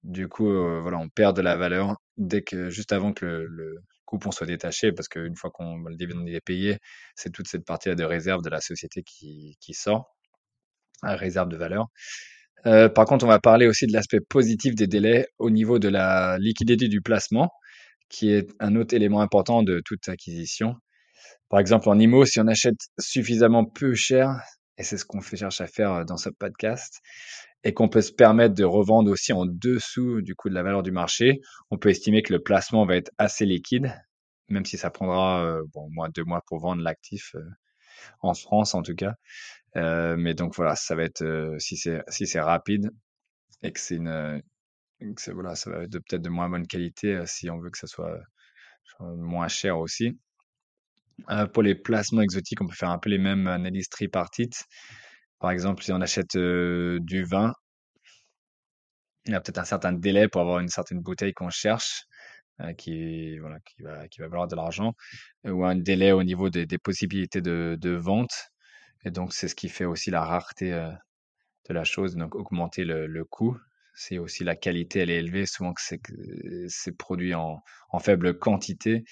Du 0.04 0.28
coup, 0.30 0.46
voilà, 0.46 1.00
on 1.00 1.10
perd 1.10 1.36
de 1.38 1.42
la 1.44 1.56
valeur 1.58 1.98
dès 2.18 2.44
que, 2.44 2.70
juste 2.70 2.94
avant 2.94 3.14
que 3.14 3.26
le 3.26 3.76
coupon 4.14 4.30
soit 4.30 4.46
détaché, 4.46 4.92
parce 4.92 5.08
qu'une 5.08 5.36
fois 5.36 5.50
qu'on 5.50 5.80
le 5.80 5.96
dividende 5.96 6.30
est 6.30 6.40
payé, 6.40 6.78
c'est 7.16 7.32
toute 7.32 7.48
cette 7.48 7.66
partie-là 7.66 7.96
de 7.96 8.04
réserve 8.04 8.44
de 8.44 8.50
la 8.50 8.62
société 8.62 9.02
qui, 9.02 9.58
qui 9.60 9.74
sort, 9.74 10.16
à 11.02 11.16
réserve 11.16 11.50
de 11.50 11.58
valeur. 11.58 11.88
Euh, 12.68 12.90
par 12.90 13.06
contre, 13.06 13.26
on 13.26 13.28
va 13.28 13.40
parler 13.40 13.66
aussi 13.66 13.88
de 13.88 13.94
l'aspect 13.94 14.20
positif 14.22 14.76
des 14.76 14.86
délais 14.86 15.26
au 15.40 15.50
niveau 15.50 15.80
de 15.80 15.90
la 15.90 16.38
liquidité 16.38 16.88
du 16.90 17.02
placement, 17.02 17.50
qui 18.08 18.30
est 18.32 18.52
un 18.60 18.76
autre 18.76 18.94
élément 18.94 19.22
important 19.22 19.64
de 19.64 19.82
toute 19.84 20.08
acquisition. 20.08 20.76
Par 21.50 21.60
exemple, 21.60 21.90
en 21.90 21.98
IMO, 21.98 22.24
si 22.26 22.40
on 22.40 22.48
achète 22.48 22.78
suffisamment 23.00 23.66
peu 23.66 23.96
cher, 23.96 24.40
et 24.78 24.84
c'est 24.84 24.98
ce 24.98 25.06
qu'on 25.06 25.22
cherche 25.22 25.60
à 25.60 25.66
faire 25.66 25.92
euh, 25.92 26.04
dans 26.04 26.18
ce 26.18 26.30
podcast, 26.30 27.00
et 27.64 27.74
qu'on 27.74 27.90
peut 27.90 28.02
se 28.02 28.12
permettre 28.12 28.56
de 28.56 28.64
revendre 28.64 29.12
aussi 29.12 29.34
en 29.34 29.46
dessous 29.46 30.22
du 30.22 30.36
coût 30.36 30.50
de 30.50 30.54
la 30.54 30.64
valeur 30.64 30.84
du 30.84 30.92
marché, 30.92 31.42
on 31.72 31.78
peut 31.78 31.90
estimer 31.90 32.22
que 32.22 32.34
le 32.34 32.40
placement 32.42 32.86
va 32.86 32.96
être 32.96 33.12
assez 33.18 33.46
liquide, 33.46 33.94
même 34.50 34.66
si 34.66 34.78
ça 34.78 34.90
prendra 34.90 35.44
euh, 35.46 35.64
bon, 35.74 35.90
moins 35.92 36.10
deux 36.10 36.24
mois 36.26 36.42
pour 36.48 36.60
vendre 36.60 36.82
l'actif 36.82 37.36
euh, 37.36 37.44
en 38.22 38.34
France 38.34 38.76
en 38.76 38.82
tout 38.82 38.96
cas. 38.96 39.16
Euh, 39.76 40.16
mais 40.18 40.34
donc 40.34 40.56
voilà, 40.56 40.76
ça 40.76 40.96
va 40.96 41.04
être 41.04 41.24
euh, 41.24 41.58
si 41.60 41.78
c'est 41.78 42.02
si 42.08 42.28
c'est 42.28 42.42
rapide 42.42 42.92
et 43.64 43.72
que 43.72 43.80
c'est 43.80 43.96
une 43.96 44.08
euh, 44.08 44.40
que 45.00 45.32
voilà, 45.32 45.56
ça 45.56 45.70
va 45.72 45.84
être 45.84 45.92
peut-être 45.92 46.22
de 46.22 46.30
moins 46.30 46.50
bonne 46.50 46.68
qualité 46.68 47.24
si 47.26 47.50
on 47.50 47.60
veut 47.60 47.70
que 47.70 47.78
ça 47.78 47.88
soit, 47.88 48.20
moins 49.02 49.50
cher 49.50 49.78
aussi. 49.80 50.18
Pour 51.54 51.62
les 51.62 51.76
placements 51.76 52.22
exotiques, 52.22 52.62
on 52.62 52.68
peut 52.68 52.76
faire 52.76 52.90
un 52.90 53.00
peu 53.00 53.10
les 53.10 53.18
mêmes 53.18 53.48
analyses 53.48 53.90
tripartites. 53.90 54.64
Par 55.44 55.52
exemple, 55.52 55.84
si 55.84 55.92
on 55.92 56.00
achète 56.00 56.38
du 56.38 57.26
vin, 57.26 57.54
il 59.26 59.34
y 59.34 59.36
a 59.36 59.42
peut-être 59.42 59.58
un 59.58 59.66
certain 59.66 59.92
délai 59.92 60.30
pour 60.30 60.40
avoir 60.40 60.60
une 60.60 60.70
certaine 60.70 61.02
bouteille 61.02 61.34
qu'on 61.34 61.50
cherche, 61.50 62.04
euh, 62.62 62.72
qui, 62.72 63.38
voilà, 63.40 63.60
qui 63.60 63.82
va, 63.82 64.08
qui 64.08 64.22
va 64.22 64.30
valoir 64.30 64.48
de 64.48 64.56
l'argent, 64.56 64.94
euh, 65.46 65.52
ou 65.52 65.66
un 65.66 65.76
délai 65.76 66.14
au 66.14 66.24
niveau 66.24 66.50
des, 66.50 66.66
possibilités 66.78 67.42
de, 67.42 67.90
vente. 67.90 68.52
Et 69.04 69.12
donc, 69.12 69.34
c'est 69.34 69.50
ce 69.50 69.56
qui 69.56 69.68
fait 69.68 69.84
aussi 69.84 70.12
la 70.12 70.24
rareté 70.24 70.72
euh, 70.72 70.90
de 71.68 71.74
la 71.74 71.84
chose, 71.84 72.16
donc 72.16 72.36
augmenter 72.36 72.86
le, 72.86 73.26
coût. 73.26 73.58
C'est 73.96 74.20
aussi 74.20 74.46
la 74.46 74.56
qualité, 74.56 75.00
elle 75.00 75.10
est 75.10 75.18
élevée, 75.18 75.46
souvent 75.46 75.74
que 75.74 75.82
c'est 75.82 76.98
produit 76.98 77.34
en, 77.36 77.62
faible 78.00 78.40
quantité 78.40 79.04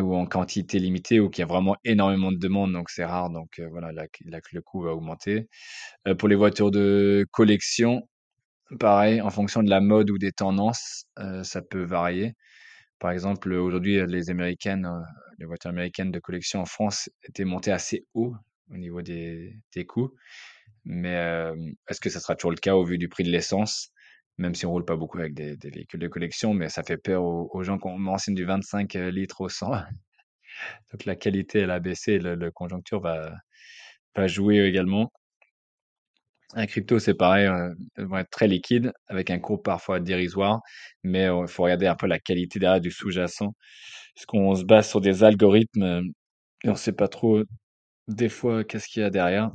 ou 0.00 0.14
en 0.14 0.26
quantité 0.26 0.78
limitée 0.78 1.20
ou 1.20 1.30
qu'il 1.30 1.42
y 1.42 1.44
a 1.44 1.46
vraiment 1.46 1.76
énormément 1.84 2.32
de 2.32 2.38
demandes, 2.38 2.72
donc 2.72 2.90
c'est 2.90 3.04
rare, 3.04 3.30
donc 3.30 3.58
euh, 3.58 3.68
voilà, 3.70 3.92
là, 3.92 4.06
là 4.26 4.40
que 4.40 4.48
le 4.52 4.62
coût 4.62 4.82
va 4.82 4.92
augmenter. 4.92 5.48
Euh, 6.08 6.14
pour 6.14 6.28
les 6.28 6.36
voitures 6.36 6.70
de 6.70 7.26
collection, 7.32 8.08
pareil, 8.80 9.20
en 9.20 9.30
fonction 9.30 9.62
de 9.62 9.70
la 9.70 9.80
mode 9.80 10.10
ou 10.10 10.18
des 10.18 10.32
tendances, 10.32 11.06
euh, 11.18 11.42
ça 11.44 11.62
peut 11.62 11.84
varier. 11.84 12.34
Par 12.98 13.10
exemple, 13.12 13.52
aujourd'hui, 13.52 14.00
les 14.06 14.30
américaines, 14.30 14.88
les 15.38 15.46
voitures 15.46 15.70
américaines 15.70 16.12
de 16.12 16.20
collection 16.20 16.60
en 16.60 16.66
France 16.66 17.10
étaient 17.24 17.44
montées 17.44 17.72
assez 17.72 18.06
haut 18.14 18.34
au 18.72 18.76
niveau 18.78 19.02
des, 19.02 19.54
des 19.74 19.86
coûts. 19.86 20.14
Mais 20.84 21.14
est-ce 21.88 22.00
que 22.00 22.10
ça 22.10 22.20
sera 22.20 22.36
toujours 22.36 22.52
le 22.52 22.56
cas 22.56 22.74
au 22.74 22.84
vu 22.84 22.98
du 22.98 23.08
prix 23.08 23.24
de 23.24 23.30
l'essence? 23.30 23.90
Même 24.38 24.54
si 24.54 24.66
on 24.66 24.70
roule 24.70 24.84
pas 24.84 24.96
beaucoup 24.96 25.18
avec 25.18 25.34
des, 25.34 25.56
véhicules 25.64 26.00
de 26.00 26.08
collection, 26.08 26.54
mais 26.54 26.68
ça 26.68 26.82
fait 26.82 26.98
peur 26.98 27.22
aux, 27.24 27.48
aux 27.52 27.62
gens 27.62 27.78
ont 27.82 27.98
mentionné 27.98 28.36
du 28.36 28.44
25 28.44 28.94
litres 28.94 29.40
au 29.42 29.48
100. 29.48 29.70
Donc 30.92 31.04
la 31.06 31.16
qualité, 31.16 31.60
elle 31.60 31.70
a 31.70 31.80
baissé, 31.80 32.18
le, 32.18 32.34
le 32.34 32.50
conjoncture 32.50 33.00
va, 33.00 33.32
va 34.16 34.26
jouer 34.26 34.60
également. 34.66 35.10
Un 36.54 36.66
crypto, 36.66 36.98
c'est 36.98 37.14
pareil, 37.14 37.46
euh, 37.46 37.74
vont 37.98 38.18
être 38.18 38.30
très 38.30 38.46
liquides, 38.48 38.92
avec 39.08 39.30
un 39.30 39.38
cours 39.38 39.62
parfois 39.62 40.00
dérisoire, 40.00 40.60
mais 41.02 41.24
il 41.26 41.48
faut 41.48 41.64
regarder 41.64 41.86
un 41.86 41.96
peu 41.96 42.06
la 42.06 42.18
qualité 42.20 42.58
derrière 42.58 42.80
du 42.80 42.90
sous-jacent. 42.90 43.52
Parce 44.14 44.26
qu'on 44.26 44.54
se 44.54 44.64
base 44.64 44.88
sur 44.88 45.00
des 45.00 45.24
algorithmes 45.24 45.82
euh, 45.82 46.02
et 46.64 46.70
on 46.70 46.76
sait 46.76 46.92
pas 46.92 47.08
trop 47.08 47.42
des 48.08 48.28
fois 48.30 48.64
qu'est-ce 48.64 48.88
qu'il 48.88 49.02
y 49.02 49.04
a 49.06 49.10
derrière. 49.10 49.52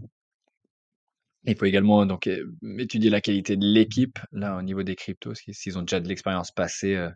Il 1.45 1.55
faut 1.57 1.65
également 1.65 2.05
donc 2.05 2.27
euh, 2.27 2.45
étudier 2.77 3.09
la 3.09 3.21
qualité 3.21 3.57
de 3.57 3.65
l'équipe, 3.65 4.19
là 4.31 4.57
au 4.57 4.61
niveau 4.61 4.83
des 4.83 4.95
cryptos, 4.95 5.33
s'ils 5.35 5.77
ont 5.77 5.81
déjà 5.81 5.99
de 5.99 6.07
l'expérience 6.07 6.51
passée 6.51 6.95
euh, 6.95 7.09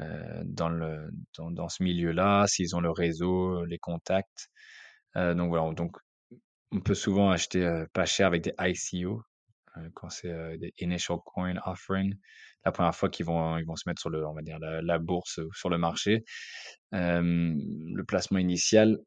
euh, 0.00 0.42
dans, 0.44 0.70
le, 0.70 1.10
dans, 1.36 1.50
dans 1.50 1.68
ce 1.68 1.82
milieu-là, 1.82 2.46
s'ils 2.46 2.74
ont 2.74 2.80
le 2.80 2.90
réseau, 2.90 3.64
les 3.66 3.78
contacts. 3.78 4.48
Euh, 5.16 5.34
donc 5.34 5.50
voilà, 5.50 5.72
donc 5.74 5.96
on 6.70 6.80
peut 6.80 6.94
souvent 6.94 7.30
acheter 7.30 7.64
euh, 7.64 7.84
pas 7.92 8.06
cher 8.06 8.26
avec 8.26 8.42
des 8.42 8.54
ICO, 8.58 9.22
euh, 9.76 9.88
quand 9.94 10.08
c'est 10.08 10.58
des 10.58 10.72
Initial 10.78 11.18
Coin 11.24 11.56
Offering, 11.66 12.14
la 12.64 12.72
première 12.72 12.94
fois 12.94 13.10
qu'ils 13.10 13.26
vont, 13.26 13.58
ils 13.58 13.66
vont 13.66 13.76
se 13.76 13.88
mettre 13.88 14.00
sur 14.00 14.10
le, 14.10 14.26
on 14.26 14.34
va 14.34 14.42
dire 14.42 14.58
la, 14.58 14.98
bourse 14.98 15.38
ou 15.38 15.52
sur 15.52 15.68
le 15.68 15.78
marché. 15.78 16.24
Le 16.92 18.02
placement 18.04 18.38
initial, 18.38 18.98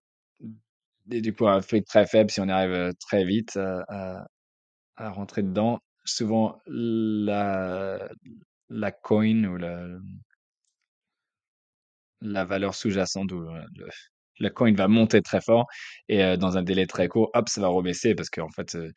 et 1.12 1.22
du 1.22 1.34
coup, 1.34 1.48
un 1.48 1.62
prix 1.62 1.84
très 1.84 2.06
faible 2.06 2.32
si 2.32 2.42
on 2.42 2.50
arrive 2.50 2.94
très 3.00 3.24
vite 3.24 3.58
à 4.98 5.10
rentrer 5.10 5.44
dedans. 5.44 5.80
Souvent, 6.06 6.62
la, 6.68 8.00
coin 9.02 9.44
ou 9.46 9.58
la, 9.58 9.88
la 12.22 12.46
valeur 12.46 12.76
sous-jacente 12.76 13.32
ou 13.32 13.42
le, 13.42 13.90
le 14.40 14.50
coin 14.50 14.74
va 14.74 14.88
monter 14.88 15.22
très 15.22 15.42
fort 15.42 15.68
et 16.10 16.24
euh, 16.24 16.38
dans 16.38 16.58
un 16.58 16.64
délai 16.64 16.88
très 16.88 17.08
court, 17.08 17.30
hop, 17.34 17.50
ça 17.50 17.62
va 17.62 17.68
rebaisser 17.68 18.16
parce 18.16 18.30
qu'en 18.30 18.50
fait, 18.50 18.76
euh, 18.76 18.92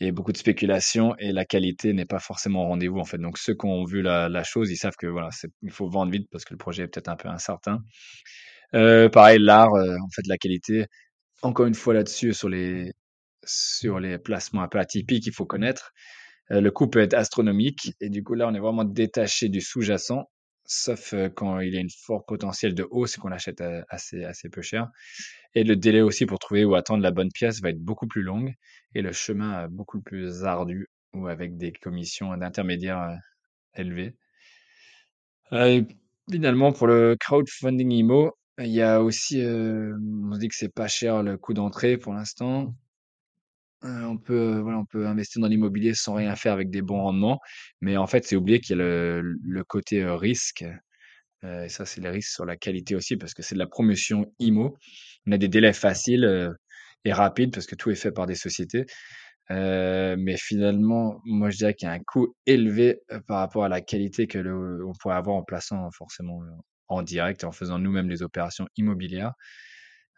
il 0.00 0.06
y 0.06 0.08
a 0.08 0.12
beaucoup 0.12 0.32
de 0.32 0.36
spéculation 0.36 1.14
et 1.18 1.32
la 1.32 1.44
qualité 1.44 1.92
n'est 1.92 2.06
pas 2.06 2.18
forcément 2.18 2.64
au 2.64 2.68
rendez-vous 2.68 2.98
en 2.98 3.04
fait. 3.04 3.18
Donc 3.18 3.38
ceux 3.38 3.54
qui 3.54 3.66
ont 3.66 3.84
vu 3.84 4.02
la, 4.02 4.42
chose, 4.44 4.70
ils 4.70 4.76
savent 4.76 4.96
que 4.98 5.06
voilà, 5.06 5.30
il 5.62 5.70
faut 5.70 5.88
vendre 5.88 6.12
vite 6.12 6.28
parce 6.30 6.44
que 6.44 6.54
le 6.54 6.58
projet 6.58 6.84
est 6.84 6.88
peut-être 6.88 7.08
un 7.08 7.16
peu 7.16 7.28
incertain. 7.28 7.80
Euh, 8.74 9.08
pareil, 9.08 9.38
l'art, 9.40 9.72
en 9.72 10.10
fait, 10.14 10.26
la 10.26 10.38
qualité. 10.38 10.86
Encore 11.42 11.66
une 11.66 11.74
fois 11.74 11.94
là-dessus, 11.94 12.34
sur 12.34 12.48
les 12.48 12.92
sur 13.44 14.00
les 14.00 14.18
placements 14.18 14.62
un 14.62 14.68
peu 14.68 14.78
atypiques, 14.78 15.26
il 15.26 15.32
faut 15.32 15.46
connaître. 15.46 15.92
Euh, 16.52 16.60
le 16.60 16.70
coût 16.70 16.88
peut 16.88 17.00
être 17.00 17.14
astronomique 17.14 17.94
et 18.00 18.08
du 18.08 18.22
coup 18.22 18.34
là, 18.34 18.48
on 18.48 18.54
est 18.54 18.60
vraiment 18.60 18.84
détaché 18.84 19.48
du 19.48 19.60
sous-jacent, 19.60 20.28
sauf 20.64 21.14
euh, 21.14 21.28
quand 21.28 21.60
il 21.60 21.72
y 21.74 21.76
a 21.76 21.80
une 21.80 21.90
fort 21.90 22.24
potentiel 22.26 22.74
de 22.74 22.86
hausse 22.90 23.16
et 23.16 23.20
qu'on 23.20 23.32
achète 23.32 23.60
euh, 23.60 23.82
assez 23.88 24.24
assez 24.24 24.48
peu 24.48 24.62
cher. 24.62 24.88
Et 25.54 25.64
le 25.64 25.76
délai 25.76 26.00
aussi 26.00 26.26
pour 26.26 26.38
trouver 26.38 26.64
ou 26.64 26.74
attendre 26.74 27.02
la 27.02 27.10
bonne 27.12 27.30
pièce 27.32 27.60
va 27.60 27.70
être 27.70 27.80
beaucoup 27.80 28.06
plus 28.06 28.22
long 28.22 28.46
et 28.94 29.02
le 29.02 29.12
chemin 29.12 29.68
beaucoup 29.68 30.00
plus 30.00 30.44
ardu 30.44 30.88
ou 31.14 31.26
avec 31.28 31.56
des 31.56 31.72
commissions 31.72 32.36
d'intermédiaires 32.36 33.16
élevées. 33.74 34.16
Finalement, 36.30 36.72
pour 36.72 36.86
le 36.86 37.16
crowdfunding 37.18 37.90
IMO, 37.90 38.32
il 38.58 38.68
y 38.68 38.82
a 38.82 39.02
aussi, 39.02 39.42
on 39.44 40.32
se 40.32 40.38
dit 40.38 40.48
que 40.48 40.54
c'est 40.54 40.72
pas 40.72 40.86
cher 40.86 41.22
le 41.24 41.36
coût 41.36 41.54
d'entrée 41.54 41.96
pour 41.98 42.12
l'instant. 42.14 42.72
Euh, 43.84 44.02
on 44.04 44.18
peut, 44.18 44.56
euh, 44.56 44.62
voilà, 44.62 44.78
on 44.78 44.84
peut 44.84 45.06
investir 45.06 45.40
dans 45.40 45.48
l'immobilier 45.48 45.94
sans 45.94 46.14
rien 46.14 46.36
faire 46.36 46.52
avec 46.52 46.70
des 46.70 46.82
bons 46.82 47.00
rendements, 47.00 47.40
mais 47.80 47.96
en 47.96 48.06
fait, 48.06 48.24
c'est 48.26 48.36
oublier 48.36 48.60
qu'il 48.60 48.76
y 48.76 48.80
a 48.80 48.82
le, 48.84 49.22
le 49.42 49.64
côté 49.64 50.02
euh, 50.02 50.16
risque. 50.16 50.64
Et 51.42 51.70
ça, 51.70 51.86
c'est 51.86 52.02
le 52.02 52.10
risque 52.10 52.30
sur 52.32 52.44
la 52.44 52.56
qualité 52.56 52.94
aussi, 52.94 53.16
parce 53.16 53.32
que 53.32 53.42
c'est 53.42 53.54
de 53.54 53.60
la 53.60 53.66
promotion 53.66 54.30
IMO. 54.40 54.76
On 55.26 55.32
a 55.32 55.38
des 55.38 55.48
délais 55.48 55.72
faciles 55.72 56.54
et 57.06 57.12
rapides, 57.14 57.52
parce 57.54 57.66
que 57.66 57.74
tout 57.74 57.90
est 57.90 57.94
fait 57.94 58.12
par 58.12 58.26
des 58.26 58.34
sociétés. 58.34 58.84
Mais 59.48 60.36
finalement, 60.36 61.22
moi, 61.24 61.48
je 61.48 61.56
dirais 61.56 61.72
qu'il 61.72 61.88
y 61.88 61.90
a 61.90 61.94
un 61.94 62.00
coût 62.00 62.34
élevé 62.44 63.00
par 63.26 63.38
rapport 63.38 63.64
à 63.64 63.70
la 63.70 63.80
qualité 63.80 64.26
que 64.26 64.38
le, 64.38 64.84
on 64.86 64.92
pourrait 65.00 65.16
avoir 65.16 65.34
en 65.36 65.42
plaçant 65.42 65.88
forcément 65.92 66.40
en 66.88 67.02
direct 67.02 67.44
en 67.44 67.52
faisant 67.52 67.78
nous-mêmes 67.78 68.10
les 68.10 68.22
opérations 68.22 68.66
immobilières. 68.76 69.32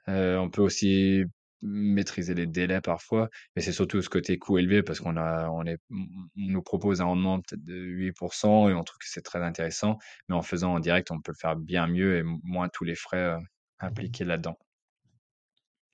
On 0.08 0.50
peut 0.50 0.62
aussi 0.62 1.22
maîtriser 1.62 2.34
les 2.34 2.46
délais 2.46 2.80
parfois, 2.80 3.28
mais 3.56 3.62
c'est 3.62 3.72
surtout 3.72 4.02
ce 4.02 4.08
côté 4.08 4.38
coût 4.38 4.58
élevé 4.58 4.82
parce 4.82 5.00
qu'on 5.00 5.16
a, 5.16 5.48
on 5.50 5.64
est, 5.64 5.78
on 5.90 6.06
nous 6.36 6.62
propose 6.62 7.00
un 7.00 7.06
rendement 7.06 7.38
de 7.52 7.74
8% 7.74 8.70
et 8.70 8.74
on 8.74 8.82
trouve 8.84 8.98
que 8.98 9.08
c'est 9.08 9.22
très 9.22 9.42
intéressant, 9.42 9.98
mais 10.28 10.34
en 10.34 10.42
faisant 10.42 10.74
en 10.74 10.80
direct, 10.80 11.10
on 11.10 11.20
peut 11.20 11.32
le 11.32 11.38
faire 11.40 11.56
bien 11.56 11.86
mieux 11.86 12.18
et 12.18 12.22
moins 12.42 12.68
tous 12.68 12.84
les 12.84 12.96
frais 12.96 13.16
euh, 13.18 13.38
impliqués 13.80 14.24
là-dedans. 14.24 14.58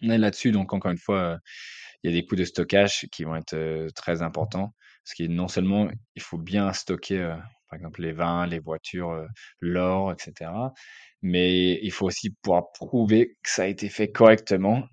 On 0.03 0.17
là-dessus, 0.17 0.53
donc 0.53 0.73
encore 0.73 0.93
une 0.93 0.99
fois, 0.99 1.41
il 2.03 2.11
y 2.11 2.15
a 2.15 2.21
des 2.21 2.25
coûts 2.27 2.37
de 2.37 2.45
stockage 2.45 3.07
qui 3.11 3.25
vont 3.25 3.37
être 3.37 3.55
euh, 3.55 3.89
très 3.91 4.23
importants. 4.23 4.75
Parce 5.05 5.15
que 5.15 5.25
non 5.25 5.49
seulement 5.49 5.89
il 6.15 6.23
faut 6.23 6.39
bien 6.39 6.73
stocker, 6.73 7.19
euh, 7.19 7.37
par 7.69 7.79
exemple, 7.79 8.03
les 8.03 8.13
vins, 8.13 8.47
les 8.47 8.59
voitures, 8.59 9.11
euh, 9.11 9.27
l'or, 9.61 10.13
etc. 10.13 10.51
Mais 11.23 11.81
il 11.83 11.91
faut 11.91 12.07
aussi 12.07 12.31
pouvoir 12.43 12.73
prouver 12.73 13.37
que 13.43 13.51
ça 13.51 13.63
a 13.63 13.67
été 13.67 13.89
fait 13.89 14.11
correctement. 14.13 14.85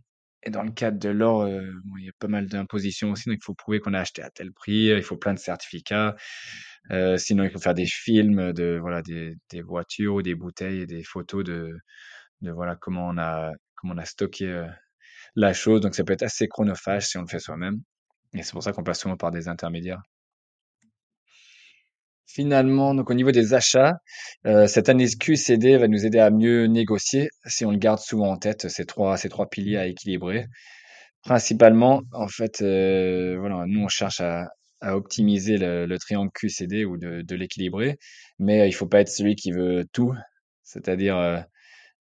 Et 0.46 0.52
dans 0.52 0.64
le 0.64 0.72
cadre 0.72 1.00
de 1.00 1.10
l'or, 1.10 1.42
euh, 1.44 1.72
il 1.98 2.06
y 2.06 2.10
a 2.10 2.12
pas 2.20 2.28
mal 2.28 2.48
d'impositions 2.48 3.12
aussi, 3.12 3.30
donc 3.30 3.40
il 3.42 3.44
faut 3.44 3.56
prouver 3.56 3.80
qu'on 3.80 3.94
a 3.94 4.00
acheté 4.00 4.22
à 4.22 4.30
tel 4.30 4.52
prix, 4.54 4.88
il 4.88 5.02
faut 5.04 5.18
plein 5.18 5.34
de 5.34 5.40
certificats. 5.40 6.16
Euh, 6.92 7.18
sinon, 7.18 7.44
il 7.44 7.50
faut 7.50 7.60
faire 7.60 7.74
des 7.74 7.88
films 7.88 8.54
de 8.54 8.78
voilà 8.80 9.02
des, 9.02 9.36
des 9.50 9.62
voitures 9.62 10.16
ou 10.16 10.22
des 10.22 10.36
bouteilles 10.36 10.82
et 10.82 10.86
des 10.88 11.04
photos 11.04 11.44
de, 11.44 11.76
de 12.42 12.52
voilà 12.52 12.76
comment 12.76 13.08
on 13.10 13.18
a 13.18 13.52
comment 13.76 13.94
on 13.96 13.98
a 13.98 14.06
stocké 14.06 14.46
euh, 14.48 14.68
la 15.36 15.54
chose. 15.54 15.82
Donc 15.82 15.96
ça 15.96 16.04
peut 16.04 16.14
être 16.14 16.24
assez 16.24 16.48
chronophage 16.48 17.08
si 17.08 17.18
on 17.18 17.22
le 17.22 17.28
fait 17.28 17.40
soi-même. 17.40 17.82
Et 18.34 18.44
c'est 18.44 18.54
pour 18.54 18.64
ça 18.64 18.74
qu'on 18.74 18.84
passe 18.84 19.02
souvent 19.02 19.18
par 19.18 19.32
des 19.32 19.48
intermédiaires. 19.48 20.02
Finalement, 22.28 22.96
donc 22.96 23.10
au 23.10 23.14
niveau 23.14 23.32
des 23.32 23.54
achats, 23.54 23.98
euh, 24.46 24.68
cette 24.68 24.90
analyse 24.90 25.16
QCD 25.16 25.78
va 25.78 25.88
nous 25.88 26.06
aider 26.06 26.20
à 26.20 26.32
mieux 26.32 26.66
négocier 26.66 27.30
si 27.46 27.66
on 27.66 27.72
le 27.72 27.78
garde 27.78 28.00
souvent 28.00 28.32
en 28.32 28.38
tête, 28.38 28.68
ces 28.70 28.86
trois, 28.86 29.16
ces 29.18 29.30
trois 29.30 29.48
piliers 29.48 29.78
à 29.78 29.88
équilibrer. 29.88 30.48
Principalement, 31.24 32.02
en 32.14 32.28
fait, 32.28 32.62
euh, 32.62 33.38
voilà, 33.40 33.64
nous 33.68 33.82
on 33.84 33.88
cherche 33.88 34.22
à, 34.22 34.48
à 34.82 34.96
optimiser 34.96 35.58
le, 35.58 35.86
le 35.86 36.00
triangle 36.00 36.32
QCD 36.34 36.86
ou 36.86 36.98
de, 36.98 37.22
de 37.22 37.36
l'équilibrer, 37.36 37.98
mais 38.40 38.62
euh, 38.62 38.68
il 38.68 38.74
faut 38.74 38.88
pas 38.88 39.02
être 39.02 39.10
celui 39.10 39.36
qui 39.36 39.52
veut 39.52 39.86
tout, 39.94 40.14
c'est-à-dire 40.64 41.18
euh, 41.18 41.40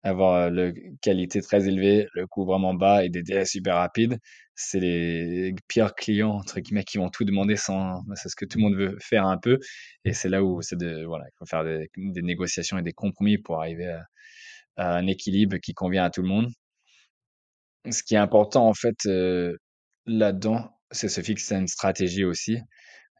avoir 0.02 0.50
le 0.50 0.72
qualité 1.02 1.40
très 1.42 1.68
élevée, 1.68 2.06
le 2.14 2.26
coût 2.26 2.44
vraiment 2.44 2.74
bas 2.74 3.04
et 3.04 3.08
des 3.08 3.22
délais 3.22 3.44
super 3.44 3.76
rapides. 3.76 4.18
C'est 4.54 4.80
les 4.80 5.54
pires 5.68 5.94
clients, 5.94 6.32
entre 6.32 6.60
guillemets, 6.60 6.84
qui 6.84 6.98
vont 6.98 7.10
tout 7.10 7.24
demander 7.24 7.56
sans, 7.56 8.02
c'est 8.14 8.28
ce 8.28 8.36
que 8.36 8.44
tout 8.44 8.58
le 8.58 8.64
monde 8.64 8.76
veut 8.76 8.96
faire 9.00 9.26
un 9.26 9.38
peu. 9.38 9.58
Et 10.04 10.12
c'est 10.12 10.28
là 10.28 10.42
où 10.42 10.62
c'est 10.62 10.76
de, 10.76 11.04
voilà, 11.04 11.24
il 11.28 11.36
faut 11.38 11.46
faire 11.46 11.64
des, 11.64 11.88
négociations 12.22 12.78
et 12.78 12.82
des 12.82 12.92
compromis 12.92 13.38
pour 13.38 13.60
arriver 13.60 13.88
à, 14.76 14.96
un 14.96 15.06
équilibre 15.06 15.58
qui 15.58 15.74
convient 15.74 16.04
à 16.04 16.10
tout 16.10 16.22
le 16.22 16.28
monde. 16.28 16.48
Ce 17.90 18.02
qui 18.02 18.14
est 18.14 18.18
important, 18.18 18.68
en 18.68 18.74
fait, 18.74 19.08
là-dedans, 20.06 20.70
c'est 20.90 21.08
se 21.08 21.20
fixer 21.20 21.56
une 21.56 21.68
stratégie 21.68 22.24
aussi. 22.24 22.58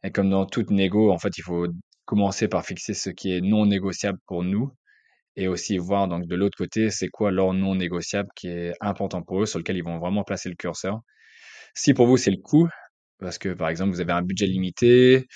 Et 0.03 0.11
comme 0.11 0.29
dans 0.29 0.45
toute 0.45 0.71
négo, 0.71 1.11
en 1.11 1.19
fait, 1.19 1.37
il 1.37 1.43
faut 1.43 1.67
commencer 2.05 2.47
par 2.47 2.65
fixer 2.65 2.93
ce 2.93 3.09
qui 3.09 3.33
est 3.33 3.41
non 3.41 3.65
négociable 3.65 4.19
pour 4.25 4.43
nous 4.43 4.73
et 5.39 5.47
aussi 5.47 5.77
voir 5.77 6.07
donc 6.09 6.27
de 6.27 6.35
l'autre 6.35 6.57
côté, 6.57 6.89
c'est 6.89 7.07
quoi 7.07 7.31
leur 7.31 7.53
non 7.53 7.73
négociable 7.73 8.29
qui 8.35 8.49
est 8.49 8.73
important 8.81 9.21
pour 9.21 9.41
eux, 9.41 9.45
sur 9.45 9.57
lequel 9.57 9.77
ils 9.77 9.83
vont 9.83 9.97
vraiment 9.97 10.23
placer 10.23 10.49
le 10.49 10.55
curseur. 10.55 10.99
Si 11.73 11.93
pour 11.93 12.07
vous 12.07 12.17
c'est 12.17 12.31
le 12.31 12.41
coût, 12.41 12.67
parce 13.19 13.37
que 13.37 13.49
par 13.53 13.69
exemple 13.69 13.91
vous 13.91 14.01
avez 14.01 14.11
un 14.11 14.21
budget 14.21 14.47
limité 14.47 15.27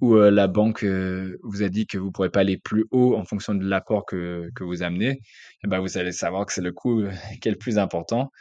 ou 0.00 0.16
euh, 0.16 0.32
la 0.32 0.48
banque 0.48 0.82
euh, 0.82 1.38
vous 1.44 1.62
a 1.62 1.68
dit 1.68 1.86
que 1.86 1.96
vous 1.96 2.10
pourrez 2.10 2.28
pas 2.28 2.40
aller 2.40 2.58
plus 2.58 2.86
haut 2.90 3.14
en 3.16 3.24
fonction 3.24 3.54
de 3.54 3.64
l'apport 3.64 4.04
que, 4.04 4.50
que 4.56 4.64
vous 4.64 4.82
amenez, 4.82 5.20
eh 5.64 5.68
ben 5.68 5.78
vous 5.78 5.96
allez 5.96 6.10
savoir 6.10 6.44
que 6.44 6.52
c'est 6.52 6.60
le 6.60 6.72
coût 6.72 7.02
euh, 7.02 7.12
qui 7.40 7.48
est 7.48 7.52
le 7.52 7.58
plus 7.58 7.78
important 7.78 8.32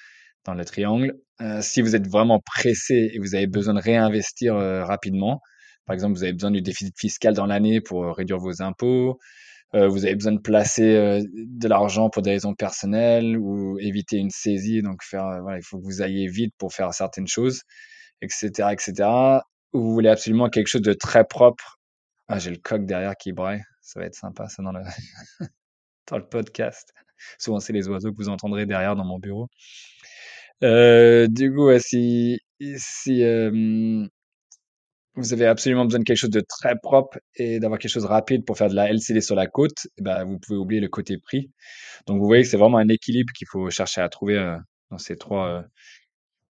dans 0.43 0.55
le 0.55 0.65
triangle. 0.65 1.13
Si 1.61 1.83
vous 1.83 1.95
êtes 1.95 2.07
vraiment 2.07 2.39
pressé 2.39 3.11
et 3.13 3.19
vous 3.19 3.35
avez 3.35 3.45
besoin 3.45 3.75
de 3.75 3.79
réinvestir 3.79 4.55
rapidement, 4.55 5.39
par 5.85 5.93
exemple 5.93 6.13
vous 6.13 6.23
avez 6.23 6.33
besoin 6.33 6.49
du 6.49 6.63
déficit 6.63 6.95
fiscal 6.99 7.35
dans 7.35 7.45
l'année 7.45 7.79
pour 7.79 8.15
réduire 8.15 8.39
vos 8.39 8.63
impôts, 8.63 9.19
euh, 9.73 9.87
vous 9.87 10.05
avez 10.05 10.15
besoin 10.15 10.33
de 10.33 10.39
placer 10.39 10.95
euh, 10.95 11.21
de 11.33 11.67
l'argent 11.67 12.09
pour 12.09 12.21
des 12.21 12.31
raisons 12.31 12.53
personnelles 12.55 13.37
ou 13.37 13.79
éviter 13.79 14.17
une 14.17 14.29
saisie, 14.29 14.81
donc 14.81 15.03
faire, 15.03 15.25
euh, 15.25 15.41
voilà, 15.41 15.57
il 15.59 15.63
faut 15.63 15.79
que 15.79 15.85
vous 15.85 16.01
ayez 16.01 16.27
vite 16.27 16.53
pour 16.57 16.73
faire 16.73 16.93
certaines 16.93 17.27
choses, 17.27 17.61
etc., 18.21 18.69
etc. 18.71 19.09
Ou 19.73 19.81
vous 19.81 19.93
voulez 19.93 20.09
absolument 20.09 20.49
quelque 20.49 20.67
chose 20.67 20.81
de 20.81 20.93
très 20.93 21.23
propre. 21.25 21.79
Ah, 22.27 22.39
j'ai 22.39 22.51
le 22.51 22.57
coq 22.57 22.85
derrière 22.85 23.15
qui 23.15 23.31
braille. 23.31 23.61
Ça 23.81 23.99
va 23.99 24.05
être 24.05 24.15
sympa, 24.15 24.47
ça, 24.49 24.61
dans 24.63 24.73
le, 24.73 24.81
dans 26.09 26.17
le 26.17 26.27
podcast. 26.27 26.93
Souvent, 27.39 27.59
c'est 27.59 27.73
les 27.73 27.87
oiseaux 27.87 28.11
que 28.11 28.17
vous 28.17 28.29
entendrez 28.29 28.65
derrière 28.65 28.95
dans 28.95 29.05
mon 29.05 29.19
bureau. 29.19 29.47
Euh, 30.63 31.27
du 31.27 31.53
coup, 31.53 31.69
si, 31.79 32.39
si, 32.77 33.23
euh, 33.23 34.05
vous 35.15 35.33
avez 35.33 35.45
absolument 35.45 35.85
besoin 35.85 35.99
de 35.99 36.05
quelque 36.05 36.17
chose 36.17 36.29
de 36.29 36.43
très 36.47 36.75
propre 36.81 37.19
et 37.35 37.59
d'avoir 37.59 37.79
quelque 37.79 37.91
chose 37.91 38.03
de 38.03 38.07
rapide 38.07 38.45
pour 38.45 38.57
faire 38.57 38.69
de 38.69 38.75
la 38.75 38.89
LCD 38.89 39.21
sur 39.21 39.35
la 39.35 39.47
côte, 39.47 39.87
eh 39.97 40.01
ben, 40.01 40.23
vous 40.23 40.39
pouvez 40.39 40.57
oublier 40.57 40.81
le 40.81 40.87
côté 40.87 41.17
prix. 41.17 41.51
Donc 42.07 42.19
vous 42.19 42.25
voyez 42.25 42.43
que 42.43 42.49
c'est 42.49 42.57
vraiment 42.57 42.77
un 42.77 42.87
équilibre 42.87 43.33
qu'il 43.33 43.47
faut 43.51 43.69
chercher 43.69 44.01
à 44.01 44.09
trouver 44.09 44.37
euh, 44.37 44.57
dans 44.89 44.97
ces 44.97 45.17
trois 45.17 45.47
euh, 45.47 45.61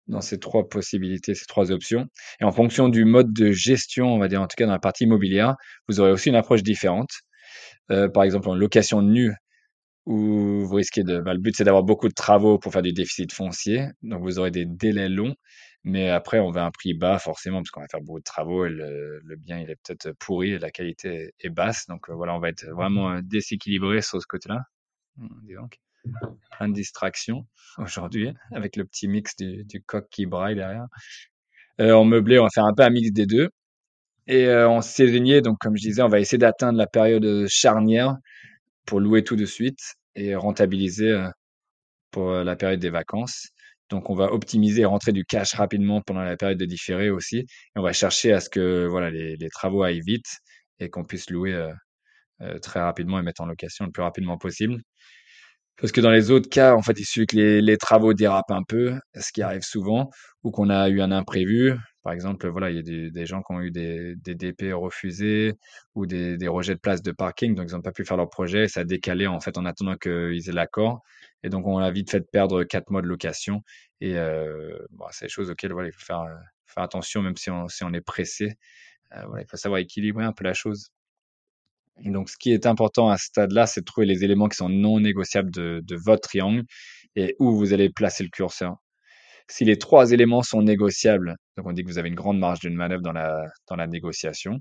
dans 0.08 0.21
ces 0.21 0.39
trois 0.39 0.67
possibilités, 0.67 1.36
ces 1.36 1.45
trois 1.45 1.71
options. 1.71 2.08
Et 2.41 2.43
en 2.43 2.52
fonction 2.52 2.89
du 2.89 3.06
mode 3.06 3.34
de 3.34 3.52
gestion, 3.52 4.08
on 4.13 4.19
va 4.19 4.28
dire 4.28 4.41
en 4.41 4.47
tout 4.47 4.56
cas 4.58 4.65
dans 4.65 4.74
la 4.74 4.80
partie 4.80 5.06
immobilière, 5.06 5.56
vous 5.88 6.00
aurez 6.00 6.12
aussi 6.12 6.30
une 6.30 6.36
approche 6.36 6.63
différente. 6.63 7.12
Euh, 7.91 8.10
par 8.10 8.24
exemple, 8.24 8.50
en 8.50 8.56
location 8.56 9.02
nue, 9.02 9.34
où 10.06 10.65
vous 10.65 10.76
risquez 10.76 11.04
de. 11.04 11.19
Bah, 11.19 11.34
le 11.34 11.39
but, 11.39 11.56
c'est 11.56 11.63
d'avoir 11.63 11.84
beaucoup 11.84 12.08
de 12.08 12.13
travaux 12.13 12.58
pour 12.58 12.71
faire 12.71 12.82
du 12.82 12.93
déficit 12.93 13.32
foncier. 13.34 13.88
Donc, 14.02 14.21
vous 14.24 14.39
aurez 14.39 14.52
des 14.52 14.65
délais 14.65 15.10
longs. 15.10 15.36
Mais 15.84 16.10
après, 16.10 16.39
on 16.39 16.52
veut 16.52 16.62
un 16.62 16.72
prix 16.72 16.94
bas, 16.94 17.20
forcément, 17.20 17.58
parce 17.60 17.72
qu'on 17.72 17.82
va 17.82 17.88
faire 17.89 18.02
beaucoup 18.02 18.20
de 18.20 18.24
travaux 18.24 18.65
et 18.65 18.70
le, 18.70 19.20
le 19.24 19.36
bien, 19.36 19.60
il 19.60 19.70
est 19.70 19.78
peut-être 19.78 20.12
pourri 20.20 20.52
et 20.52 20.60
la 20.60 20.72
qualité 20.72 21.34
est 21.39 21.50
basse. 21.50 21.88
Donc, 21.88 22.10
euh, 22.10 22.13
voilà, 22.13 22.36
on 22.36 22.39
va 22.39 22.50
être 22.50 22.65
vraiment 22.70 23.12
euh, 23.12 23.22
déséquilibré 23.24 24.02
sur 24.02 24.22
ce 24.22 24.28
côté-là. 24.28 24.63
Hum, 25.20 25.30
donc. 25.56 25.80
Plein 26.58 26.67
de 26.70 26.74
distractions 26.74 27.46
aujourd'hui, 27.78 28.34
avec 28.52 28.76
le 28.76 28.86
petit 28.86 29.08
mix 29.08 29.36
du, 29.36 29.63
du 29.65 29.84
coq 29.84 30.08
qui 30.10 30.26
braille 30.26 30.56
derrière. 30.56 30.88
Euh, 31.80 31.94
en 31.94 32.06
meublé, 32.06 32.39
on 32.39 32.44
va 32.44 32.50
faire 32.50 32.65
un 32.65 32.74
peu 32.74 32.82
un 32.82 32.89
mix 32.89 33.12
des 33.12 33.28
deux. 33.28 33.50
Et 34.26 34.48
euh, 34.48 34.67
en 34.67 34.82
saisonnier, 34.82 35.41
donc 35.41 35.60
comme 35.60 35.78
je 35.78 35.84
disais, 35.84 36.02
on 36.02 36.08
va 36.08 36.20
essayer 36.20 36.39
d'atteindre 36.39 36.78
la 36.80 36.88
période 36.88 37.46
charnière 37.48 38.17
pour 38.86 39.00
louer 39.00 39.24
tout 39.24 39.36
de 39.36 39.46
suite 39.46 39.96
et 40.15 40.36
rentabiliser 40.36 41.12
euh, 41.12 41.30
pour 42.12 42.32
la 42.32 42.56
période 42.56 42.80
des 42.80 42.89
vacances. 42.89 43.50
Donc 43.92 44.10
on 44.10 44.16
va 44.16 44.34
optimiser 44.34 44.82
et 44.82 44.86
rentrer 44.86 45.12
du 45.12 45.26
cash 45.26 45.54
rapidement 45.54 46.02
pendant 46.02 46.22
la 46.22 46.38
période 46.38 46.58
de 46.58 46.66
différé 46.66 47.10
aussi. 47.10 47.40
Et 47.40 47.46
on 47.76 47.82
va 47.84 47.94
chercher 47.94 48.32
à 48.34 48.40
ce 48.40 48.50
que 48.50 48.88
voilà 48.88 49.12
les, 49.12 49.50
travaux 49.50 49.84
aillent 49.84 50.02
vite 50.02 50.40
et 50.80 50.90
qu'on 50.90 51.04
puisse 51.04 51.30
louer 51.30 51.54
euh, 51.54 51.72
euh, 52.42 52.58
très 52.60 52.80
rapidement 52.82 53.20
et 53.20 53.22
mettre 53.22 53.42
en 53.42 53.46
location 53.46 53.86
le 53.86 53.92
plus 53.92 54.02
rapidement 54.02 54.38
possible. 54.38 54.82
Parce 55.78 55.92
que 55.92 56.02
dans 56.02 56.12
les 56.12 56.30
autres 56.30 56.50
cas, 56.50 56.76
en 56.76 56.84
fait, 56.84 57.00
il 57.00 57.06
suffit 57.06 57.26
que 57.26 57.38
les, 57.38 57.78
travaux 57.78 58.14
dérapent 58.14 58.52
un 58.52 58.64
peu, 58.64 58.94
ce 59.16 59.32
qui 59.32 59.42
arrive 59.42 59.64
souvent, 59.64 60.12
ou 60.44 60.52
qu'on 60.52 60.70
a 60.70 60.90
eu 60.90 61.02
un 61.02 61.12
imprévu. 61.12 61.74
Par 62.04 62.14
exemple, 62.14 62.48
voilà, 62.50 62.70
il 62.70 62.76
y 62.76 62.80
a 62.80 63.10
des, 63.10 63.26
gens 63.26 63.42
qui 63.42 63.54
ont 63.54 63.62
eu 63.62 63.72
des, 63.72 64.16
DP 64.16 64.74
refusés 64.74 65.54
ou 65.96 66.06
des, 66.06 66.38
rejets 66.48 66.76
de 66.76 66.80
place 66.80 67.02
de 67.02 67.12
parking, 67.12 67.56
donc 67.56 67.68
ils 67.70 67.74
n'ont 67.76 67.82
pas 67.82 67.92
pu 67.92 68.06
faire 68.06 68.18
leur 68.18 68.30
projet. 68.30 68.68
Ça 68.68 68.82
a 68.82 68.84
décalé 68.84 69.26
en 69.26 69.40
fait 69.40 69.58
en 69.58 69.66
attendant 69.66 69.96
qu'ils 69.98 70.50
aient 70.50 70.54
l'accord, 70.54 71.02
et 71.44 71.50
donc 71.50 71.66
on 71.68 71.78
a 71.80 71.92
vite 71.92 72.12
fait 72.12 72.22
perdre 72.22 72.64
quatre 72.64 72.90
mois 72.92 73.02
de 73.02 73.08
location. 73.08 73.64
Et 74.02 74.18
euh, 74.18 74.78
bon, 74.92 75.06
c'est 75.12 75.26
des 75.26 75.30
choses 75.30 75.50
auxquelles 75.50 75.74
voilà, 75.74 75.90
il 75.90 75.94
faut 75.94 76.06
faire, 76.06 76.26
faire 76.66 76.84
attention, 76.84 77.22
même 77.22 77.38
si 77.38 77.50
on, 77.50 77.68
si 77.68 77.84
on 77.84 77.94
est 77.94 78.02
pressé. 78.02 78.54
Euh, 79.14 79.26
voilà, 79.28 79.44
il 79.44 79.48
faut 79.50 79.58
savoir 79.58 79.80
équilibrer 79.80 80.26
un 80.26 80.34
peu 80.34 80.44
la 80.44 80.54
chose. 80.54 80.90
Donc, 82.04 82.30
ce 82.30 82.38
qui 82.38 82.52
est 82.52 82.66
important 82.66 83.10
à 83.10 83.18
ce 83.18 83.26
stade-là, 83.26 83.68
c'est 83.68 83.82
de 83.82 83.86
trouver 83.86 84.08
les 84.08 84.24
éléments 84.24 84.48
qui 84.48 84.58
sont 84.58 84.70
non 84.70 85.00
négociables 85.00 85.52
de, 85.52 85.82
de 85.84 85.96
votre 85.96 86.22
triangle 86.30 86.64
et 87.16 87.36
où 87.40 87.56
vous 87.56 87.74
allez 87.74 87.90
placer 87.90 88.24
le 88.24 88.30
curseur. 88.30 88.78
Si 89.50 89.66
les 89.66 89.78
trois 89.78 90.12
éléments 90.12 90.44
sont 90.44 90.62
négociables, 90.62 91.36
donc 91.58 91.68
on 91.68 91.74
dit 91.74 91.84
que 91.84 91.90
vous 91.90 91.98
avez 92.00 92.10
une 92.10 92.16
grande 92.16 92.40
marge 92.40 92.62
de 92.62 92.70
manœuvre 92.70 93.04
dans 93.04 93.12
la, 93.12 93.46
dans 93.68 93.76
la 93.76 93.88
négociation, 93.88 94.60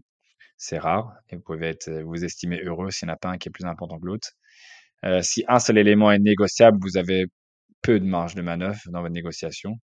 c'est 0.57 0.79
rare 0.79 1.15
et 1.31 1.37
vous 1.37 1.43
pouvez 1.43 1.69
être, 1.69 1.91
vous 2.03 2.25
estimer 2.25 2.61
heureux 2.63 2.91
s'il 2.91 3.07
n'y 3.07 3.13
en 3.13 3.15
a 3.15 3.19
pas 3.19 3.31
un 3.31 3.39
qui 3.39 3.49
est 3.49 3.53
plus 3.53 3.65
important 3.67 3.99
que 4.01 4.07
l'autre. 4.07 4.31
Euh, 5.05 5.23
si 5.23 5.45
un 5.49 5.59
seul 5.59 5.79
élément 5.79 6.11
est 6.13 6.19
négociable, 6.19 6.79
vous 6.83 6.97
avez 6.99 7.27
peu 7.83 8.01
de 8.01 8.05
marge 8.07 8.35
de 8.35 8.43
manœuvre 8.43 8.81
dans 8.89 9.03
votre 9.03 9.15
négociation. 9.15 9.79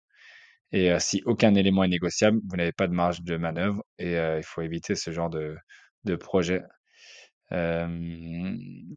Et 0.72 0.92
euh, 0.92 0.98
si 1.00 1.22
aucun 1.26 1.54
élément 1.54 1.84
est 1.84 1.88
négociable, 1.88 2.40
vous 2.48 2.56
n'avez 2.56 2.72
pas 2.72 2.88
de 2.88 2.94
marge 2.94 3.22
de 3.22 3.36
manœuvre 3.36 3.82
et 3.98 4.16
euh, 4.18 4.38
il 4.38 4.44
faut 4.44 4.62
éviter 4.62 4.94
ce 4.96 5.12
genre 5.12 5.30
de, 5.30 5.56
de 6.04 6.16
projet 6.16 6.62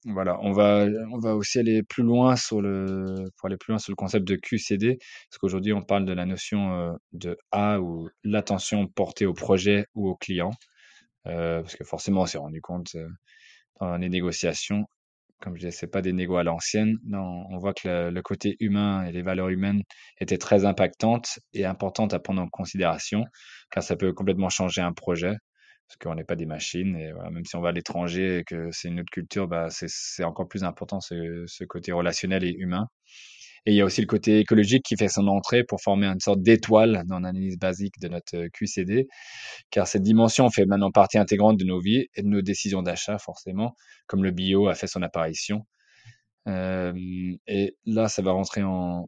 voilà, 0.05 0.39
on 0.41 0.51
va 0.51 0.85
on 1.11 1.19
va 1.19 1.35
aussi 1.35 1.59
aller 1.59 1.83
plus 1.83 2.03
loin 2.03 2.35
sur 2.35 2.61
le 2.61 3.29
pour 3.37 3.47
aller 3.47 3.57
plus 3.57 3.71
loin 3.71 3.79
sur 3.79 3.91
le 3.91 3.95
concept 3.95 4.27
de 4.27 4.35
QCD, 4.35 4.97
parce 5.29 5.37
qu'aujourd'hui 5.39 5.73
on 5.73 5.81
parle 5.83 6.05
de 6.05 6.13
la 6.13 6.25
notion 6.25 6.97
de 7.13 7.37
A 7.51 7.79
ou 7.79 8.09
l'attention 8.23 8.87
portée 8.87 9.25
au 9.25 9.33
projet 9.33 9.85
ou 9.95 10.09
au 10.09 10.15
client, 10.15 10.51
parce 11.25 11.75
que 11.75 11.83
forcément 11.83 12.21
on 12.21 12.25
s'est 12.25 12.37
rendu 12.39 12.61
compte 12.61 12.95
dans 13.79 13.97
les 13.97 14.09
négociations, 14.09 14.85
comme 15.41 15.55
je 15.55 15.59
disais, 15.59 15.71
c'est 15.71 15.87
pas 15.87 16.01
des 16.01 16.13
négos 16.13 16.37
à 16.37 16.43
l'ancienne. 16.43 16.97
Non, 17.05 17.45
on 17.49 17.57
voit 17.57 17.73
que 17.73 18.09
le, 18.09 18.21
côté 18.21 18.57
humain 18.59 19.05
et 19.05 19.11
les 19.11 19.21
valeurs 19.21 19.49
humaines 19.49 19.83
étaient 20.19 20.37
très 20.37 20.65
impactantes 20.65 21.39
et 21.53 21.65
importantes 21.65 22.13
à 22.13 22.19
prendre 22.19 22.41
en 22.41 22.49
considération, 22.49 23.25
car 23.71 23.83
ça 23.83 23.95
peut 23.95 24.13
complètement 24.13 24.49
changer 24.49 24.81
un 24.81 24.93
projet 24.93 25.35
parce 25.87 25.97
qu'on 25.97 26.15
n'est 26.15 26.23
pas 26.23 26.35
des 26.35 26.45
machines 26.45 26.95
et 26.97 27.11
voilà, 27.13 27.31
même 27.31 27.45
si 27.45 27.55
on 27.55 27.61
va 27.61 27.69
à 27.69 27.71
l'étranger 27.71 28.39
et 28.39 28.43
que 28.43 28.69
c'est 28.71 28.89
une 28.89 28.99
autre 28.99 29.09
culture, 29.11 29.47
bah 29.47 29.69
c'est 29.71 30.23
encore 30.23 30.47
plus 30.47 30.63
important 30.63 30.99
ce 31.01 31.63
côté 31.65 31.91
relationnel 31.91 32.43
et 32.43 32.53
humain. 32.53 32.87
Et 33.69 33.73
il 33.73 33.75
y 33.75 33.81
a 33.81 33.85
aussi 33.85 34.01
le 34.01 34.07
côté 34.07 34.39
écologique 34.39 34.81
qui 34.83 34.95
fait 34.97 35.09
son 35.09 35.27
entrée 35.27 35.63
pour 35.63 35.79
former 35.79 36.07
une 36.07 36.19
sorte 36.19 36.41
d'étoile 36.41 37.03
dans 37.05 37.19
l'analyse 37.19 37.59
basique 37.59 37.99
de 38.01 38.07
notre 38.07 38.35
euh, 38.35 38.49
QCD, 38.51 39.07
car 39.69 39.85
cette 39.85 40.01
dimension 40.01 40.49
fait 40.49 40.65
maintenant 40.65 40.89
partie 40.89 41.19
intégrante 41.19 41.57
de 41.59 41.65
nos 41.65 41.79
vies 41.79 42.07
et 42.15 42.23
de 42.23 42.27
nos 42.27 42.41
décisions 42.41 42.81
d'achat 42.81 43.19
forcément, 43.19 43.75
comme 44.07 44.23
le 44.23 44.31
bio 44.31 44.69
a 44.69 44.73
fait 44.73 44.87
son 44.87 45.03
apparition. 45.03 45.67
Euh, 46.47 46.93
et 47.45 47.75
là, 47.85 48.07
ça 48.07 48.23
va 48.23 48.31
rentrer 48.31 48.63
en, 48.63 49.07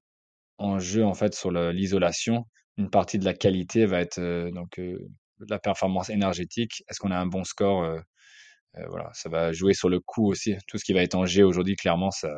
en 0.60 0.78
jeu 0.78 1.04
en 1.04 1.16
fait 1.16 1.34
sur 1.34 1.50
l'isolation. 1.50 2.46
Une 2.78 2.92
partie 2.92 3.18
de 3.18 3.26
la 3.26 3.34
qualité 3.34 3.88
va 3.88 4.00
être 4.00 4.20
euh, 4.20 4.52
donc 4.52 4.78
euh, 4.78 5.00
la 5.50 5.58
performance 5.58 6.12
énergétique. 6.12 6.84
Est-ce 6.88 7.00
qu'on 7.00 7.10
a 7.10 7.18
un 7.18 7.26
bon 7.26 7.44
score 7.44 7.84
euh, 7.84 8.00
euh, 8.78 8.86
Voilà, 8.90 9.10
ça 9.14 9.28
va 9.30 9.54
jouer 9.54 9.74
sur 9.74 9.90
le 9.90 10.00
coût 10.00 10.28
aussi. 10.30 10.56
Tout 10.68 10.78
ce 10.78 10.86
qui 10.86 10.94
va 10.94 11.02
être 11.02 11.16
en 11.16 11.26
G 11.26 11.42
aujourd'hui, 11.44 11.76
clairement, 11.76 12.12
ça, 12.12 12.30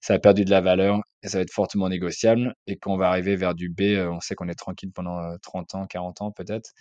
ça 0.00 0.14
a 0.14 0.18
perdu 0.18 0.44
de 0.44 0.50
la 0.50 0.60
valeur 0.60 1.00
et 1.22 1.28
ça 1.28 1.38
va 1.38 1.42
être 1.42 1.52
fortement 1.52 1.88
négociable. 1.88 2.54
Et 2.66 2.76
quand 2.76 2.92
on 2.94 2.96
va 2.96 3.08
arriver 3.08 3.36
vers 3.36 3.54
du 3.54 3.68
B, 3.68 3.82
euh, 3.82 4.10
on 4.10 4.20
sait 4.20 4.34
qu'on 4.34 4.48
est 4.48 4.54
tranquille 4.54 4.92
pendant 4.92 5.18
euh, 5.20 5.36
30 5.42 5.74
ans, 5.74 5.86
40 5.86 6.22
ans 6.22 6.32
peut-être. 6.32 6.72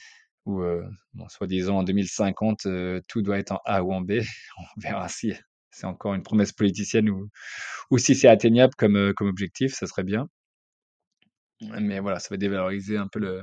Ou 0.46 0.62
euh, 0.62 0.84
bon, 1.14 1.28
soi-disant 1.30 1.80
en 1.80 1.84
2050, 1.84 2.66
euh, 2.68 3.02
tout 3.08 3.22
doit 3.22 3.40
être 3.40 3.52
en 3.54 3.60
A 3.66 3.84
ou 3.84 3.94
en 3.94 4.02
B. 4.02 4.14
On 4.60 4.82
verra 4.82 5.10
si 5.10 5.34
c'est 5.72 5.86
encore 5.86 6.14
une 6.16 6.24
promesse 6.24 6.54
politicienne 6.54 7.10
ou, 7.10 7.30
ou 7.92 7.98
si 7.98 8.16
c'est 8.16 8.28
atteignable 8.28 8.74
comme, 8.78 8.98
euh, 8.98 9.14
comme 9.14 9.28
objectif, 9.28 9.74
ça 9.74 9.88
serait 9.88 10.04
bien. 10.04 10.28
Mais 11.80 12.00
voilà, 12.00 12.20
ça 12.20 12.28
va 12.32 12.38
dévaloriser 12.38 12.98
un 12.98 13.08
peu 13.08 13.20
le, 13.20 13.42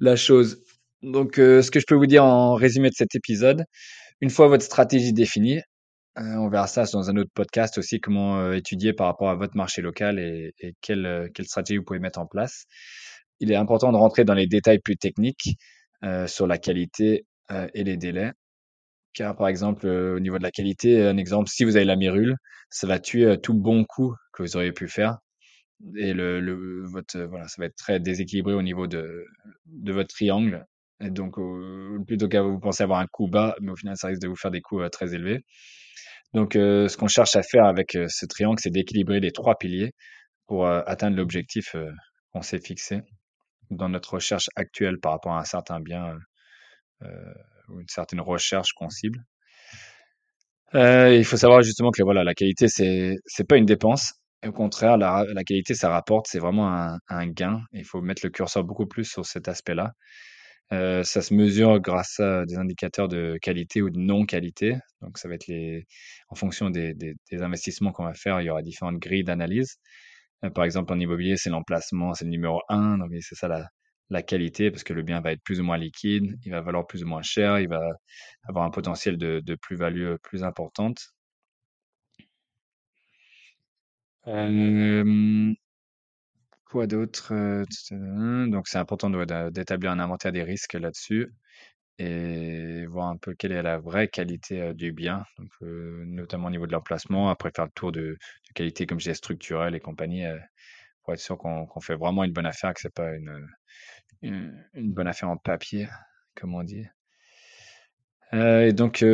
la 0.00 0.16
chose. 0.16 0.62
Donc, 1.02 1.38
euh, 1.38 1.62
ce 1.62 1.70
que 1.70 1.80
je 1.80 1.86
peux 1.86 1.94
vous 1.94 2.06
dire 2.06 2.24
en 2.24 2.54
résumé 2.54 2.90
de 2.90 2.94
cet 2.94 3.14
épisode, 3.14 3.64
une 4.20 4.30
fois 4.30 4.48
votre 4.48 4.64
stratégie 4.64 5.12
définie, 5.12 5.58
euh, 5.58 5.62
on 6.16 6.48
verra 6.48 6.66
ça 6.66 6.84
dans 6.92 7.10
un 7.10 7.16
autre 7.16 7.30
podcast 7.34 7.78
aussi, 7.78 8.00
comment 8.00 8.38
euh, 8.40 8.52
étudier 8.54 8.92
par 8.92 9.06
rapport 9.08 9.30
à 9.30 9.34
votre 9.34 9.56
marché 9.56 9.82
local 9.82 10.18
et, 10.18 10.54
et 10.60 10.74
quelle, 10.80 11.06
euh, 11.06 11.28
quelle 11.34 11.46
stratégie 11.46 11.78
vous 11.78 11.84
pouvez 11.84 11.98
mettre 11.98 12.18
en 12.20 12.26
place. 12.26 12.66
Il 13.40 13.50
est 13.52 13.56
important 13.56 13.92
de 13.92 13.96
rentrer 13.96 14.24
dans 14.24 14.34
les 14.34 14.46
détails 14.46 14.78
plus 14.78 14.96
techniques 14.96 15.56
euh, 16.04 16.26
sur 16.26 16.46
la 16.46 16.58
qualité 16.58 17.26
euh, 17.50 17.68
et 17.74 17.84
les 17.84 17.96
délais. 17.96 18.32
Car 19.14 19.36
par 19.36 19.48
exemple, 19.48 19.86
euh, 19.86 20.16
au 20.16 20.20
niveau 20.20 20.38
de 20.38 20.42
la 20.44 20.50
qualité, 20.52 21.02
un 21.02 21.16
exemple, 21.18 21.48
si 21.50 21.64
vous 21.64 21.76
avez 21.76 21.84
la 21.86 21.96
mérule, 21.96 22.36
ça 22.70 22.86
va 22.86 22.98
tuer 23.00 23.26
euh, 23.26 23.36
tout 23.36 23.54
bon 23.54 23.84
coup 23.84 24.14
que 24.32 24.42
vous 24.42 24.56
auriez 24.56 24.72
pu 24.72 24.88
faire 24.88 25.18
et 25.96 26.12
le, 26.14 26.40
le 26.40 26.82
votre 26.86 27.18
voilà, 27.24 27.48
ça 27.48 27.56
va 27.58 27.66
être 27.66 27.76
très 27.76 28.00
déséquilibré 28.00 28.54
au 28.54 28.62
niveau 28.62 28.86
de 28.86 29.24
de 29.66 29.92
votre 29.92 30.08
triangle. 30.14 30.64
Et 31.00 31.10
donc, 31.10 31.38
euh, 31.38 31.98
plutôt 32.06 32.28
qu'à 32.28 32.42
vous 32.42 32.58
penser 32.60 32.82
avoir 32.84 33.00
un 33.00 33.06
coup 33.06 33.28
bas, 33.28 33.56
mais 33.60 33.72
au 33.72 33.76
final, 33.76 33.96
ça 33.96 34.08
risque 34.08 34.22
de 34.22 34.28
vous 34.28 34.36
faire 34.36 34.50
des 34.52 34.60
coups 34.62 34.84
euh, 34.84 34.88
très 34.88 35.14
élevés. 35.14 35.44
Donc, 36.34 36.56
euh, 36.56 36.88
ce 36.88 36.96
qu'on 36.96 37.06
cherche 37.06 37.36
à 37.36 37.42
faire 37.42 37.64
avec 37.64 37.94
euh, 37.94 38.06
ce 38.08 38.26
triangle, 38.26 38.58
c'est 38.60 38.70
d'équilibrer 38.70 39.20
les 39.20 39.30
trois 39.30 39.56
piliers 39.56 39.92
pour 40.46 40.66
euh, 40.66 40.82
atteindre 40.86 41.16
l'objectif 41.16 41.76
qu'on 42.32 42.42
s'est 42.42 42.58
fixé 42.58 43.02
dans 43.70 43.88
notre 43.88 44.14
recherche 44.14 44.50
actuelle 44.56 44.98
par 45.00 45.12
rapport 45.12 45.32
à 45.32 45.40
un 45.40 45.44
certain 45.44 45.80
bien 45.80 46.16
ou 47.68 47.80
une 47.80 47.88
certaine 47.88 48.20
recherche 48.20 48.72
qu'on 48.74 48.90
cible. 48.90 49.20
Il 50.74 51.24
faut 51.24 51.36
savoir 51.36 51.62
justement 51.62 51.90
que 51.92 52.02
voilà, 52.02 52.24
la 52.24 52.34
qualité, 52.34 52.68
c'est 52.68 53.16
c'est 53.26 53.44
pas 53.48 53.56
une 53.56 53.64
dépense. 53.66 54.14
Au 54.44 54.52
contraire, 54.52 54.98
la, 54.98 55.24
qualité, 55.46 55.74
ça 55.74 55.88
rapporte, 55.88 56.26
c'est 56.28 56.40
vraiment 56.40 56.98
un 57.08 57.26
gain. 57.28 57.62
Il 57.72 57.84
faut 57.84 58.02
mettre 58.02 58.22
le 58.24 58.30
curseur 58.30 58.64
beaucoup 58.64 58.86
plus 58.86 59.04
sur 59.04 59.24
cet 59.24 59.48
aspect-là. 59.48 59.92
Euh, 60.74 61.02
ça 61.04 61.22
se 61.22 61.34
mesure 61.34 61.80
grâce 61.80 62.20
à 62.20 62.44
des 62.46 62.56
indicateurs 62.56 63.08
de 63.08 63.38
qualité 63.40 63.82
ou 63.82 63.90
de 63.90 63.98
non-qualité. 63.98 64.76
Donc, 65.02 65.18
ça 65.18 65.28
va 65.28 65.34
être 65.34 65.46
les, 65.46 65.86
en 66.28 66.34
fonction 66.34 66.70
des, 66.70 66.94
des, 66.94 67.14
des 67.30 67.42
investissements 67.42 67.92
qu'on 67.92 68.04
va 68.04 68.14
faire, 68.14 68.40
il 68.40 68.46
y 68.46 68.50
aura 68.50 68.62
différentes 68.62 68.98
grilles 68.98 69.24
d'analyse. 69.24 69.76
Euh, 70.44 70.50
par 70.50 70.64
exemple, 70.64 70.92
en 70.92 71.00
immobilier, 71.00 71.36
c'est 71.36 71.50
l'emplacement, 71.50 72.14
c'est 72.14 72.24
le 72.24 72.30
numéro 72.30 72.60
un. 72.68 72.98
Donc, 72.98 73.10
c'est 73.20 73.36
ça 73.36 73.48
la, 73.48 73.68
la 74.10 74.22
qualité, 74.22 74.70
parce 74.70 74.84
que 74.84 74.94
le 74.94 75.02
bien 75.02 75.20
va 75.20 75.32
être 75.32 75.42
plus 75.44 75.60
ou 75.60 75.64
moins 75.64 75.78
liquide, 75.78 76.36
il 76.44 76.52
va 76.52 76.60
valoir 76.62 76.86
plus 76.86 77.04
ou 77.04 77.06
moins 77.06 77.22
cher, 77.22 77.58
il 77.60 77.68
va 77.68 77.82
avoir 78.48 78.64
un 78.66 78.70
potentiel 78.70 79.16
de, 79.18 79.40
de 79.40 79.54
plus-value 79.56 80.16
plus 80.22 80.44
importante. 80.44 80.98
Euh, 84.26 85.54
quoi 86.74 86.88
d'autre? 86.88 87.32
Donc, 88.48 88.66
c'est 88.66 88.78
important 88.78 89.08
d'établir 89.08 89.92
un 89.92 90.00
inventaire 90.00 90.32
des 90.32 90.42
risques 90.42 90.72
là-dessus 90.72 91.32
et 91.98 92.84
voir 92.86 93.06
un 93.10 93.16
peu 93.16 93.32
quelle 93.34 93.52
est 93.52 93.62
la 93.62 93.78
vraie 93.78 94.08
qualité 94.08 94.74
du 94.74 94.90
bien, 94.90 95.24
donc, 95.38 95.50
notamment 95.60 96.48
au 96.48 96.50
niveau 96.50 96.66
de 96.66 96.72
l'emplacement. 96.72 97.30
Après, 97.30 97.52
faire 97.54 97.66
le 97.66 97.70
tour 97.76 97.92
de, 97.92 98.18
qualité, 98.56 98.86
comme 98.86 98.98
je 98.98 99.04
disais, 99.04 99.14
structurelle 99.14 99.76
et 99.76 99.80
compagnie, 99.80 100.24
pour 101.04 101.14
être 101.14 101.20
sûr 101.20 101.38
qu'on 101.38 101.80
fait 101.80 101.94
vraiment 101.94 102.24
une 102.24 102.32
bonne 102.32 102.46
affaire, 102.46 102.74
que 102.74 102.80
c'est 102.80 102.92
pas 102.92 103.14
une, 103.14 103.46
une, 104.22 104.92
bonne 104.92 105.06
affaire 105.06 105.30
en 105.30 105.36
papier, 105.36 105.86
comme 106.34 106.56
on 106.56 106.64
dit. 106.64 106.86
Et 108.32 108.72
donc, 108.72 109.04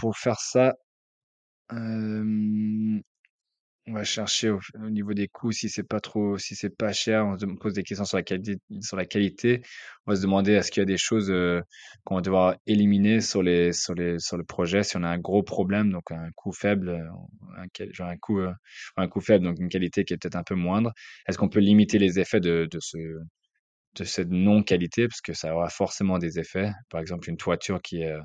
pour 0.00 0.16
faire 0.16 0.40
ça, 0.40 0.74
on 3.90 3.94
va 3.94 4.04
chercher 4.04 4.50
au, 4.50 4.60
au 4.76 4.90
niveau 4.90 5.14
des 5.14 5.26
coûts 5.28 5.52
si 5.52 5.68
c'est 5.68 5.82
pas 5.82 6.00
trop, 6.00 6.38
si 6.38 6.54
c'est 6.54 6.70
pas 6.70 6.92
cher, 6.92 7.26
on 7.26 7.36
se 7.38 7.44
pose 7.46 7.74
des 7.74 7.82
questions 7.82 8.04
sur 8.04 8.16
la 8.16 8.22
qualité, 8.22 8.58
sur 8.80 8.96
la 8.96 9.04
qualité. 9.04 9.62
On 10.06 10.12
va 10.12 10.16
se 10.16 10.22
demander 10.22 10.52
est-ce 10.52 10.70
qu'il 10.70 10.80
y 10.80 10.82
a 10.82 10.86
des 10.86 10.96
choses 10.96 11.30
euh, 11.30 11.60
qu'on 12.04 12.14
va 12.16 12.20
devoir 12.20 12.56
éliminer 12.66 13.20
sur 13.20 13.42
les, 13.42 13.72
sur 13.72 13.94
les, 13.94 14.18
sur 14.20 14.36
le 14.36 14.44
projet 14.44 14.82
si 14.84 14.96
on 14.96 15.02
a 15.02 15.08
un 15.08 15.18
gros 15.18 15.42
problème, 15.42 15.90
donc 15.90 16.10
un 16.12 16.30
coût 16.36 16.52
faible, 16.52 16.90
euh, 16.90 17.04
un, 17.58 17.66
genre 17.92 18.08
un 18.08 18.16
coût, 18.16 18.38
euh, 18.40 18.52
un 18.96 19.08
coût 19.08 19.20
faible, 19.20 19.44
donc 19.44 19.58
une 19.58 19.68
qualité 19.68 20.04
qui 20.04 20.14
est 20.14 20.18
peut-être 20.18 20.36
un 20.36 20.44
peu 20.44 20.54
moindre. 20.54 20.92
Est-ce 21.26 21.36
qu'on 21.36 21.48
peut 21.48 21.60
limiter 21.60 21.98
les 21.98 22.20
effets 22.20 22.40
de, 22.40 22.68
de 22.70 22.78
ce, 22.80 22.98
de 22.98 24.04
cette 24.04 24.30
non-qualité? 24.30 25.08
Parce 25.08 25.20
que 25.20 25.32
ça 25.34 25.54
aura 25.54 25.68
forcément 25.68 26.18
des 26.18 26.38
effets. 26.38 26.70
Par 26.90 27.00
exemple, 27.00 27.28
une 27.28 27.36
toiture 27.36 27.82
qui 27.82 28.02
est 28.02 28.16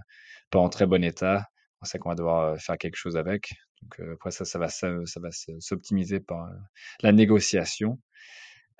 pas 0.51 0.59
en 0.59 0.69
très 0.69 0.85
bon 0.85 1.03
état, 1.03 1.45
on 1.81 1.85
sait 1.85 1.97
qu'on 1.99 2.09
va 2.09 2.15
devoir 2.15 2.59
faire 2.61 2.77
quelque 2.77 2.97
chose 2.97 3.17
avec. 3.17 3.49
Donc 3.81 3.99
après 4.13 4.31
ça, 4.31 4.45
ça 4.45 4.59
va, 4.59 4.69
ça, 4.69 4.89
va 5.17 5.31
se- 5.31 5.59
s'optimiser 5.59 6.19
par 6.19 6.49
la 7.01 7.11
négociation. 7.11 7.99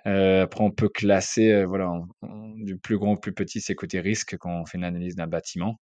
Euh, 0.08 0.43
après, 0.43 0.63
on 0.63 0.71
peut 0.71 0.89
classer, 0.89 1.51
euh, 1.51 1.65
voilà, 1.65 1.91
du 2.58 2.77
plus 2.77 2.97
grand 2.97 3.13
au 3.13 3.17
plus 3.17 3.34
petit, 3.34 3.62
c'est 3.62 3.75
côté 3.75 3.99
risque 4.01 4.38
quand 4.38 4.51
on 4.62 4.65
fait 4.65 4.77
une 4.77 4.84
analyse 4.84 5.15
d'un 5.15 5.27
bâtiment. 5.27 5.79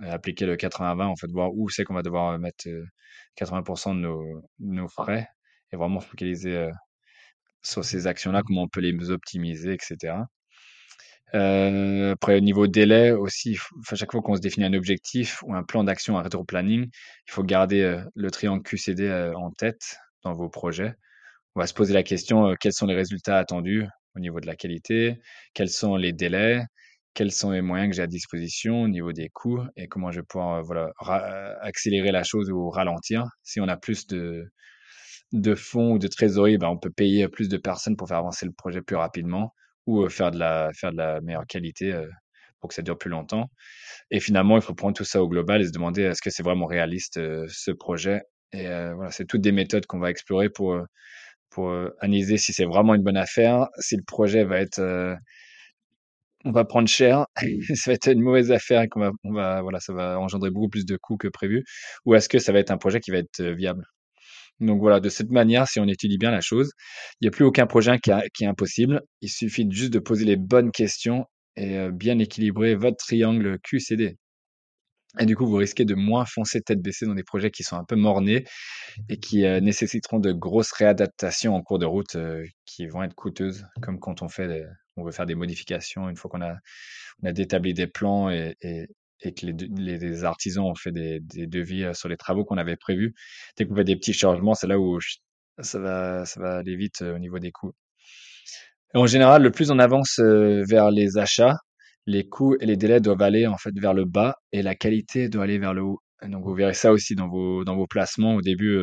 Appliquer 0.00 0.46
le 0.46 0.56
80-20, 0.56 1.06
en 1.06 1.16
fait, 1.16 1.28
voir 1.32 1.52
où 1.54 1.68
c'est 1.70 1.84
qu'on 1.84 1.94
va 1.94 2.02
devoir 2.02 2.38
mettre 2.38 2.68
euh, 2.68 2.84
80% 3.36 3.94
de 3.94 4.00
nos, 4.00 4.42
nos 4.60 4.88
frais 4.88 5.28
et 5.72 5.76
vraiment 5.76 6.00
focaliser 6.00 6.68
sur 7.62 7.84
ces 7.84 8.06
actions-là, 8.06 8.42
comment 8.42 8.64
on 8.64 8.68
peut 8.68 8.80
les 8.80 9.10
optimiser, 9.10 9.74
etc. 9.74 10.28
Euh, 11.34 12.12
après, 12.12 12.36
au 12.36 12.40
niveau 12.40 12.66
délai 12.66 13.12
aussi, 13.12 13.56
enfin, 13.80 13.96
chaque 13.96 14.12
fois 14.12 14.22
qu'on 14.22 14.34
se 14.36 14.40
définit 14.40 14.66
un 14.66 14.74
objectif 14.74 15.42
ou 15.44 15.54
un 15.54 15.62
plan 15.62 15.84
d'action, 15.84 16.18
un 16.18 16.22
rétro-planning, 16.22 16.86
il 16.86 17.30
faut 17.32 17.44
garder 17.44 17.82
euh, 17.82 18.02
le 18.14 18.30
triangle 18.30 18.62
QCD 18.62 19.04
euh, 19.06 19.34
en 19.34 19.50
tête 19.52 19.96
dans 20.24 20.32
vos 20.32 20.48
projets. 20.48 20.94
On 21.54 21.60
va 21.60 21.66
se 21.66 21.74
poser 21.74 21.94
la 21.94 22.02
question, 22.02 22.48
euh, 22.48 22.54
quels 22.60 22.72
sont 22.72 22.86
les 22.86 22.94
résultats 22.96 23.38
attendus 23.38 23.86
au 24.16 24.20
niveau 24.20 24.40
de 24.40 24.46
la 24.46 24.56
qualité, 24.56 25.20
quels 25.54 25.70
sont 25.70 25.96
les 25.96 26.12
délais, 26.12 26.64
quels 27.14 27.32
sont 27.32 27.50
les 27.52 27.62
moyens 27.62 27.90
que 27.90 27.96
j'ai 27.96 28.02
à 28.02 28.06
disposition 28.08 28.82
au 28.82 28.88
niveau 28.88 29.12
des 29.12 29.28
coûts? 29.30 29.60
Et 29.76 29.88
comment 29.88 30.10
je 30.12 30.20
vais 30.20 30.26
pouvoir 30.26 30.62
voilà, 30.64 30.90
accélérer 31.62 32.12
la 32.12 32.24
chose 32.24 32.50
ou 32.50 32.70
ralentir? 32.70 33.24
Si 33.42 33.60
on 33.60 33.68
a 33.68 33.76
plus 33.76 34.06
de, 34.08 34.50
de 35.32 35.54
fonds 35.54 35.92
ou 35.94 35.98
de 35.98 36.08
trésorerie, 36.08 36.58
ben, 36.58 36.68
on 36.68 36.78
peut 36.78 36.90
payer 36.90 37.28
plus 37.28 37.48
de 37.48 37.56
personnes 37.56 37.96
pour 37.96 38.08
faire 38.08 38.18
avancer 38.18 38.46
le 38.46 38.52
projet 38.52 38.82
plus 38.82 38.96
rapidement 38.96 39.54
ou 39.86 40.08
faire 40.08 40.30
de 40.30 40.38
la, 40.38 40.70
faire 40.74 40.92
de 40.92 40.96
la 40.98 41.20
meilleure 41.20 41.46
qualité 41.46 41.94
pour 42.60 42.68
que 42.68 42.74
ça 42.74 42.82
dure 42.82 42.98
plus 42.98 43.10
longtemps. 43.10 43.50
Et 44.10 44.20
finalement, 44.20 44.56
il 44.56 44.62
faut 44.62 44.74
prendre 44.74 44.96
tout 44.96 45.04
ça 45.04 45.22
au 45.22 45.28
global 45.28 45.62
et 45.62 45.66
se 45.66 45.72
demander 45.72 46.02
est-ce 46.02 46.22
que 46.22 46.30
c'est 46.30 46.42
vraiment 46.42 46.66
réaliste 46.66 47.18
euh, 47.18 47.46
ce 47.48 47.70
projet? 47.70 48.22
Et 48.52 48.68
euh, 48.68 48.94
voilà, 48.94 49.10
c'est 49.10 49.26
toutes 49.26 49.40
des 49.42 49.52
méthodes 49.52 49.86
qu'on 49.86 49.98
va 50.00 50.10
explorer 50.10 50.50
pour, 50.50 50.78
pour 51.50 51.72
analyser 52.00 52.36
si 52.38 52.52
c'est 52.52 52.64
vraiment 52.64 52.94
une 52.94 53.02
bonne 53.02 53.16
affaire, 53.16 53.68
si 53.78 53.96
le 53.96 54.02
projet 54.04 54.44
va 54.44 54.60
être, 54.60 54.80
euh, 54.80 55.14
on 56.44 56.52
va 56.52 56.64
prendre 56.64 56.88
cher, 56.88 57.26
ça 57.74 57.90
va 57.90 57.94
être 57.94 58.08
une 58.08 58.22
mauvaise 58.22 58.50
affaire 58.52 58.82
et 58.82 58.88
qu'on 58.88 59.00
va, 59.00 59.10
on 59.24 59.32
va, 59.32 59.62
voilà, 59.62 59.80
ça 59.80 59.92
va 59.92 60.18
engendrer 60.18 60.50
beaucoup 60.50 60.68
plus 60.68 60.86
de 60.86 60.96
coûts 60.96 61.16
que 61.16 61.28
prévu, 61.28 61.64
ou 62.04 62.14
est-ce 62.14 62.28
que 62.28 62.38
ça 62.38 62.52
va 62.52 62.58
être 62.60 62.70
un 62.70 62.78
projet 62.78 63.00
qui 63.00 63.10
va 63.10 63.18
être 63.18 63.42
viable? 63.42 63.84
Donc 64.60 64.80
voilà, 64.80 65.00
de 65.00 65.08
cette 65.08 65.30
manière, 65.30 65.66
si 65.68 65.80
on 65.80 65.86
étudie 65.88 66.18
bien 66.18 66.30
la 66.30 66.40
chose, 66.40 66.70
il 67.20 67.24
n'y 67.24 67.28
a 67.28 67.30
plus 67.30 67.44
aucun 67.44 67.66
projet 67.66 67.98
qui, 67.98 68.10
est 68.10 68.46
impossible. 68.46 69.02
Il 69.22 69.30
suffit 69.30 69.66
juste 69.70 69.92
de 69.92 69.98
poser 69.98 70.24
les 70.24 70.36
bonnes 70.36 70.70
questions 70.70 71.24
et 71.56 71.78
euh, 71.78 71.90
bien 71.90 72.18
équilibrer 72.18 72.74
votre 72.74 72.98
triangle 72.98 73.58
QCD. 73.62 74.16
Et 75.18 75.26
du 75.26 75.34
coup, 75.36 75.44
vous 75.46 75.56
risquez 75.56 75.84
de 75.84 75.94
moins 75.94 76.24
foncer 76.24 76.60
tête 76.60 76.80
baissée 76.80 77.04
dans 77.04 77.16
des 77.16 77.24
projets 77.24 77.50
qui 77.50 77.64
sont 77.64 77.76
un 77.76 77.84
peu 77.84 77.96
mornés 77.96 78.44
et 79.08 79.18
qui 79.18 79.44
euh, 79.44 79.60
nécessiteront 79.60 80.20
de 80.20 80.32
grosses 80.32 80.72
réadaptations 80.72 81.54
en 81.56 81.62
cours 81.62 81.80
de 81.80 81.86
route 81.86 82.14
euh, 82.16 82.44
qui 82.64 82.86
vont 82.86 83.02
être 83.02 83.14
coûteuses, 83.14 83.66
comme 83.82 83.98
quand 83.98 84.22
on 84.22 84.28
fait 84.28 84.46
des- 84.48 84.66
on 84.96 85.04
veut 85.04 85.12
faire 85.12 85.26
des 85.26 85.34
modifications 85.34 86.08
une 86.08 86.16
fois 86.16 86.30
qu'on 86.30 86.42
a, 86.42 86.56
on 87.22 87.32
des 87.32 87.86
plans 87.86 88.30
et, 88.30 88.56
et 89.22 89.32
que 89.32 89.46
les, 89.46 89.52
les, 89.76 89.98
les 89.98 90.24
artisans 90.24 90.64
ont 90.64 90.74
fait 90.74 90.92
des, 90.92 91.20
des 91.20 91.46
devis 91.46 91.84
euh, 91.84 91.92
sur 91.92 92.08
les 92.08 92.16
travaux 92.16 92.44
qu'on 92.44 92.58
avait 92.58 92.76
prévus. 92.76 93.14
Dès 93.56 93.66
qu'on 93.66 93.74
fait 93.74 93.84
des 93.84 93.96
petits 93.96 94.12
changements, 94.12 94.54
c'est 94.54 94.66
là 94.66 94.78
où 94.78 94.98
ça 95.60 95.78
va, 95.78 96.24
ça 96.24 96.40
va 96.40 96.58
aller 96.58 96.76
vite 96.76 97.02
euh, 97.02 97.16
au 97.16 97.18
niveau 97.18 97.38
des 97.38 97.52
coûts. 97.52 97.72
En 98.94 99.06
général, 99.06 99.42
le 99.42 99.50
plus 99.50 99.70
on 99.70 99.78
avance 99.78 100.18
euh, 100.18 100.64
vers 100.68 100.90
les 100.90 101.18
achats, 101.18 101.56
les 102.06 102.28
coûts 102.28 102.56
et 102.60 102.66
les 102.66 102.76
délais 102.76 103.00
doivent 103.00 103.22
aller 103.22 103.46
en 103.46 103.56
fait 103.56 103.72
vers 103.78 103.94
le 103.94 104.04
bas 104.04 104.36
et 104.52 104.62
la 104.62 104.74
qualité 104.74 105.28
doit 105.28 105.44
aller 105.44 105.58
vers 105.58 105.74
le 105.74 105.82
haut. 105.82 106.00
Donc 106.22 106.44
vous 106.44 106.54
verrez 106.54 106.74
ça 106.74 106.92
aussi 106.92 107.14
dans 107.14 107.28
vos 107.28 107.64
dans 107.64 107.76
vos 107.76 107.86
placements. 107.86 108.34
Au 108.34 108.42
début, 108.42 108.76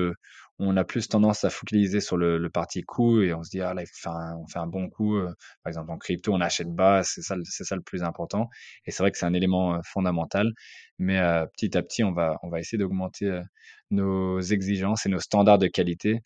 on 0.59 0.75
a 0.77 0.83
plus 0.83 1.07
tendance 1.07 1.43
à 1.43 1.49
focaliser 1.49 2.01
sur 2.01 2.17
le, 2.17 2.37
le 2.37 2.49
parti 2.49 2.83
coût 2.83 3.21
et 3.21 3.33
on 3.33 3.43
se 3.43 3.49
dit 3.51 3.61
ah 3.61 3.73
là 3.73 3.83
un- 4.05 4.35
on 4.37 4.47
fait 4.47 4.59
un 4.59 4.67
bon 4.67 4.89
coup. 4.89 5.15
euh, 5.17 5.33
par 5.63 5.69
exemple 5.69 5.91
en 5.91 5.97
crypto, 5.97 6.33
on 6.33 6.41
achète 6.41 6.69
bas, 6.73 7.03
c'est 7.03 7.21
ça 7.21 7.35
c'est 7.43 7.63
ça 7.63 7.75
le 7.75 7.81
plus 7.83 8.03
important. 8.03 8.49
Et 8.85 8.91
c'est 8.91 9.03
vrai 9.03 9.11
que 9.11 9.17
c'est 9.17 9.25
un 9.25 9.33
élément 9.33 9.75
euh, 9.75 9.79
fondamental. 9.85 10.51
Mais 10.99 11.19
euh, 11.19 11.45
petit 11.47 11.77
à 11.77 11.83
petit, 11.83 12.03
on 12.03 12.11
va 12.13 12.37
on 12.43 12.49
va 12.49 12.59
essayer 12.59 12.77
d'augmenter 12.79 13.25
euh, 13.27 13.41
nos 13.91 14.39
exigences 14.41 15.05
et 15.05 15.09
nos 15.09 15.19
standards 15.19 15.59
de 15.59 15.67
qualité 15.67 16.21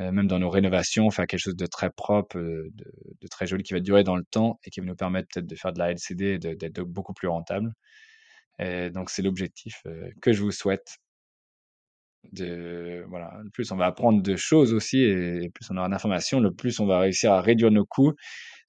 euh, 0.00 0.12
même 0.12 0.26
dans 0.26 0.38
nos 0.38 0.50
rénovations, 0.50 1.10
faire 1.10 1.26
quelque 1.26 1.40
chose 1.40 1.56
de 1.56 1.66
très 1.66 1.90
propre, 1.90 2.38
de, 2.38 2.72
de 3.20 3.28
très 3.28 3.46
joli 3.46 3.62
qui 3.62 3.74
va 3.74 3.80
durer 3.80 4.04
dans 4.04 4.16
le 4.16 4.24
temps 4.24 4.58
et 4.64 4.70
qui 4.70 4.80
va 4.80 4.86
nous 4.86 4.96
permettre 4.96 5.28
peut-être 5.32 5.46
de 5.46 5.54
faire 5.56 5.72
de 5.72 5.78
la 5.78 5.90
LCD 5.92 6.24
et 6.44 6.56
d'être 6.56 6.80
beaucoup 6.82 7.12
plus 7.14 7.28
rentable. 7.28 7.72
Et 8.58 8.90
donc 8.90 9.10
c'est 9.10 9.22
l'objectif 9.22 9.82
que 10.22 10.32
je 10.32 10.42
vous 10.42 10.52
souhaite. 10.52 10.96
De, 12.32 13.04
voilà, 13.08 13.32
plus 13.52 13.70
on 13.72 13.76
va 13.76 13.86
apprendre 13.86 14.22
de 14.22 14.36
choses 14.36 14.72
aussi 14.74 14.98
et, 14.98 15.44
et 15.44 15.50
plus 15.50 15.66
on 15.70 15.76
aura 15.76 15.88
d'informations, 15.88 16.40
le 16.40 16.52
plus 16.52 16.78
on 16.80 16.86
va 16.86 17.00
réussir 17.00 17.32
à 17.32 17.40
réduire 17.42 17.70
nos 17.72 17.84
coûts, 17.84 18.12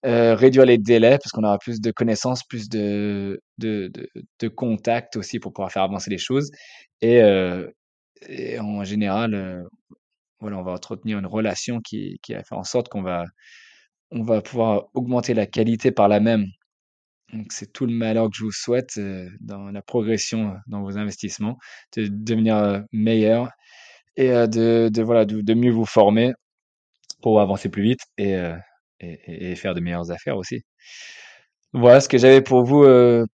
euh, 0.05 0.35
réduire 0.35 0.65
les 0.65 0.77
délais 0.77 1.17
parce 1.19 1.31
qu'on 1.31 1.43
aura 1.43 1.59
plus 1.59 1.79
de 1.81 1.91
connaissances, 1.91 2.43
plus 2.43 2.69
de, 2.69 3.41
de, 3.59 3.89
de, 3.93 4.09
de 4.39 4.47
contacts 4.49 5.15
aussi 5.17 5.39
pour 5.39 5.53
pouvoir 5.53 5.71
faire 5.71 5.83
avancer 5.83 6.09
les 6.11 6.17
choses. 6.17 6.51
Et, 7.01 7.21
euh, 7.21 7.67
et 8.27 8.59
en 8.59 8.83
général, 8.83 9.33
euh, 9.35 9.63
voilà, 10.39 10.57
on 10.59 10.63
va 10.63 10.71
entretenir 10.73 11.19
une 11.19 11.27
relation 11.27 11.79
qui, 11.81 12.19
qui 12.23 12.33
va 12.33 12.43
faire 12.43 12.57
en 12.57 12.63
sorte 12.63 12.89
qu'on 12.89 13.01
va, 13.03 13.25
on 14.11 14.23
va 14.23 14.41
pouvoir 14.41 14.85
augmenter 14.93 15.33
la 15.33 15.45
qualité 15.47 15.91
par 15.91 16.07
la 16.07 16.19
même. 16.19 16.45
Donc, 17.33 17.51
c'est 17.51 17.73
tout 17.73 17.87
le 17.87 17.93
malheur 17.93 18.29
que 18.29 18.37
je 18.37 18.43
vous 18.43 18.51
souhaite 18.51 18.97
euh, 18.97 19.27
dans 19.41 19.71
la 19.71 19.81
progression 19.81 20.51
euh, 20.51 20.57
dans 20.67 20.83
vos 20.83 20.97
investissements, 20.97 21.57
de 21.97 22.07
devenir 22.07 22.57
euh, 22.57 22.79
meilleur 22.91 23.49
et 24.15 24.29
de, 24.29 24.89
de, 24.93 25.01
voilà, 25.01 25.25
de, 25.25 25.53
mieux 25.55 25.71
vous 25.71 25.85
former 25.85 26.33
pour 27.23 27.41
avancer 27.41 27.69
plus 27.69 27.81
vite 27.81 28.01
et, 28.19 28.37
et, 28.99 29.55
faire 29.55 29.73
de 29.73 29.79
meilleures 29.79 30.11
affaires 30.11 30.37
aussi. 30.37 30.61
Voilà 31.73 31.99
ce 31.99 32.07
que 32.07 32.19
j'avais 32.19 32.41
pour 32.41 32.63
vous 32.63 32.85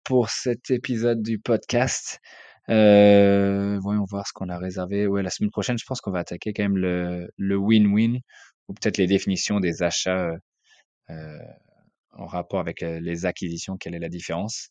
pour 0.03 0.29
cet 0.29 0.69
épisode 0.69 1.23
du 1.23 1.39
podcast. 1.39 2.19
Voyons 2.67 4.05
voir 4.07 4.27
ce 4.27 4.33
qu'on 4.33 4.49
a 4.49 4.59
réservé. 4.59 5.07
Ouais, 5.07 5.23
la 5.23 5.31
semaine 5.31 5.49
prochaine, 5.49 5.79
je 5.79 5.85
pense 5.87 5.99
qu'on 5.99 6.11
va 6.11 6.19
attaquer 6.19 6.53
quand 6.53 6.61
même 6.61 6.77
le 6.77 7.27
le 7.37 7.55
win-win 7.55 8.19
ou 8.67 8.73
peut-être 8.75 8.99
les 8.99 9.07
définitions 9.07 9.59
des 9.59 9.81
achats 9.81 10.29
en 12.17 12.25
rapport 12.25 12.59
avec 12.59 12.83
euh, 12.83 12.99
les 13.01 13.25
acquisitions. 13.25 13.77
Quelle 13.77 13.95
est 13.95 13.99
la 13.99 14.09
différence? 14.09 14.69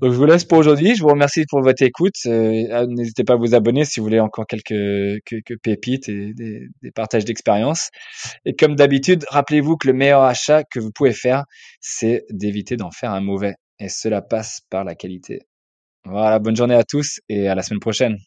Donc, 0.00 0.12
je 0.12 0.16
vous 0.16 0.26
laisse 0.26 0.44
pour 0.44 0.58
aujourd'hui. 0.58 0.94
Je 0.94 1.02
vous 1.02 1.08
remercie 1.08 1.44
pour 1.48 1.60
votre 1.60 1.82
écoute. 1.82 2.14
Euh, 2.26 2.86
n'hésitez 2.86 3.24
pas 3.24 3.32
à 3.32 3.36
vous 3.36 3.54
abonner 3.54 3.84
si 3.84 3.98
vous 3.98 4.04
voulez 4.04 4.20
encore 4.20 4.46
quelques, 4.46 4.72
pépites 5.62 6.08
et 6.08 6.32
des, 6.34 6.68
des 6.82 6.90
partages 6.92 7.24
d'expérience. 7.24 7.90
Et 8.44 8.54
comme 8.54 8.76
d'habitude, 8.76 9.24
rappelez-vous 9.28 9.76
que 9.76 9.88
le 9.88 9.94
meilleur 9.94 10.22
achat 10.22 10.62
que 10.62 10.78
vous 10.78 10.92
pouvez 10.92 11.12
faire, 11.12 11.44
c'est 11.80 12.24
d'éviter 12.30 12.76
d'en 12.76 12.92
faire 12.92 13.10
un 13.10 13.20
mauvais. 13.20 13.54
Et 13.80 13.88
cela 13.88 14.22
passe 14.22 14.60
par 14.70 14.84
la 14.84 14.94
qualité. 14.94 15.40
Voilà, 16.04 16.38
bonne 16.38 16.56
journée 16.56 16.74
à 16.74 16.84
tous 16.84 17.20
et 17.28 17.48
à 17.48 17.56
la 17.56 17.62
semaine 17.62 17.80
prochaine. 17.80 18.18